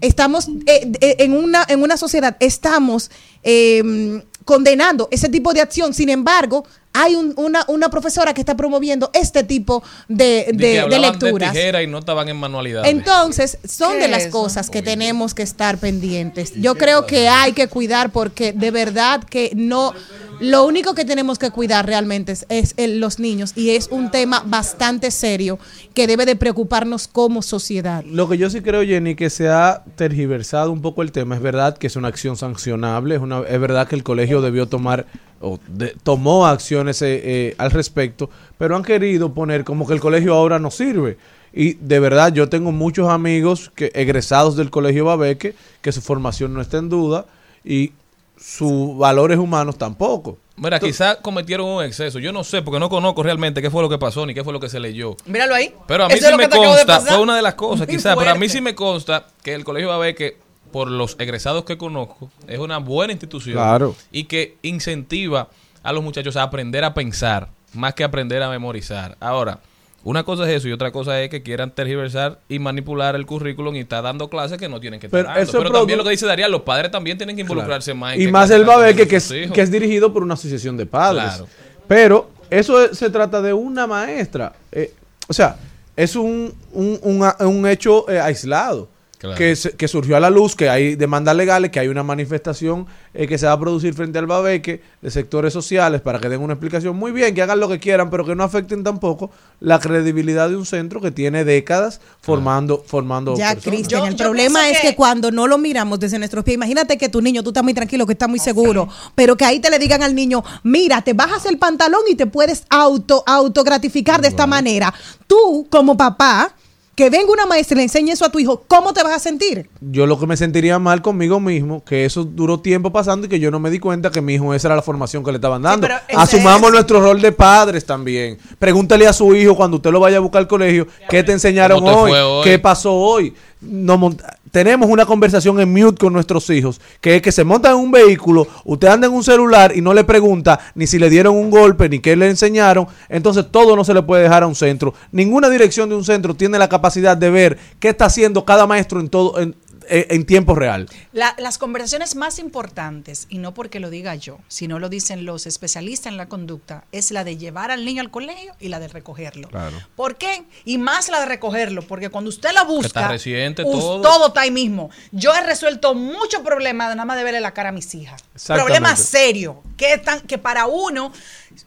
[0.00, 3.10] estamos eh, en, una, en una sociedad, estamos
[3.42, 5.94] eh, condenando ese tipo de acción.
[5.94, 6.64] Sin embargo,
[6.94, 11.52] hay un- una, una profesora que está promoviendo este tipo de, De de- de lecturas.
[11.52, 12.90] tijera y no estaban en manualidades.
[12.90, 14.30] Entonces, son ¿Qué de las eso?
[14.30, 16.52] cosas que tenemos que estar pendientes.
[16.60, 19.94] Yo creo que hay que cuidar porque de verdad que no,
[20.40, 24.10] lo único que tenemos que cuidar realmente es, es el- los niños y es un
[24.10, 25.58] tema bastante serio
[25.94, 28.04] que debe de preocuparnos como sociedad.
[28.04, 31.34] Lo que yo sí creo, Jenny, que se ha tergiversado un poco el tema.
[31.36, 34.66] Es verdad que es una acción sancionable, es, una, es verdad que el colegio debió
[34.66, 35.06] tomar
[35.42, 40.00] o de- tomó acciones eh, eh, al respecto, pero han querido poner como que el
[40.00, 41.18] colegio ahora no sirve.
[41.52, 46.54] Y de verdad, yo tengo muchos amigos que egresados del colegio Babeque que su formación
[46.54, 47.26] no está en duda
[47.64, 47.92] y
[48.38, 50.38] sus valores humanos tampoco.
[50.56, 52.18] Mira, quizás cometieron un exceso.
[52.18, 54.52] Yo no sé, porque no conozco realmente qué fue lo que pasó ni qué fue
[54.52, 55.16] lo que se leyó.
[55.26, 55.74] Míralo ahí.
[55.86, 58.34] Pero a mí Eso sí me consta, fue una de las cosas, quizás, pero a
[58.34, 60.36] mí sí me consta que el colegio va a ver que
[60.72, 63.94] por los egresados que conozco, es una buena institución Claro.
[64.10, 65.48] y que incentiva
[65.82, 69.16] a los muchachos a aprender a pensar más que aprender a memorizar.
[69.20, 69.60] Ahora,
[70.04, 73.76] una cosa es eso y otra cosa es que quieran tergiversar y manipular el currículum
[73.76, 75.70] y estar dando clases que no tienen que estar Pero dando.
[75.78, 78.14] también lo que dice Darían, los padres también tienen que involucrarse más.
[78.16, 80.86] en Y más el Babeque, dando que es, que es dirigido por una asociación de
[80.86, 81.22] padres.
[81.24, 81.46] Claro.
[81.86, 84.52] Pero eso es- se trata de una maestra.
[84.72, 84.92] Eh,
[85.28, 85.56] o sea,
[85.96, 88.88] es un, un, un- un hecho eh, aislado.
[89.22, 89.38] Claro.
[89.38, 92.88] Que, se- que surgió a la luz, que hay demandas legales, que hay una manifestación
[93.14, 96.40] eh, que se va a producir frente al Babeque de sectores sociales para que den
[96.40, 99.30] una explicación muy bien, que hagan lo que quieran, pero que no afecten tampoco
[99.60, 103.54] la credibilidad de un centro que tiene décadas formando, formando Ya.
[103.54, 106.98] Cristian, el yo problema es que- que cuando no lo miramos desde nuestros pies, imagínate
[106.98, 109.70] que tu niño, tú estás muy tranquilo, que estás muy seguro, pero que ahí te
[109.70, 114.26] le digan al niño, mira, te bajas el pantalón y te puedes auto, autogratificar de
[114.28, 114.92] esta manera.
[115.28, 116.56] Tú, como papá,
[116.94, 119.18] que venga una maestra y le enseñe eso a tu hijo, ¿cómo te vas a
[119.18, 119.68] sentir?
[119.80, 123.40] yo lo que me sentiría mal conmigo mismo, que eso duró tiempo pasando y que
[123.40, 125.62] yo no me di cuenta que mi hijo esa era la formación que le estaban
[125.62, 125.88] dando.
[126.14, 128.38] Asumamos es- nuestro rol de padres también.
[128.58, 131.78] Pregúntale a su hijo cuando usted lo vaya a buscar al colegio, ¿qué te enseñaron
[131.80, 132.12] ¿Cómo te hoy?
[132.12, 132.44] hoy?
[132.44, 133.34] ¿Qué pasó hoy?
[133.64, 134.20] Mont-
[134.50, 137.90] tenemos una conversación en mute con nuestros hijos, que es que se montan en un
[137.90, 141.48] vehículo, usted anda en un celular y no le pregunta ni si le dieron un
[141.48, 144.92] golpe ni qué le enseñaron, entonces todo no se le puede dejar a un centro.
[145.12, 149.00] Ninguna dirección de un centro tiene la capacidad de ver qué está haciendo cada maestro
[149.00, 149.54] en todo en,
[149.88, 150.88] en- en tiempo real.
[151.12, 155.46] La- las conversaciones más importantes, y no porque lo diga yo, sino lo dicen los
[155.46, 158.88] especialistas en la conducta, es la de llevar al niño al colegio y la de
[158.88, 159.48] recogerlo.
[159.48, 159.76] Claro.
[159.96, 160.44] ¿Por qué?
[160.64, 164.00] Y más la de recogerlo, porque cuando usted la busca, está reciente us- todo.
[164.02, 164.90] todo está ahí mismo.
[165.10, 168.22] Yo he resuelto muchos problemas de nada más de verle la cara a mis hijas.
[168.46, 171.12] Problemas serios, que, están, que para uno,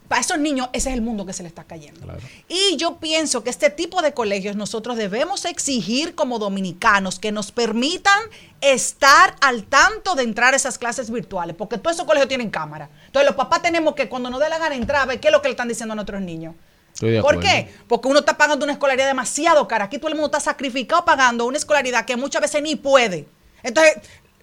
[0.08, 2.06] para esos niños, ese es el mundo que se le está cayendo.
[2.48, 7.52] Y yo pienso que este tipo de colegios nosotros debemos exigir como dominicanos que nos
[7.52, 8.20] permitan
[8.62, 12.90] estar al tanto de entrar a esas clases virtuales, porque todos esos colegios tienen cámara.
[13.06, 15.32] Entonces los papás tenemos que cuando nos dé la gana entrar a ver qué es
[15.32, 16.56] lo que le están diciendo a nuestros niños.
[17.22, 17.70] ¿Por qué?
[17.88, 19.86] Porque uno está pagando una escolaridad demasiado cara.
[19.86, 23.28] Aquí todo el mundo está sacrificado pagando una escolaridad que muchas veces ni puede.
[23.64, 23.98] Entonces,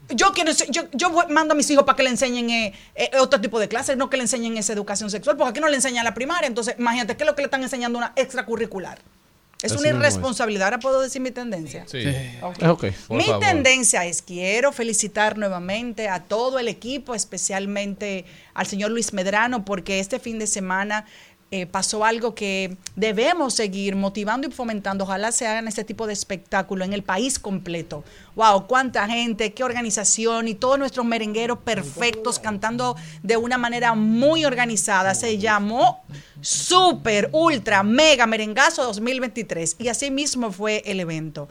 [0.08, 3.40] yo quiero, yo, yo mando a mis hijos para que le enseñen eh, eh, otro
[3.40, 6.04] tipo de clases, no que le enseñen esa educación sexual, porque aquí no le enseñan
[6.04, 6.46] la primaria.
[6.46, 8.98] Entonces, imagínate, ¿qué es lo que le están enseñando una extracurricular?
[9.62, 10.64] Es Así una irresponsabilidad.
[10.64, 11.84] Ahora puedo decir mi tendencia.
[11.86, 12.04] Sí.
[13.10, 13.38] Mi favor.
[13.38, 18.24] tendencia es, quiero felicitar nuevamente a todo el equipo, especialmente
[18.54, 21.06] al señor Luis Medrano, porque este fin de semana
[21.54, 25.04] eh, pasó algo que debemos seguir motivando y fomentando.
[25.04, 28.04] Ojalá se hagan este tipo de espectáculo en el país completo.
[28.36, 34.46] Wow, cuánta gente, qué organización y todos nuestros merengueros perfectos cantando de una manera muy
[34.46, 35.14] organizada.
[35.14, 36.02] Se llamó
[36.40, 41.50] Super, Ultra, Mega Merengazo 2023 y así mismo fue el evento.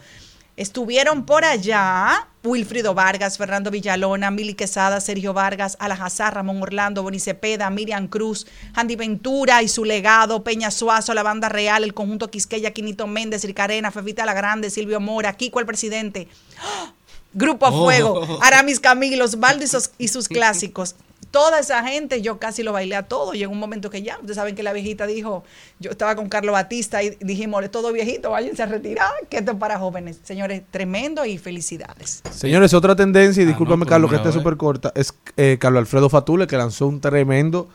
[0.62, 7.18] Estuvieron por allá Wilfrido Vargas, Fernando Villalona, Mili Quesada, Sergio Vargas, Alajazar, Ramón Orlando, Boni
[7.18, 12.30] Cepeda, Miriam Cruz, Andy Ventura y su legado, Peña Suazo, la banda real, el conjunto
[12.30, 16.28] Quisqueya, Quinito Méndez, Ricarena, Fefita La Grande, Silvio Mora, Kiko el presidente.
[16.60, 16.92] ¡Ah!
[17.32, 17.82] Grupo a Oh.
[17.82, 20.94] Fuego, Aramis Camilo, Osvaldo y sus, y sus clásicos.
[21.32, 23.32] Toda esa gente, yo casi lo bailé a todo.
[23.32, 25.44] Llegó un momento que ya, ustedes saben que la viejita dijo,
[25.80, 29.56] yo estaba con Carlos Batista y dijimos, todo viejito, váyanse a retirar, que esto es
[29.56, 30.20] para jóvenes.
[30.22, 32.22] Señores, tremendo y felicidades.
[32.30, 35.80] Señores, otra tendencia, y discúlpame no, Carlos que pero esté súper corta, es eh, Carlos
[35.80, 37.68] Alfredo Fatule que lanzó un tremendo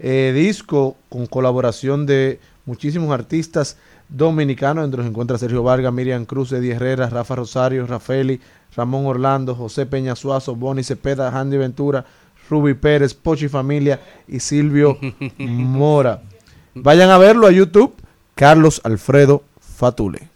[0.00, 3.76] eh, disco con colaboración de muchísimos artistas
[4.08, 8.40] dominicanos, entre los encuentra Sergio Vargas, Miriam Cruz, Eddie Herrera, Rafa Rosario, Rafaeli,
[8.76, 12.04] Ramón Orlando, José Peña Suazo, Bonnie Cepeda, Andy Ventura,
[12.50, 14.98] Ruby Pérez, Pochi Familia y Silvio
[15.38, 16.22] Mora.
[16.74, 17.94] Vayan a verlo a YouTube,
[18.34, 20.28] Carlos Alfredo Fatule.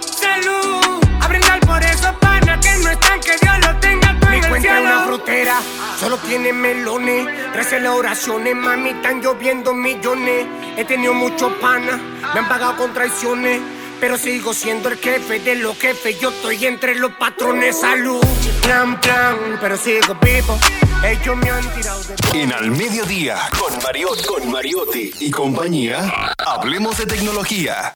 [0.00, 4.36] Salud, a brindar por esos panas que no están, que Dios los tenga todo Me
[4.38, 5.06] en el encuentra una cielo.
[5.06, 5.60] frutera,
[6.00, 7.28] solo tiene melones.
[7.52, 10.46] Trece las oraciones, mami, están lloviendo millones.
[10.76, 12.00] He tenido muchos panas,
[12.34, 13.60] me han pagado con traiciones.
[14.02, 16.18] Pero sigo siendo el jefe de los jefes.
[16.18, 17.78] Yo estoy entre los patrones.
[17.82, 18.20] Salud,
[18.60, 20.58] plan, plan, pero sigo vivo.
[21.04, 22.42] Ellos me han tirado de.
[22.42, 27.94] En Al Mediodía, con Mariotti, con Mariotti y compañía, hablemos de tecnología.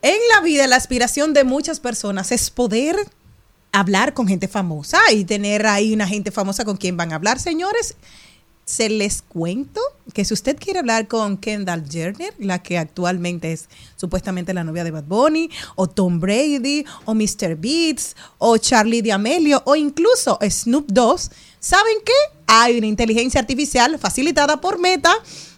[0.00, 2.96] En la vida, la aspiración de muchas personas es poder
[3.72, 7.38] hablar con gente famosa y tener ahí una gente famosa con quien van a hablar,
[7.38, 7.96] señores.
[8.68, 9.80] Se les cuento
[10.12, 13.66] que si usted quiere hablar con Kendall Jenner, la que actualmente es
[13.96, 17.56] supuestamente la novia de Bad Bunny, o Tom Brady, o Mr.
[17.56, 21.18] Beats, o Charlie D'Amelio, o incluso Snoop Dogg,
[21.58, 22.12] ¿saben qué?
[22.46, 25.14] Hay una inteligencia artificial facilitada por Meta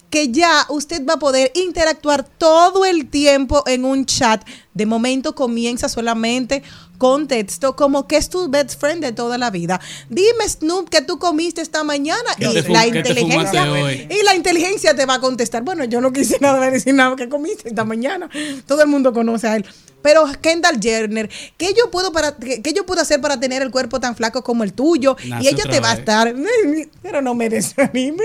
[0.09, 4.47] que ya usted va a poder interactuar todo el tiempo en un chat.
[4.73, 6.63] De momento comienza solamente
[7.01, 9.81] con texto, como que es tu best friend de toda la vida.
[10.11, 12.21] Dime, Snoop, que tú comiste esta mañana.
[12.37, 13.67] ¿Qué Y la inteligencia.
[13.91, 15.63] Y la inteligencia te va a contestar.
[15.63, 18.29] Bueno, yo no quise nada de decir nada que comiste esta mañana.
[18.67, 19.65] Todo el mundo conoce a él.
[20.03, 23.71] Pero Kendall Jenner, ¿qué yo puedo para qué, qué yo puedo hacer para tener el
[23.71, 25.17] cuerpo tan flaco como el tuyo?
[25.27, 26.35] Nace y ella te va a estar,
[27.03, 28.25] pero no me desanime.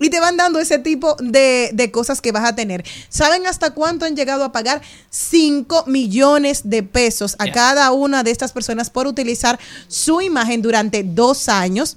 [0.00, 2.84] y te van dando ese tipo de, de cosas que vas a tener.
[3.08, 4.82] ¿Saben hasta cuánto han llegado a pagar?
[5.10, 9.58] 5 millones de pesos a cada una de estas personas por utilizar
[9.88, 11.96] su imagen durante dos años.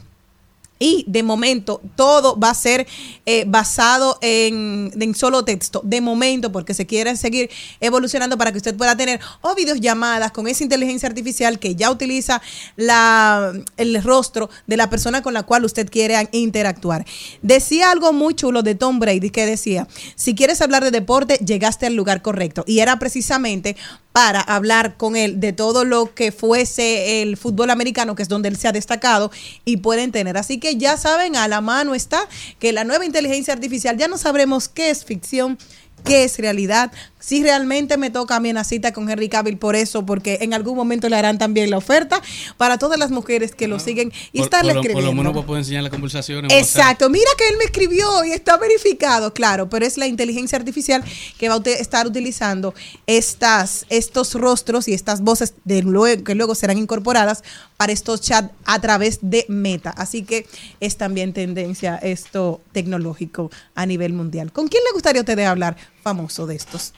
[0.83, 2.85] Y de momento todo va a ser
[3.25, 5.79] eh, basado en, en solo texto.
[5.85, 7.49] De momento, porque se quieren seguir
[7.79, 12.41] evolucionando para que usted pueda tener o videollamadas con esa inteligencia artificial que ya utiliza
[12.75, 17.05] la, el rostro de la persona con la cual usted quiere interactuar.
[17.41, 21.85] Decía algo muy chulo de Tom Brady que decía, si quieres hablar de deporte, llegaste
[21.85, 22.65] al lugar correcto.
[22.67, 23.77] Y era precisamente
[24.11, 28.49] para hablar con él de todo lo que fuese el fútbol americano, que es donde
[28.49, 29.31] él se ha destacado,
[29.65, 30.37] y pueden tener.
[30.37, 32.27] Así que ya saben, a la mano está
[32.59, 35.57] que la nueva inteligencia artificial ya no sabremos qué es ficción,
[36.03, 36.91] qué es realidad.
[37.19, 40.53] Si realmente me toca a mí una cita con Henry Cavill por eso, porque en
[40.53, 42.21] algún momento le harán también la oferta
[42.57, 45.31] para todas las mujeres que lo siguen y Por, estarle por lo, por lo escribiendo.
[45.31, 46.39] menos poder enseñar la conversación.
[46.39, 46.59] en WhatsApp.
[46.59, 51.01] Exacto, mira que él me escribió y está verificado, claro, pero es la inteligencia artificial
[51.37, 52.73] que va a estar utilizando
[53.07, 57.41] estas, estos rostros y estas voces de luego, que luego serán incorporadas
[57.83, 59.89] para estos chats a través de Meta.
[59.89, 60.47] Así que
[60.79, 64.53] es también tendencia esto tecnológico a nivel mundial.
[64.53, 66.93] ¿Con quién le gustaría a ustedes hablar famoso de estos?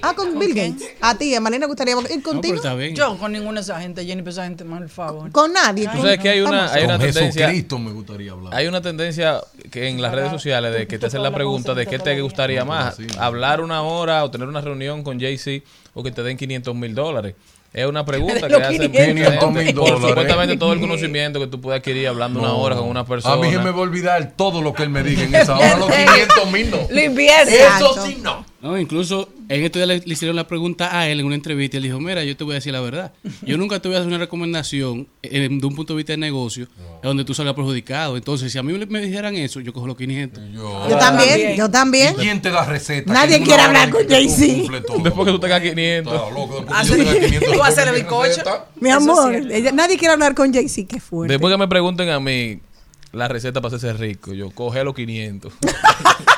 [0.00, 0.90] Ah, con Bill Gates.
[1.00, 2.62] A ti, a Malena, gustaría ir contigo.
[2.94, 5.32] Yo con ninguna de esa gente, Jenny, pero esa gente, mal favor.
[5.32, 5.88] Con nadie.
[5.88, 7.46] Tú sabes que hay una, hay una Con tendencia.
[7.46, 8.54] Jesucristo me gustaría hablar.
[8.54, 9.40] Hay una tendencia
[9.72, 12.64] que en las redes sociales de que te hacen la pregunta de qué te gustaría
[12.64, 15.64] más, hablar una hora o tener una reunión con Jay-Z
[15.94, 17.34] o que te den 500 mil dólares.
[17.72, 20.08] Es una pregunta que hace 500.000 por dólares.
[20.08, 23.34] supuestamente todo el conocimiento que tú puedes adquirir hablando una hora con una persona.
[23.34, 25.56] A mí se me va a olvidar todo lo que él me diga en esa
[25.56, 25.76] hora.
[25.76, 26.78] Los 500 mil no.
[26.90, 27.64] Lo invierte.
[27.64, 28.44] Eso sí no.
[28.60, 31.76] No, incluso en estos días le, le hicieron la pregunta a él en una entrevista
[31.76, 33.12] y él dijo, mira, yo te voy a decir la verdad.
[33.42, 36.16] Yo nunca te voy a hacer una recomendación eh, de un punto de vista de
[36.18, 36.66] negocio
[37.02, 38.16] donde tú salgas perjudicado.
[38.16, 40.42] Entonces, si a mí me dijeran eso, yo cojo los 500.
[40.52, 42.14] Yo también, yo también.
[42.18, 43.12] ¿Y quién te da receta?
[43.12, 44.72] Nadie Que quiere hablar con que Jay-Z.
[45.02, 46.12] Después que tú tengas 500.
[46.14, 48.66] Está loco, después que Hace- yo tenga 500, Tú haces después el mi bizcocho.
[48.80, 51.32] Mi amor, ella- nadie quiere hablar con Jay-Z, qué fuerte.
[51.34, 52.60] Después que me pregunten a mí
[53.12, 55.52] la receta para hacerse rico, yo coge los 500.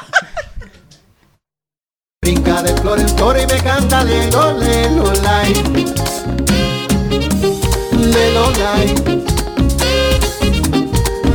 [2.63, 5.53] De flor en flor y me canta Lelo, Lelo, Lai.
[7.93, 8.95] Lelo, Lai.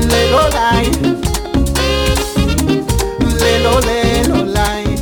[0.08, 0.92] Lelo, Lai.
[3.38, 4.96] Lelo, Lelo, Lai.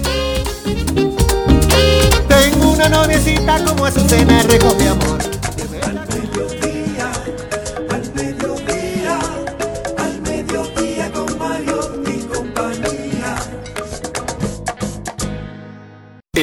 [2.28, 5.20] Tengo una noviecita como Azucena Rego, mi amor.
[5.84, 5.98] Al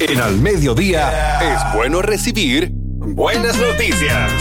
[0.06, 4.32] En Al Mediodía es bueno recibir buenas noticias.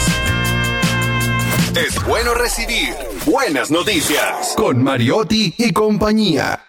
[1.74, 6.60] Es bueno recibir buenas noticias con Mariotti y compañía.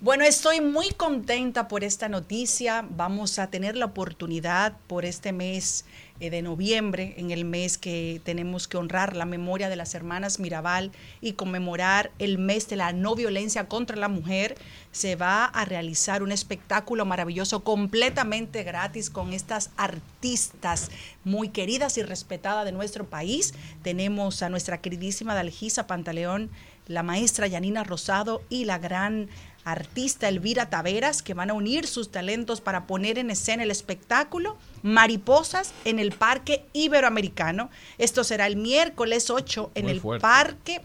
[0.00, 2.84] Bueno, estoy muy contenta por esta noticia.
[2.88, 5.84] Vamos a tener la oportunidad por este mes
[6.20, 10.90] de noviembre, en el mes que tenemos que honrar la memoria de las hermanas Mirabal
[11.20, 14.56] y conmemorar el mes de la no violencia contra la mujer.
[14.90, 20.90] Se va a realizar un espectáculo maravilloso completamente gratis con estas artistas
[21.24, 23.54] muy queridas y respetadas de nuestro país.
[23.82, 26.50] Tenemos a nuestra queridísima Dalgisa Pantaleón,
[26.88, 29.28] la maestra Yanina Rosado y la gran
[29.70, 34.56] artista Elvira Taveras, que van a unir sus talentos para poner en escena el espectáculo
[34.82, 37.70] Mariposas en el Parque Iberoamericano.
[37.98, 40.22] Esto será el miércoles 8 en Muy el fuerte.
[40.22, 40.80] Parque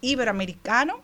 [0.00, 1.00] Iberoamericano.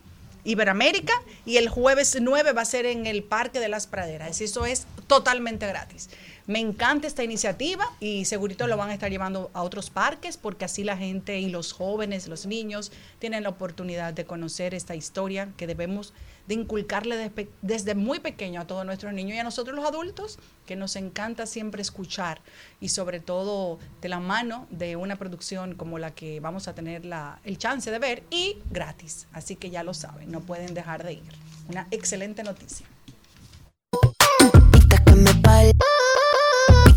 [0.47, 1.13] Iberoamérica
[1.45, 4.41] y el jueves 9 va a ser en el Parque de las Praderas.
[4.41, 6.09] Eso es totalmente gratis.
[6.47, 10.65] Me encanta esta iniciativa y segurito lo van a estar llevando a otros parques porque
[10.65, 15.49] así la gente y los jóvenes, los niños tienen la oportunidad de conocer esta historia
[15.57, 16.15] que debemos
[16.47, 17.33] de inculcarle
[17.63, 21.47] desde, muy pequeño a todos nuestros niños y a nosotros los adultos que nos encanta
[21.47, 22.41] siempre escuchar
[22.81, 27.05] y sobre todo de la mano de una producción como la que vamos a tener
[27.05, 29.27] la, el chance de ver y gratis.
[29.33, 31.33] Así que ya lo saben, no pueden dejar de ir.
[31.69, 32.87] Una excelente noticia.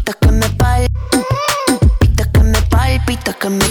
[0.10, 0.26] Palpita
[2.32, 3.66] que me palpita que me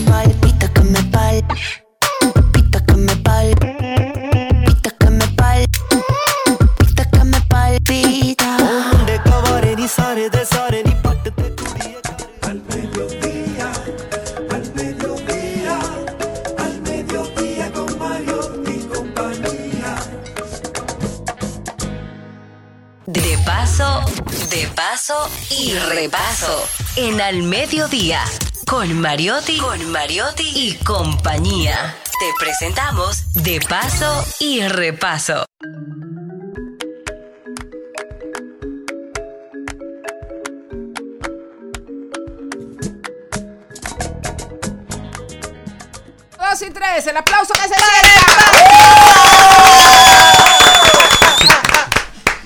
[26.02, 26.68] repaso.
[26.94, 28.22] En Al Mediodía,
[28.68, 31.96] con Mariotti, con Mariotti y compañía.
[32.20, 35.44] Te presentamos De paso y repaso.
[46.38, 48.97] Dos y tres, el aplauso que se sienta.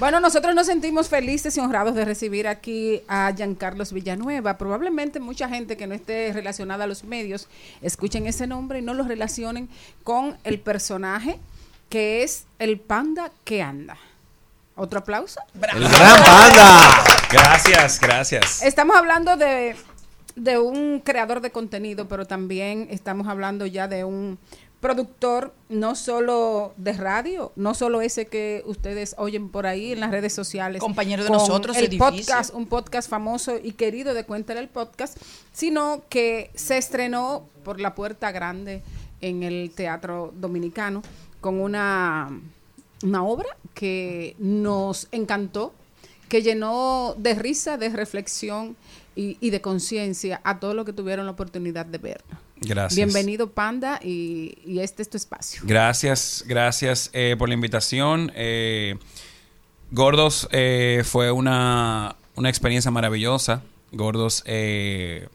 [0.03, 4.59] Bueno, nosotros nos sentimos felices y honrados de recibir aquí a Giancarlos Villanueva.
[4.59, 7.47] Probablemente mucha gente que no esté relacionada a los medios
[7.83, 9.69] escuchen ese nombre y no lo relacionen
[10.03, 11.39] con el personaje
[11.89, 13.97] que es el panda que anda.
[14.75, 15.41] ¿Otro aplauso?
[15.55, 17.05] El gran panda.
[17.31, 18.61] Gracias, gracias.
[18.65, 19.77] Estamos hablando de,
[20.35, 24.37] de un creador de contenido, pero también estamos hablando ya de un
[24.83, 30.11] productor no solo de radio, no solo ese que ustedes oyen por ahí en las
[30.11, 30.81] redes sociales.
[30.81, 32.11] Compañero de con nosotros, el edificio.
[32.11, 35.17] podcast, un podcast famoso y querido de Cuéntale el Podcast,
[35.53, 38.83] sino que se estrenó por la puerta grande
[39.21, 41.03] en el Teatro Dominicano
[41.41, 42.37] con una,
[43.05, 45.73] una obra que nos encantó,
[46.29, 48.77] que llenó de risa, de reflexión
[49.17, 52.39] y, y de conciencia a todos los que tuvieron la oportunidad de verlo.
[52.61, 52.97] Gracias.
[52.97, 55.63] Bienvenido, Panda, y, y este es tu espacio.
[55.65, 58.31] Gracias, gracias eh, por la invitación.
[58.35, 58.97] Eh,
[59.91, 63.63] Gordos eh, fue una, una experiencia maravillosa.
[63.91, 65.29] Gordos eh,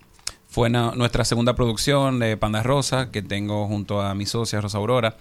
[0.47, 5.17] fue nuestra segunda producción de Panda Rosa que tengo junto a mi socia Rosa Aurora.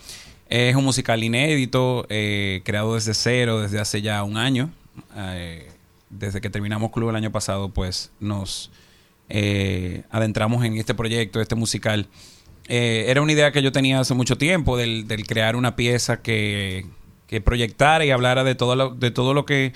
[0.49, 4.71] Es un musical inédito, eh, creado desde cero, desde hace ya un año.
[5.17, 5.69] Eh,
[6.11, 8.71] desde que terminamos Club el año pasado, pues nos
[9.29, 12.09] eh, adentramos en este proyecto, este musical.
[12.69, 16.23] Eh, era una idea que yo tenía hace mucho tiempo, del, del crear una pieza
[16.23, 16.87] que,
[17.27, 19.73] que proyectara y hablara de todo, lo, de todo lo que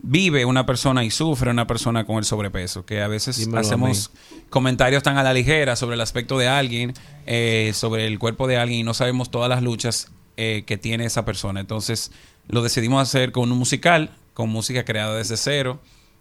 [0.00, 3.60] vive una persona y sufre una persona con el sobrepeso, que a veces Dímelo a
[3.60, 4.12] hacemos
[4.48, 6.94] comentarios tan a la ligera sobre el aspecto de alguien,
[7.26, 11.04] eh, sobre el cuerpo de alguien y no sabemos todas las luchas eh, que tiene
[11.04, 11.60] esa persona.
[11.60, 12.12] Entonces
[12.46, 15.80] lo decidimos hacer con un musical, con música creada desde cero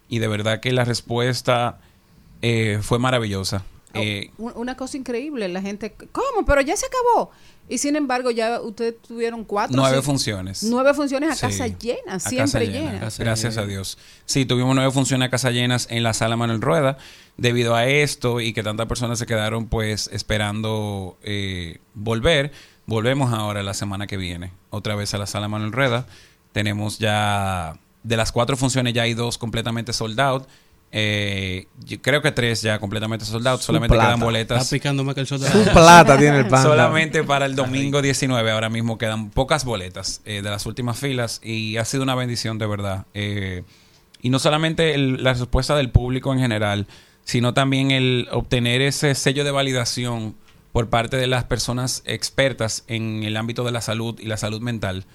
[0.10, 1.78] y de verdad que la respuesta
[2.42, 3.64] eh, fue maravillosa.
[3.94, 6.44] Eh, Un- Una cosa increíble, la gente, ¿cómo?
[6.48, 7.30] Pero ya se acabó.
[7.70, 9.76] Y sin embargo, ya ustedes tuvieron cuatro.
[9.76, 10.64] Nueve sí, funciones.
[10.64, 13.10] Nueve funciones a Sí, casa llena, a siempre casa llena.
[13.20, 14.00] Gracias a Dios.
[14.26, 16.98] Sí, tuvimos nueve funciones a casa llenas en la sala Manuel Rueda.
[17.38, 22.52] Debido a esto y que tantas personas se quedaron pues esperando eh, volver,
[22.88, 26.08] volvemos ahora la semana que viene otra vez a la sala Manuel Rueda.
[26.52, 30.48] Tenemos ya, de las cuatro funciones ya hay dos completamente sold out.
[30.92, 33.60] Eh, yo creo que tres ya completamente sold out.
[33.62, 34.08] Solamente plata.
[34.10, 34.62] quedan boletas.
[34.64, 36.64] Está picando más que el sol de la Su plata tiene el panda.
[36.64, 41.42] Solamente para el domingo 19 ahora mismo quedan pocas boletas eh, de las últimas filas
[41.44, 43.06] y ha sido una bendición de verdad.
[43.14, 43.64] Eh,
[44.22, 46.88] y no solamente el- la respuesta del público en general,
[47.26, 50.36] sino también el obtener ese sello de validación
[50.72, 54.62] por parte de las personas expertas en el ámbito de la salud y la salud
[54.62, 55.06] mental.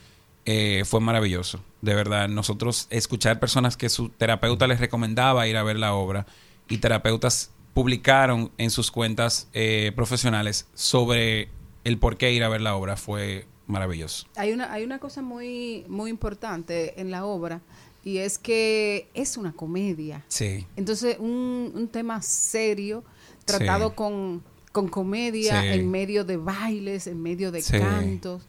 [0.44, 1.60] Eh, fue maravilloso.
[1.82, 6.26] De verdad, nosotros escuchar personas que su terapeuta les recomendaba ir a ver la obra
[6.68, 11.48] y terapeutas publicaron en sus cuentas eh, profesionales sobre
[11.84, 14.26] el por qué ir a ver la obra fue maravilloso.
[14.36, 17.60] Hay una, hay una cosa muy, muy importante en la obra
[18.04, 20.24] y es que es una comedia.
[20.28, 20.66] Sí.
[20.76, 23.04] Entonces, un, un tema serio,
[23.44, 23.94] tratado Sí.
[23.96, 24.42] con,
[24.72, 25.68] con comedia, Sí.
[25.68, 27.78] en medio de bailes, en medio de Sí.
[27.78, 28.42] cantos.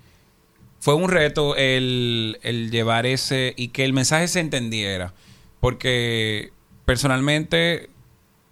[0.84, 5.14] Fue un reto el, el llevar ese y que el mensaje se entendiera.
[5.61, 6.51] Porque
[6.84, 7.89] personalmente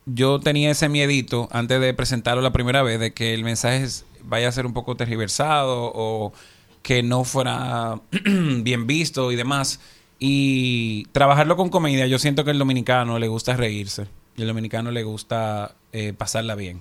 [0.06, 3.86] yo tenía ese miedito antes de presentarlo la primera vez de que el mensaje
[4.24, 6.32] vaya a ser un poco tergiversado o
[6.84, 8.00] que no fuera
[8.62, 9.82] bien visto y demás.
[10.18, 14.92] Y trabajarlo con comedia, yo siento que el dominicano le gusta reírse y el dominicano
[14.92, 16.80] le gusta eh, pasarla bien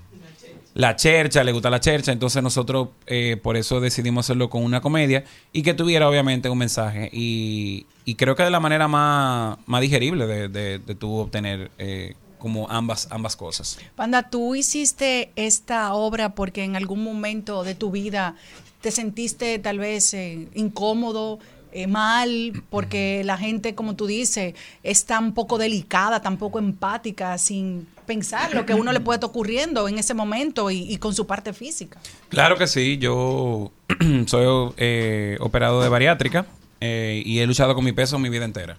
[0.74, 4.80] la chercha, le gusta la chercha, entonces nosotros eh, por eso decidimos hacerlo con una
[4.80, 9.59] comedia y que tuviera obviamente un mensaje y, y creo que de la manera más,
[9.66, 13.78] más digerible de, de, de tú obtener eh, como ambas, ambas cosas.
[13.97, 18.36] Panda, tú hiciste esta obra porque en algún momento de tu vida
[18.80, 21.38] te sentiste tal vez eh, incómodo,
[21.72, 27.38] eh, mal, porque la gente, como tú dices, es tan poco delicada, tan poco empática,
[27.38, 30.97] sin pensar lo que a uno le puede estar ocurriendo en ese momento y, y
[30.97, 32.01] con su parte física.
[32.28, 33.70] Claro que sí, yo
[34.26, 36.47] soy eh, operado de bariátrica
[36.80, 38.78] eh, y he luchado con mi peso mi vida entera.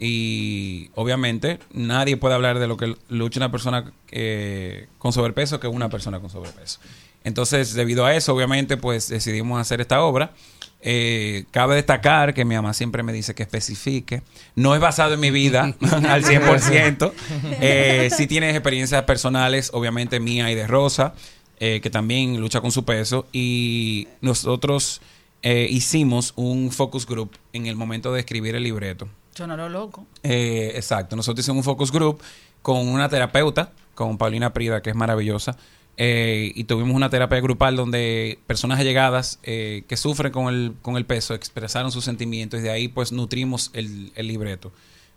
[0.00, 5.68] Y obviamente nadie puede hablar de lo que lucha una persona eh, con sobrepeso que
[5.68, 6.80] una persona con sobrepeso.
[7.24, 10.32] Entonces, debido a eso, obviamente, pues decidimos hacer esta obra.
[10.80, 14.22] Eh, cabe destacar que mi mamá siempre me dice que especifique.
[14.54, 15.64] No es basado en mi vida
[16.08, 17.12] al 100%.
[17.60, 21.14] Eh, sí tienes experiencias personales, obviamente mía y de Rosa,
[21.58, 23.26] eh, que también lucha con su peso.
[23.32, 25.00] Y nosotros
[25.42, 29.08] eh, hicimos un focus group en el momento de escribir el libreto.
[29.34, 30.06] Sonará loco.
[30.22, 31.14] Eh, exacto.
[31.14, 32.20] Nosotros hicimos un focus group
[32.62, 35.56] con una terapeuta, con Paulina Prida, que es maravillosa.
[35.96, 40.96] Eh, y tuvimos una terapia grupal donde personas allegadas eh, que sufren con el, con
[40.96, 44.72] el peso expresaron sus sentimientos y de ahí pues nutrimos el, el libreto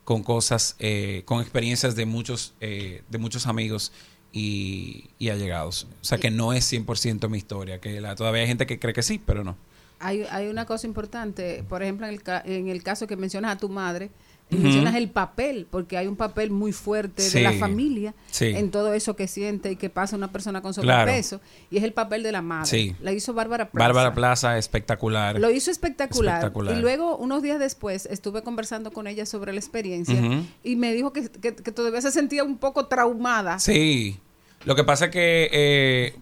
[0.06, 3.92] con cosas, eh, con experiencias de muchos, eh, de muchos amigos
[4.32, 5.86] y, y allegados.
[6.02, 8.94] O sea que no es 100% mi historia, que la- todavía hay gente que cree
[8.94, 9.56] que sí, pero no.
[10.00, 13.56] Hay, hay una cosa importante, por ejemplo, en el, ca- en el caso que mencionas
[13.56, 14.10] a tu madre,
[14.50, 17.38] Mencionas el papel, porque hay un papel muy fuerte Sí.
[17.38, 18.46] de la familia Sí.
[18.48, 21.02] en todo eso que siente y que pasa una persona con Claro.
[21.02, 21.40] sobrepeso,
[21.70, 22.66] y es el papel de la madre.
[22.68, 22.96] Sí.
[23.02, 23.88] La hizo Bárbara Plaza.
[23.88, 25.40] Bárbara Plaza, espectacular.
[25.40, 26.38] Lo hizo espectacular.
[26.40, 26.76] Espectacular.
[26.76, 30.20] Y luego, unos días después, estuve conversando con ella sobre la experiencia
[30.64, 33.60] y me dijo que, que- que todavía se sentía un poco traumada.
[33.60, 34.18] Sí.
[34.66, 36.16] Lo que pasa es que eh,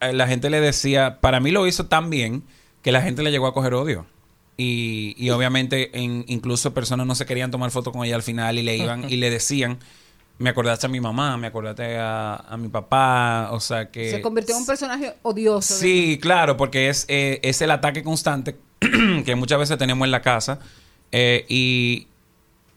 [0.00, 2.42] eh, la gente le decía, para mí lo hizo tan bien
[2.82, 4.06] que la gente le llegó a coger odio.
[4.60, 8.58] Y, y obviamente en, incluso personas no se querían tomar fotos con ella al final
[8.58, 9.78] y le iban y le decían,
[10.38, 14.10] me acordaste a mi mamá, me acordaste a, a mi papá, o sea que...
[14.10, 15.74] se convirtió en un personaje odioso.
[15.74, 18.56] Sí, claro, porque es, eh, es el ataque constante
[19.24, 20.58] que muchas veces tenemos en la casa
[21.12, 22.08] eh, y,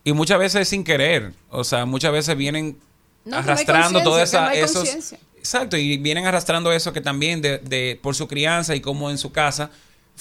[0.04, 1.34] y muchas veces sin querer.
[1.50, 2.78] O sea, muchas veces vienen
[3.26, 5.16] No, que no arrastrando toda esa, no esos...
[5.36, 9.18] Exacto, y vienen arrastrando eso que también de, de- por su crianza y cómo en
[9.18, 9.72] su casa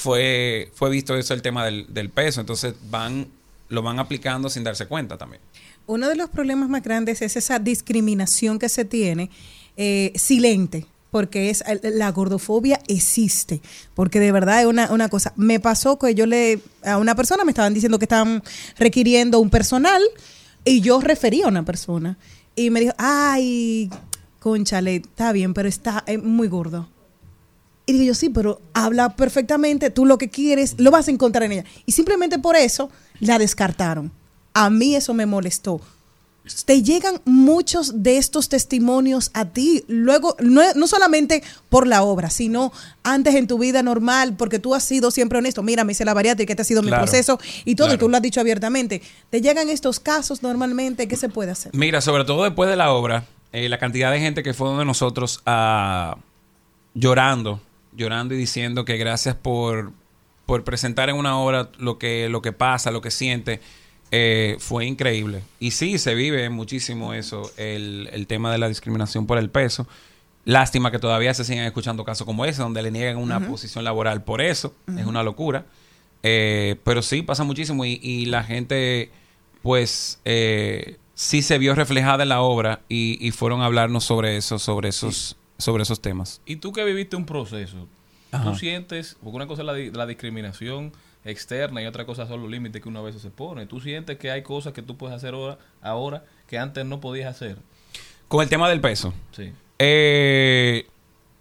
[0.01, 2.41] fue, fue visto eso el tema del, del peso.
[2.41, 3.29] Entonces van,
[3.69, 5.43] lo van aplicando sin darse cuenta también.
[5.87, 9.31] Uno de los problemas más grandes es esa discriminación que se tiene
[9.77, 13.61] eh, silente, porque es la gordofobia existe,
[13.95, 15.35] porque de verdad es una, una cosa.
[15.37, 18.43] Me pasó que yo le a una persona me estaban diciendo que estaban
[18.79, 20.03] requiriendo un personal
[20.65, 22.17] y yo referí a una persona
[22.57, 23.91] y me dijo, ay,
[24.39, 26.89] conchale, está bien, pero está muy gordo.
[27.91, 31.43] Y digo yo, sí, pero habla perfectamente, tú lo que quieres, lo vas a encontrar
[31.43, 31.65] en ella.
[31.87, 32.89] Y simplemente por eso
[33.19, 34.13] la descartaron.
[34.55, 35.81] A mí eso me molestó.
[36.65, 42.31] Te llegan muchos de estos testimonios a ti, luego, no, no solamente por la obra,
[42.31, 42.73] sino
[43.03, 45.65] antes en tu vida normal, porque tú has sido siempre honesto.
[45.65, 47.99] Mira, me hice la bariátrica, este ha sido Claro, mi proceso y todo, y claro.
[47.99, 49.03] tú lo has dicho abiertamente.
[49.31, 51.73] Te llegan estos casos normalmente, ¿qué se puede hacer?
[51.75, 54.85] Mira, sobre todo después de la obra, eh, la cantidad de gente que fue donde
[54.85, 56.17] nosotros ah,
[56.95, 57.61] llorando,
[58.01, 59.93] llorando y diciendo que gracias por,
[60.47, 63.61] por presentar en una obra lo que, lo que pasa, lo que siente,
[64.11, 65.43] eh, fue increíble.
[65.61, 69.87] Y sí, se vive muchísimo eso, el, el tema de la discriminación por el peso.
[70.45, 74.25] Lástima que todavía se sigan escuchando casos como ese, donde le niegan una posición laboral
[74.25, 74.75] por eso.
[74.99, 75.67] Es una locura.
[76.23, 79.11] Eh, pero sí, pasa muchísimo y, y la gente,
[79.63, 84.39] pues, eh, sí se vio reflejada en la obra y, y fueron a hablarnos sobre
[84.39, 86.41] eso, sobre esos, sobre esos temas.
[86.47, 87.87] Y tú que viviste un proceso,
[88.33, 88.45] Ajá.
[88.45, 90.93] tú sientes, porque una cosa es la, di- la discriminación
[91.25, 93.67] externas y otra cosa son los límites que uno a veces se pone.
[93.67, 97.35] Tú sientes que hay cosas que tú puedes hacer ahora, ahora que antes no podías
[97.35, 97.57] hacer.
[98.29, 99.13] Con el tema del peso.
[99.33, 99.53] Sí.
[99.79, 100.87] Eh,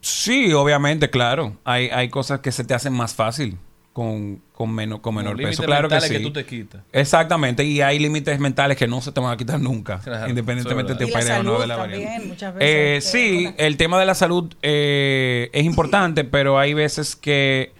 [0.02, 1.56] sí, obviamente, claro.
[1.64, 3.58] Hay, hay cosas que se te hacen más fácil
[3.94, 5.66] con, con, menor, con menor límites peso.
[5.68, 6.18] Claro que mentales sí.
[6.18, 6.82] que tú te quitas.
[6.94, 7.64] Exactamente.
[7.66, 9.99] Y hay límites mentales que no se te van a quitar nunca.
[9.99, 12.28] Claro, independientemente de tu pelea o no de la también, variante.
[12.28, 17.16] muchas Eh, veces, sí, el tema de la salud eh, es importante, pero hay veces
[17.16, 17.74] que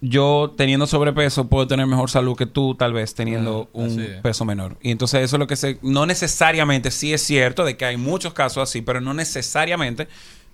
[0.00, 4.20] yo teniendo sobrepeso puedo tener mejor salud que tú, tal vez teniendo Ah, un es.
[4.22, 4.78] peso menor.
[4.80, 5.78] Y entonces eso es lo que se...
[5.82, 10.08] No necesariamente, sí es cierto de que hay muchos casos así, pero no necesariamente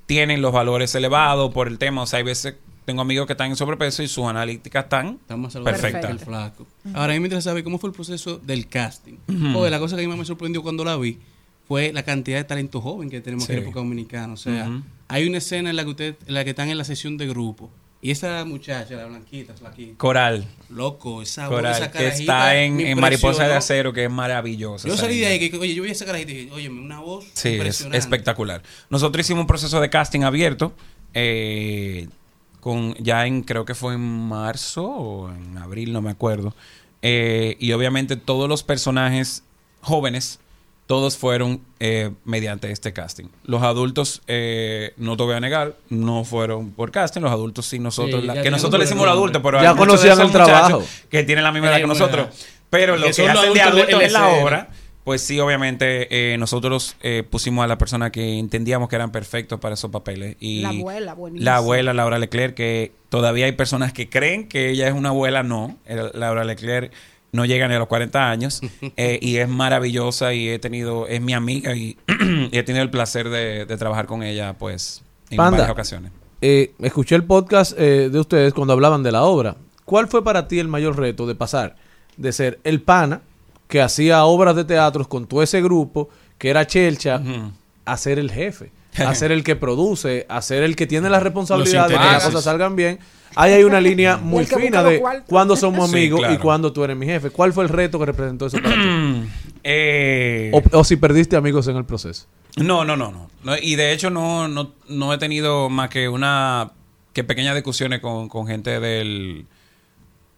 [0.07, 2.03] tienen los valores elevados por el tema.
[2.03, 2.57] O sea, hay veces...
[2.87, 5.19] Tengo amigos que están en sobrepeso y sus analíticas están
[5.65, 6.23] perfectas.
[6.25, 6.67] flaco.
[6.95, 9.19] Ahora, a mí me interesa saber cómo fue el proceso del casting.
[9.53, 11.19] Porque la cosa que a mí más me sorprendió cuando la vi
[11.67, 13.61] fue la cantidad de talento joven que tenemos aquí en Sí.
[13.61, 14.33] República Dominicana.
[14.33, 14.71] O sea,
[15.09, 17.27] hay una escena en la que usted, en la que están en la sesión de
[17.27, 17.71] grupo.
[18.01, 19.97] Y esa muchacha, la blanquita, flaquita.
[19.99, 20.47] Coral.
[20.69, 23.55] Loco, esa Coral, esa que carajita está en, Mariposa de.
[23.55, 24.87] Acero, que es maravillosa.
[24.87, 27.25] Yo salí de ahí, que, oye, yo vi esa carajita y dije, oye, una voz
[27.35, 27.99] Sí, es impresionante.
[27.99, 28.63] espectacular.
[28.91, 30.73] Nosotros hicimos un proceso de casting abierto,
[31.15, 32.07] eh,
[32.67, 36.53] con ya en, creo que fue en marzo o en abril, no me acuerdo.
[37.01, 39.45] Eh, y obviamente todos los personajes
[39.83, 40.41] jóvenes,
[40.89, 43.27] todos fueron eh, mediante este casting.
[43.45, 47.21] Los adultos, eh, no te voy a negar, no fueron por casting.
[47.21, 49.63] Los adultos sí, nosotros, Sí, la- ya que nosotros le un decimos los adultos, pero
[49.63, 50.79] Ya hay muchos de conocían esos el trabajo.
[50.81, 52.27] muchachos Que tienen la misma edad que nosotros.
[52.69, 54.71] Pero lo que, hacen de adultos en la obra,
[55.07, 59.61] pues sí, obviamente eh, nosotros eh, pusimos a la persona que entendíamos que eran perfectos
[59.61, 60.37] para esos papeles.
[60.41, 61.45] Y La abuela, buenísimo.
[61.45, 65.45] La abuela, Laura Leclerc, que todavía hay personas que creen que ella es una abuela,
[65.45, 65.77] no.
[65.87, 66.93] Eh, Laura Leclerc
[67.31, 68.61] no llega ni a los 40 años
[68.97, 72.91] eh, y es maravillosa y he tenido, es mi amiga y, y he tenido el
[72.91, 76.11] placer de, de trabajar con ella pues en Panda, varias ocasiones.
[76.41, 79.55] eh, escuché el podcast eh, de ustedes cuando hablaban de la obra.
[79.85, 81.77] ¿Cuál fue para ti el mayor reto de pasar
[82.17, 83.21] de ser el pana
[83.69, 87.21] que hacía obras de teatros con todo ese grupo, que era Chelcha,
[87.85, 88.71] a ser el jefe?
[89.05, 92.25] A ser el que produce, a ser el que tiene la responsabilidad de que las
[92.25, 92.99] cosas salgan bien.
[93.35, 96.97] Ahí hay una línea muy fina de cuándo somos Sí, amigos y cuándo tú eres
[96.97, 97.29] mi jefe.
[97.31, 98.81] ¿Cuál fue el reto que representó eso para ti?
[99.69, 102.27] Eh, O, o si perdiste amigos en el proceso.
[102.57, 103.29] No, no, no, no.
[103.43, 106.71] No, Y de hecho no, no, no he tenido más que una
[107.13, 109.47] que pequeñas discusiones con, con gente del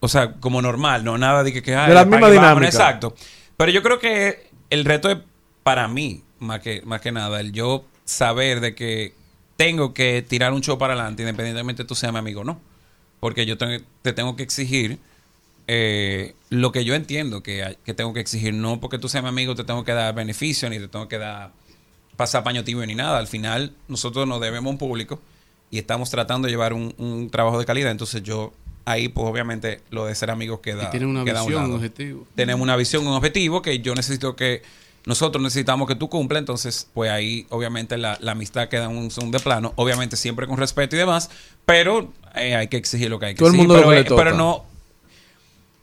[0.01, 2.43] o sea, como normal, no nada de que, que ay, De la apague, misma vámonos,
[2.43, 2.69] dinámica.
[2.69, 3.15] exacto.
[3.57, 5.19] Pero yo creo que el reto es
[5.63, 9.15] para mí, más que, más que nada, el yo saber de que
[9.57, 12.61] tengo que tirar un show para adelante, independientemente tú seas mi amigo o no.
[13.21, 14.99] Porque yo tengo- te tengo que exigir
[15.67, 18.55] eh, lo que yo entiendo que, que tengo que exigir.
[18.55, 21.19] No porque tú seas mi amigo te tengo que dar beneficio, ni te tengo que
[21.19, 21.51] dar
[22.17, 23.19] pasar paño tibio ni nada.
[23.19, 25.21] Al final, nosotros nos debemos a un público
[25.71, 27.91] y estamos tratando de llevar un, un trabajo de calidad.
[27.91, 28.53] Entonces yo
[28.91, 31.65] ahí, pues obviamente, lo de ser amigos queda, Y tienen una queda a un visión,
[31.67, 32.27] un objetivo.
[32.35, 34.63] Tenemos una visión, un objetivo que yo necesito que
[35.07, 39.11] nosotros necesitamos que tú cumpla, entonces pues ahí obviamente la, la amistad queda en un
[39.11, 41.31] segundo plano, obviamente siempre con respeto y demás,
[41.65, 44.01] pero eh, hay que exigir lo que hay que Todo el exigir, mundo lo pero,
[44.01, 44.65] eh, pero no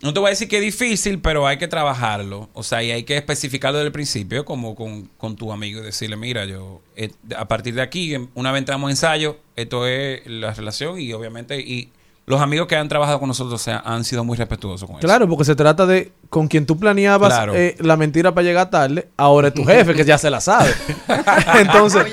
[0.01, 2.49] no te voy a decir que es difícil, pero hay que trabajarlo.
[2.53, 5.83] O sea, y hay que especificarlo desde el principio, como con, con tu amigo, y
[5.83, 9.87] decirle, mira, yo, eh, a partir de aquí, em- una vez entramos en ensayo, esto
[9.87, 11.89] es la relación, y obviamente, y
[12.27, 15.05] los amigos que han trabajado con nosotros o sea, han sido muy respetuosos con eso.
[15.07, 17.53] Claro, porque se trata de con quien tú planeabas Claro.
[17.55, 20.71] eh, la mentira para llegar tarde, ahora es tu jefe que ya se la sabe.
[21.59, 22.03] Entonces,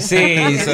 [0.00, 0.72] Sí, so-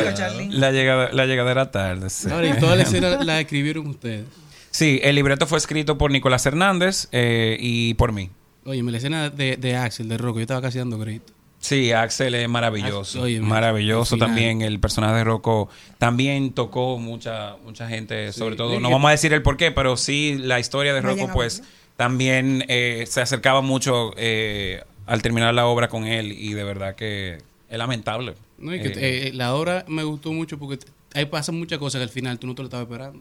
[0.50, 2.10] la, llegada, la llegadera tarde.
[2.10, 2.28] sí.
[2.30, 4.24] Ahora, y toda la escena la escribieron ustedes.
[4.70, 8.30] Sí, el libreto fue escrito por Nicolás Hernández eh, y por mí.
[8.64, 11.35] Oye, la escena de, de Axel, de Rocco, yo estaba casi dando gritos.
[11.58, 13.22] Sí, Axel es maravilloso.
[13.22, 14.62] Oye, maravilloso también.
[14.62, 15.68] El personaje de Rocco
[15.98, 18.78] también tocó mucha mucha gente, sobre todo.
[18.78, 21.62] No vamos a decir el por qué, pero sí la historia de Rocco, pues
[21.96, 26.94] también eh, se acercaba mucho eh, al terminar la obra con él y de verdad
[26.94, 27.38] que
[27.68, 28.34] es lamentable.
[28.58, 30.84] No, y que, Eh, eh, la obra me gustó mucho porque
[31.14, 33.20] ahí pasan muchas cosas que al final tú no te lo estabas esperando.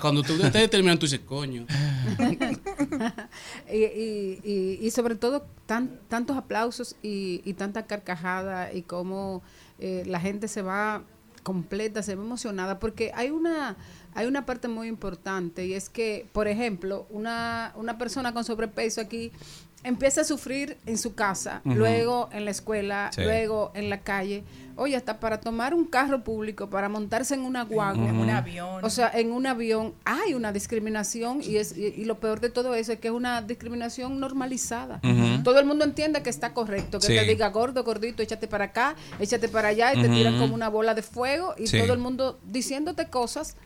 [0.00, 1.66] Cuando tú, ustedes terminan, tú dices, coño.
[3.72, 9.42] y, y, y, y sobre todo tan, tantos aplausos y, tanta carcajada y cómo
[9.78, 11.02] eh, la gente se va
[11.42, 13.76] completa, se va emocionada, porque hay una,
[14.14, 19.00] hay una parte muy importante y es que, por ejemplo, una, una persona con sobrepeso
[19.00, 19.32] aquí
[19.88, 23.22] empieza a sufrir en su casa, luego en la escuela, Sí.
[23.22, 24.44] luego en la calle,
[24.76, 28.84] oye, hasta para tomar un carro público, para montarse en una guagua, En un avión.
[28.84, 32.50] o sea, en un avión hay una discriminación y es y, y lo peor de
[32.50, 35.00] todo eso es que es una discriminación normalizada.
[35.42, 37.14] Todo el mundo entiende que está correcto, que Sí.
[37.14, 40.68] te diga gordo, gordito, échate para acá, échate para allá y te tiran como una
[40.68, 41.78] bola de fuego y Sí.
[41.80, 43.56] todo el mundo diciéndote cosas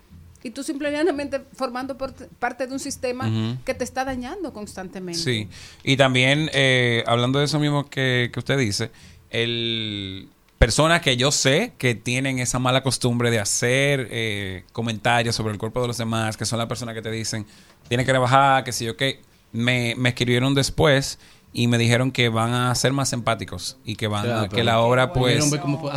[0.42, 3.30] y tú simplemente formando por- parte de un sistema
[3.64, 5.20] que te está dañando constantemente.
[5.20, 5.48] Sí,
[5.84, 8.90] y también eh, hablando de eso mismo que, que usted dice,
[9.30, 10.28] el
[10.58, 15.58] personas que yo sé que tienen esa mala costumbre de hacer eh, comentarios sobre el
[15.58, 17.44] cuerpo de los demás, que son las personas que te dicen,
[17.88, 19.20] tienes que rebajar, que si yo qué,
[19.50, 21.18] me, me escribieron después
[21.52, 24.62] y me dijeron que van a ser más empáticos y que van Claro, a, que
[24.62, 25.44] la obra pues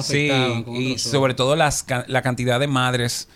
[0.01, 0.31] sí
[0.75, 3.29] y sobre todo las, ca- la cantidad de madres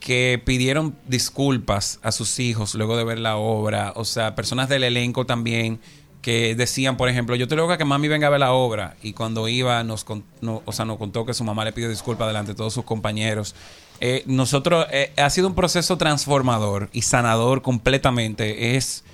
[0.00, 4.84] que pidieron disculpas a sus hijos luego de ver la obra, o sea, personas del
[4.84, 5.80] elenco también
[6.22, 9.12] que decían, por ejemplo, yo te ruego que mami venga a ver la obra y
[9.12, 12.52] cuando iba nos, con- o sea, nos contó que su mamá le pidió disculpas delante
[12.52, 13.54] de todos sus compañeros.
[14.00, 18.76] Eh, nosotros, eh, ha sido un proceso transformador y sanador completamente.
[18.76, 19.04] Es,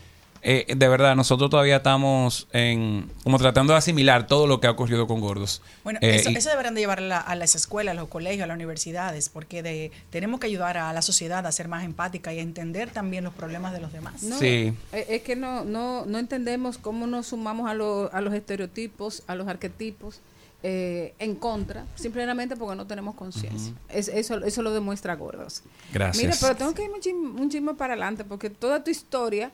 [0.42, 4.70] eh, de verdad, nosotros todavía estamos en, como tratando de asimilar todo lo que ha
[4.72, 5.62] ocurrido con Gordos.
[5.84, 8.08] Bueno, Eh, eso, y- eso deberán de llevar a, la- a las escuelas, a los
[8.08, 11.84] colegios, a las universidades, porque de, tenemos que ayudar a la sociedad a ser más
[11.84, 14.22] empática y a entender también los problemas de los demás.
[14.24, 14.74] No, Sí.
[14.92, 19.22] Es, es que no, no, no entendemos cómo nos sumamos a, lo- a los estereotipos,
[19.28, 20.20] a los arquetipos
[20.64, 23.74] eh, en contra, simplemente porque no tenemos conciencia.
[23.88, 25.62] Es- eso, eso lo demuestra Gordos.
[25.92, 26.24] Gracias.
[26.24, 29.50] Mira, pero tengo que irme un chisme, un chisme para adelante porque toda tu historia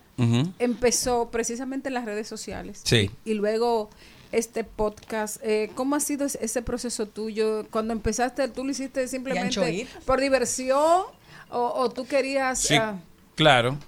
[0.58, 2.80] empezó precisamente en las redes sociales.
[2.84, 3.10] Sí.
[3.24, 3.88] Y luego
[4.32, 7.66] este podcast, eh, ¿cómo ha sido ese, proceso tuyo?
[7.70, 11.02] Cuando empezaste, ¿tú lo hiciste simplemente por diversión
[11.50, 12.58] o, o tú querías...
[12.58, 12.96] Sí, ah,
[13.34, 13.78] claro.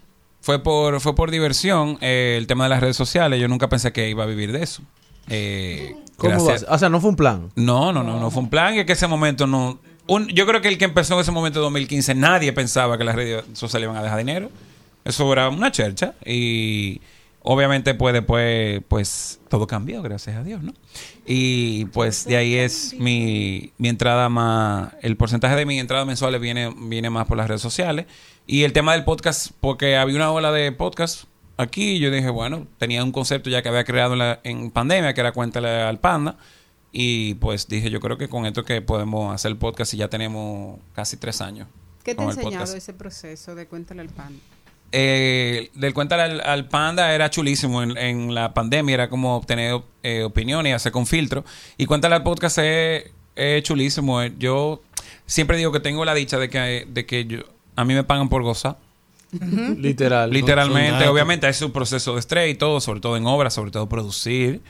[0.40, 3.38] Fue por, fue por diversión eh, el tema de las redes sociales.
[3.40, 4.82] Yo nunca pensé que iba a vivir de eso.
[5.28, 6.74] Eh, ¿Cómo gracias- vas?
[6.76, 7.50] O sea, no fue un plan.
[7.56, 8.74] No, no, no, no fue un plan.
[8.74, 9.78] Es que ese momento no.
[10.06, 13.04] un- yo creo que el que empezó en ese momento de 2015, nadie pensaba que
[13.04, 14.50] las redes sociales iban a dejar dinero.
[15.04, 16.14] Eso era una chercha.
[16.26, 17.00] Y
[17.42, 20.72] obviamente, pues después, pues todo cambió, gracias a Dios, ¿no?
[21.26, 24.92] Y pues de ahí es mi, mi entrada más.
[25.00, 28.06] El porcentaje de mi entrada mensuales viene, viene más por las redes sociales.
[28.46, 31.24] Y el tema del podcast, porque había una ola de podcast
[31.60, 35.14] aquí, yo dije, bueno, tenía un concepto ya que había creado en, la- en pandemia,
[35.14, 36.36] que era Cuéntale al Panda.
[36.92, 40.08] Y pues dije, yo creo que con esto que podemos hacer el podcast y ya
[40.08, 41.68] tenemos casi tres años.
[42.02, 44.40] ¿Qué te ha enseñado ese proceso de Cuéntale al pan?
[44.92, 47.82] Eh, del Cuéntale al, al Panda era chulísimo.
[47.82, 51.44] En, en la pandemia era como obtener eh, opiniones y hacer con filtro.
[51.76, 53.04] Y Cuéntale al podcast es,
[53.36, 54.22] es chulísimo.
[54.24, 54.82] Yo
[55.26, 57.38] siempre digo que tengo la dicha de que, de que yo,
[57.76, 58.78] a mí me pagan por gozar.
[59.32, 60.30] Literal.
[60.30, 63.88] Literalmente, obviamente es un proceso de estrés y todo, sobre todo en obras, sobre todo
[63.88, 64.60] producir,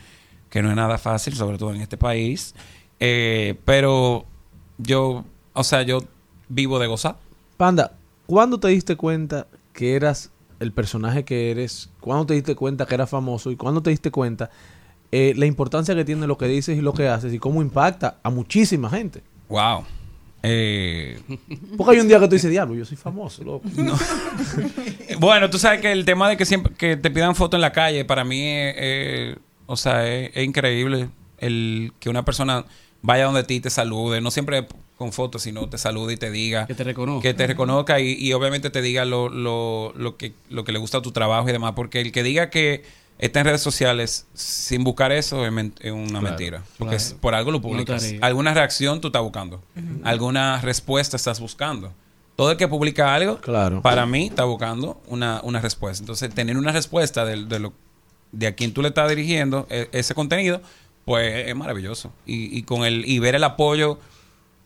[0.49, 2.55] que no es nada fácil, sobre todo en este país.
[2.99, 4.27] Eh, pero
[4.79, 6.05] yo, o sea, yo
[6.49, 7.17] vivo de gozar.
[7.57, 7.93] Panda,
[8.27, 11.91] ¿cuándo te diste cuenta que eras el personaje que eres?
[12.01, 13.51] ¿Cuándo te diste cuenta que eras famoso?
[13.51, 14.51] ¿Y cuándo te diste cuenta
[15.13, 18.19] eh, la importancia que tiene lo que dices y lo que haces y cómo impacta
[18.23, 19.23] a muchísima gente?
[19.49, 19.85] Wow.
[20.43, 21.21] Eh,
[21.77, 23.69] Porque hay un día que tú dices, diablo, yo soy famoso, loco.
[25.19, 27.73] bueno, tú sabes que el tema de que siempre que te pidan foto en la
[27.73, 29.37] calle, para mí, es, eh,
[29.67, 31.09] o sea, es, es increíble
[31.39, 32.65] el que una persona
[33.03, 36.31] vaya donde ti y te salude, no siempre con fotos, sino te salude y te
[36.31, 37.23] diga Que te reconozca.
[37.23, 40.79] que te reconozca y, y obviamente te diga lo, lo, lo que lo que le
[40.79, 42.83] gusta a tu trabajo y demás, porque el que diga que
[43.21, 46.97] está en redes sociales sin buscar eso es, men- es una Claro, mentira, porque claro.
[46.97, 48.13] es- por algo lo publicas.
[48.21, 49.63] Alguna reacción tú estás buscando,
[50.05, 51.93] alguna respuesta estás buscando.
[52.37, 53.83] Todo el que publica algo, Claro.
[53.83, 56.03] para mí, está buscando una, una respuesta.
[56.03, 57.75] Entonces, tener una respuesta de, de lo,
[58.33, 60.63] de a quien tú le estás dirigiendo e- ese contenido,
[61.05, 62.13] pues es maravilloso.
[62.25, 63.99] Y, y con el, y ver el apoyo,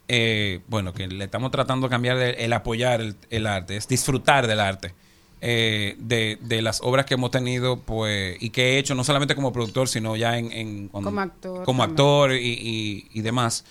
[0.06, 3.88] eh, bueno, que le estamos tratando de cambiar el, el apoyar el, el arte, es
[3.88, 4.94] disfrutar del arte.
[5.40, 9.34] Eh, de, de las obras que hemos tenido pues y que he hecho no solamente
[9.34, 11.90] como productor sino ya en, en- cuando- Como actor como también.
[11.90, 13.64] actor y, y- y demás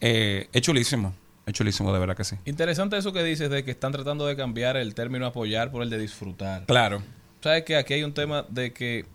[0.00, 1.14] eh, es chulísimo
[1.46, 4.34] es chulísimo de verdad que sí Interesante eso que dices de que están tratando de
[4.36, 6.64] cambiar el término apoyar por el de disfrutar.
[6.66, 7.02] Claro.
[7.42, 9.06] Sabes que aquí hay un tema de que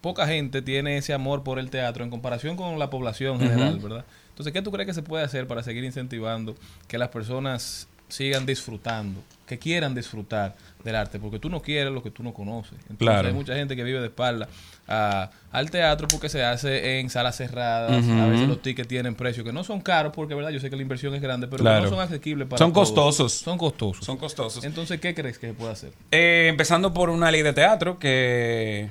[0.00, 3.78] poca gente tiene ese amor por el teatro en comparación con la población general.
[3.78, 4.04] ¿verdad?
[4.30, 6.56] Entonces, ¿qué tú crees que se puede hacer para seguir incentivando
[6.88, 11.18] que las personas sigan disfrutando, que quieran disfrutar del arte?
[11.18, 12.72] Porque tú no quieres lo que tú no conoces.
[12.74, 13.28] Entonces, Claro.
[13.28, 14.48] hay mucha gente que vive de espalda
[14.88, 18.04] a- al teatro porque se hace en salas cerradas.
[18.06, 20.50] A veces los tickets tienen precios que no son caros porque, ¿verdad?
[20.50, 21.84] Yo sé que la inversión es grande, pero que Claro.
[21.84, 22.88] no son asequibles para Son todos.
[22.90, 23.32] costosos.
[23.32, 24.04] Son costosos.
[24.04, 24.64] Son costosos.
[24.64, 25.92] Entonces, ¿qué crees que se puede hacer?
[26.10, 28.88] Eh, empezando por una ley de teatro que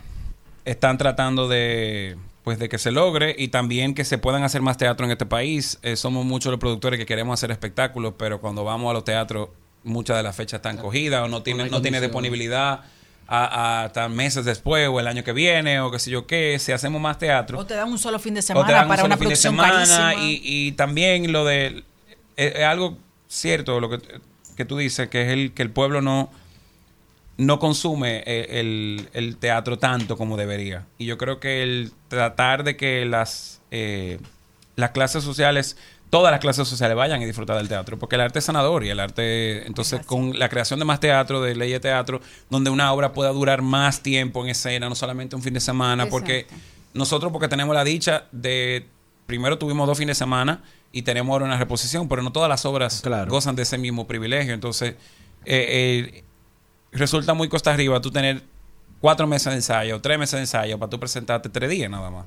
[0.65, 4.77] están tratando de pues de que se logre y también que se puedan hacer más
[4.77, 5.79] teatro en este país.
[5.83, 9.49] Eh, somos muchos los productores que queremos hacer espectáculos, pero cuando vamos a los teatros
[9.83, 12.81] muchas de las fechas están cogidas o no tiene no tiene disponibilidad
[13.27, 13.45] a,
[13.81, 16.57] a hasta meses después o el año que viene o qué sé yo qué.
[16.59, 18.87] Si hacemos más teatro O te dan un solo fin de o te semana un
[18.87, 20.13] para solo una fin de producción semana carísima.
[20.15, 21.83] y, y también lo de
[22.35, 22.97] es, es algo
[23.27, 23.99] cierto lo que
[24.55, 26.29] que tú dices, que es el que el pueblo no,
[27.41, 30.85] no consume eh, el, el teatro tanto como debería.
[30.99, 34.19] Y yo creo que el tratar de que las, eh,
[34.75, 35.75] las clases sociales,
[36.11, 38.89] todas las clases sociales vayan y disfrutar del teatro, porque el arte es sanador y
[38.89, 42.93] el arte, entonces con la creación de más teatro, de ley de teatro, donde una
[42.93, 46.45] obra pueda durar más tiempo en escena, no solamente un fin de semana, porque
[46.93, 48.85] nosotros porque tenemos la dicha de,
[49.25, 50.61] primero tuvimos dos fines de semana
[50.91, 54.53] y tenemos ahora una reposición, pero no todas las obras gozan de ese mismo privilegio,
[54.53, 54.93] entonces...
[55.45, 56.23] eh, eh,
[56.91, 58.43] resulta muy costa arriba tú tener
[58.99, 62.25] cuatro meses de ensayo, tres meses de ensayo para tú presentarte tres días nada más.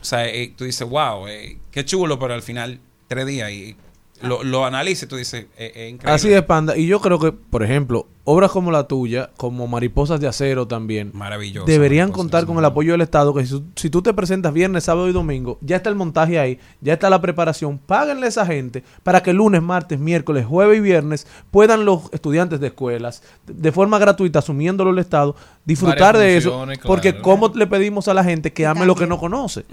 [0.00, 3.76] O sea, eh, tú dices, wow, eh, qué chulo, pero al final tres días y
[4.22, 6.14] lo, lo analices tú dices, eh, es increíble.
[6.14, 6.76] Así es, Panda.
[6.76, 11.10] Y yo creo que, por ejemplo, obras como la tuya, como Mariposas de Acero también,
[11.14, 11.64] Maravilloso.
[11.66, 13.32] deberían contar con el apoyo del Estado.
[13.32, 16.38] Que si, tú- si tú te presentas viernes, sábado y domingo, ya está el montaje
[16.38, 17.78] ahí, ya está la preparación.
[17.78, 22.60] Páganle a esa gente para que lunes, martes, miércoles, jueves y viernes puedan los estudiantes
[22.60, 25.34] de escuelas, de forma gratuita, asumiéndolo el Estado,
[25.64, 26.64] disfrutar de eso.
[26.64, 26.80] claro.
[26.84, 29.64] Porque, ¿cómo le pedimos a la gente que ame lo que no conoce?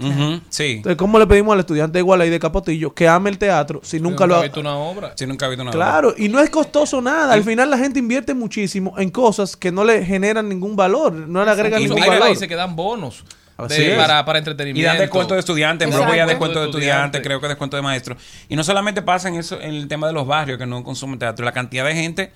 [0.48, 0.64] Sí.
[0.76, 3.80] Entonces, ¿cómo le pedimos al estudiante de Iguala y de Capotillo que ame el teatro
[3.82, 5.12] si nunca lo ha visto una obra.
[5.16, 5.78] Si nunca ha visto una obra.
[5.80, 7.32] Claro, y no es costoso nada.
[7.34, 11.44] Al final la gente invierte muchísimo en cosas que no le generan ningún valor, no
[11.44, 12.24] le agregan Y ningún hay valor.
[12.28, 13.24] países que dan bonos
[13.68, 14.88] de- para, para Y entretenimiento.
[14.88, 15.94] dan descuento de estudiantes, en.
[15.94, 18.18] Broadway ya descuento de estudiantes, creo que descuento de maestros.
[18.48, 21.18] Y no solamente pasa en eso, en el tema de los barrios que no consumen
[21.18, 22.32] teatro, la cantidad de gente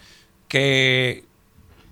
[0.47, 1.25] que,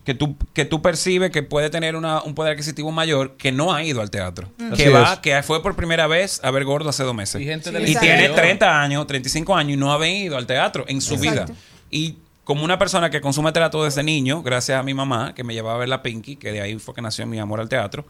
[0.05, 3.75] que tú, que tú percibes que puede tener una- un poder adquisitivo mayor que no
[3.75, 4.49] ha ido al teatro.
[4.59, 4.73] Mm.
[4.75, 5.19] Que Así va, es.
[5.19, 7.41] que fue por primera vez a ver gordo hace dos meses.
[7.41, 8.37] Y gente Y, del tiene exterior.
[8.37, 11.47] 30 años, 35 años y no ha venido al teatro en su Exacto.
[11.53, 11.59] vida.
[11.91, 15.53] Y como una persona que consume teatro desde niño, gracias a mi mamá, que me
[15.53, 18.07] llevaba a ver la Pinky, que de ahí fue que nació mi amor al teatro,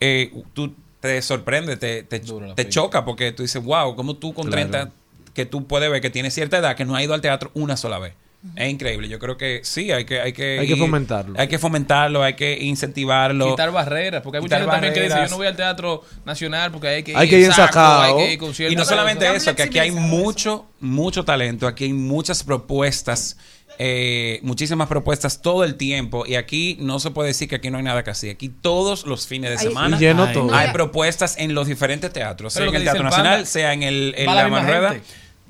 [0.00, 4.48] eh, tú te sorprende, te, te, te choca, porque tú dices, wow, como tú con
[4.48, 4.68] Claro.
[4.70, 4.92] 30,
[5.34, 7.76] que tú puedes ver que tienes cierta edad, que no ha ido al teatro una
[7.76, 8.14] sola vez.
[8.56, 9.06] Es increíble.
[9.06, 10.18] Yo creo que sí, hay que...
[10.18, 11.38] Hay que, Hay que ir- fomentarlo.
[11.38, 13.50] Hay que fomentarlo, hay que incentivarlo.
[13.50, 16.72] Quitar barreras, porque hay mucha gente también que dice, yo no voy al teatro nacional
[16.72, 18.18] porque hay que ir, Hay que ir en saco, ensacado.
[18.18, 21.92] hay que ir Y no solamente eso, que aquí hay mucho, mucho talento, aquí hay
[21.92, 23.36] muchas propuestas,
[23.82, 26.26] eh, muchísimas propuestas todo el tiempo.
[26.26, 28.32] Y aquí no se puede decir que aquí no hay nada que hacer.
[28.32, 30.54] Aquí todos los fines de semana Y lleno todo.
[30.54, 34.26] hay propuestas en los diferentes teatros, sea en el Teatro Nacional, sea en el en
[34.26, 34.96] la Manrueda.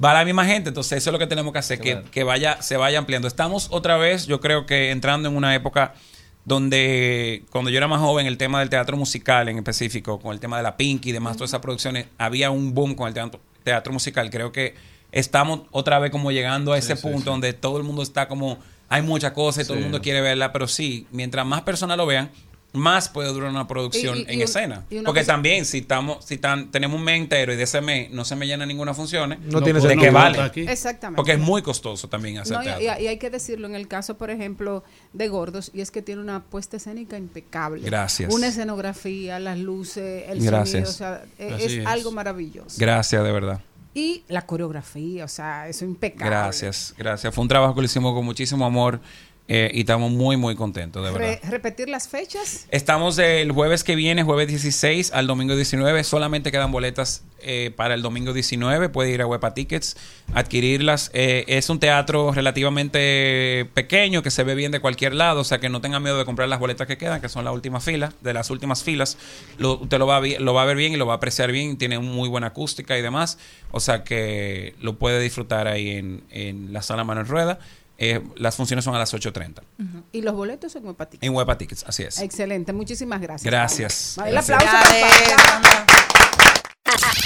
[0.03, 2.63] Va la misma gente, entonces eso es lo que tenemos que hacer, que, que vaya,
[2.63, 3.27] se vaya ampliando.
[3.27, 5.95] Estamos otra vez, yo creo que entrando en una época
[6.45, 10.39] donde cuando yo era más joven el tema del teatro musical en específico, con el
[10.39, 13.41] tema de la Pinky y demás, todas esas producciones, había un boom con el teatro,
[13.65, 14.31] teatro musical.
[14.31, 14.77] Creo que
[15.13, 17.25] estamos otra vez como llegando a ese sí, punto sí.
[17.27, 18.59] donde todo el mundo está como,
[18.89, 22.07] hay muchas cosas y todo el mundo quiere verla, pero sí, mientras más personas lo
[22.07, 22.31] vean,
[22.73, 24.85] más puede durar una producción Y- y- y en un- escena.
[25.05, 28.13] Porque cosa- también, si estamos, si tan, tenemos un mes entero y de ese mes
[28.13, 30.39] no se me llena ninguna función, No tiene ¿de qué vale?
[30.55, 31.17] Exactamente.
[31.17, 32.83] Porque es muy costoso también hacer No, y, teatro.
[33.01, 36.01] y- y hay que decirlo en el caso, por ejemplo, de Gordos, y es que
[36.01, 37.83] tiene una puesta escénica impecable.
[37.85, 38.33] Gracias.
[38.33, 40.71] Una escenografía, las luces, el Gracias.
[40.71, 41.87] sonido, o sea, e- es.
[41.87, 42.77] algo maravilloso.
[42.79, 43.61] Gracias, de verdad.
[43.93, 46.31] Y la coreografía, o sea, eso impecable.
[46.31, 47.35] Gracias, gracias.
[47.35, 49.01] Fue un trabajo que lo hicimos con muchísimo amor
[49.53, 51.41] eh, y estamos muy, muy contentos, de verdad.
[51.43, 52.67] Re- repetir las fechas.
[52.71, 56.05] Estamos el jueves que viene, jueves 16 al domingo 19.
[56.05, 58.91] Solamente quedan boletas eh, para el domingo 19.
[58.91, 59.97] Puede ir a Huepa Tickets,
[60.35, 61.11] adquirirlas.
[61.15, 65.41] Eh, es un teatro relativamente pequeño que se ve bien de cualquier lado.
[65.41, 67.51] O sea que no tengan miedo de comprar las boletas que quedan, que son la
[67.53, 69.17] última fila, de las últimas filas.
[69.59, 71.51] Lo, usted lo va, a, lo va a ver bien y lo va a apreciar
[71.51, 71.77] bien.
[71.77, 73.39] Tiene muy buena acústica y demás.
[73.73, 77.59] O sea que lo puede disfrutar ahí en, en la sala Manuel Rueda.
[78.03, 79.61] Eh, las funciones son a las 8.30.
[79.79, 80.03] Ujú.
[80.11, 81.27] Y los boletos en Huepa Tickets.
[81.27, 82.19] En Huepa Tickets, así es.
[82.19, 83.45] Excelente, muchísimas gracias.
[83.45, 84.17] Gracias.
[84.27, 84.67] El aplauso.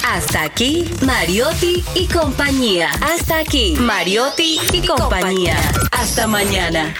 [0.04, 2.90] Hasta aquí, Mariotti y compañía.
[3.00, 5.56] Hasta aquí, Mariotti y compañía.
[5.92, 6.92] Hasta mañana.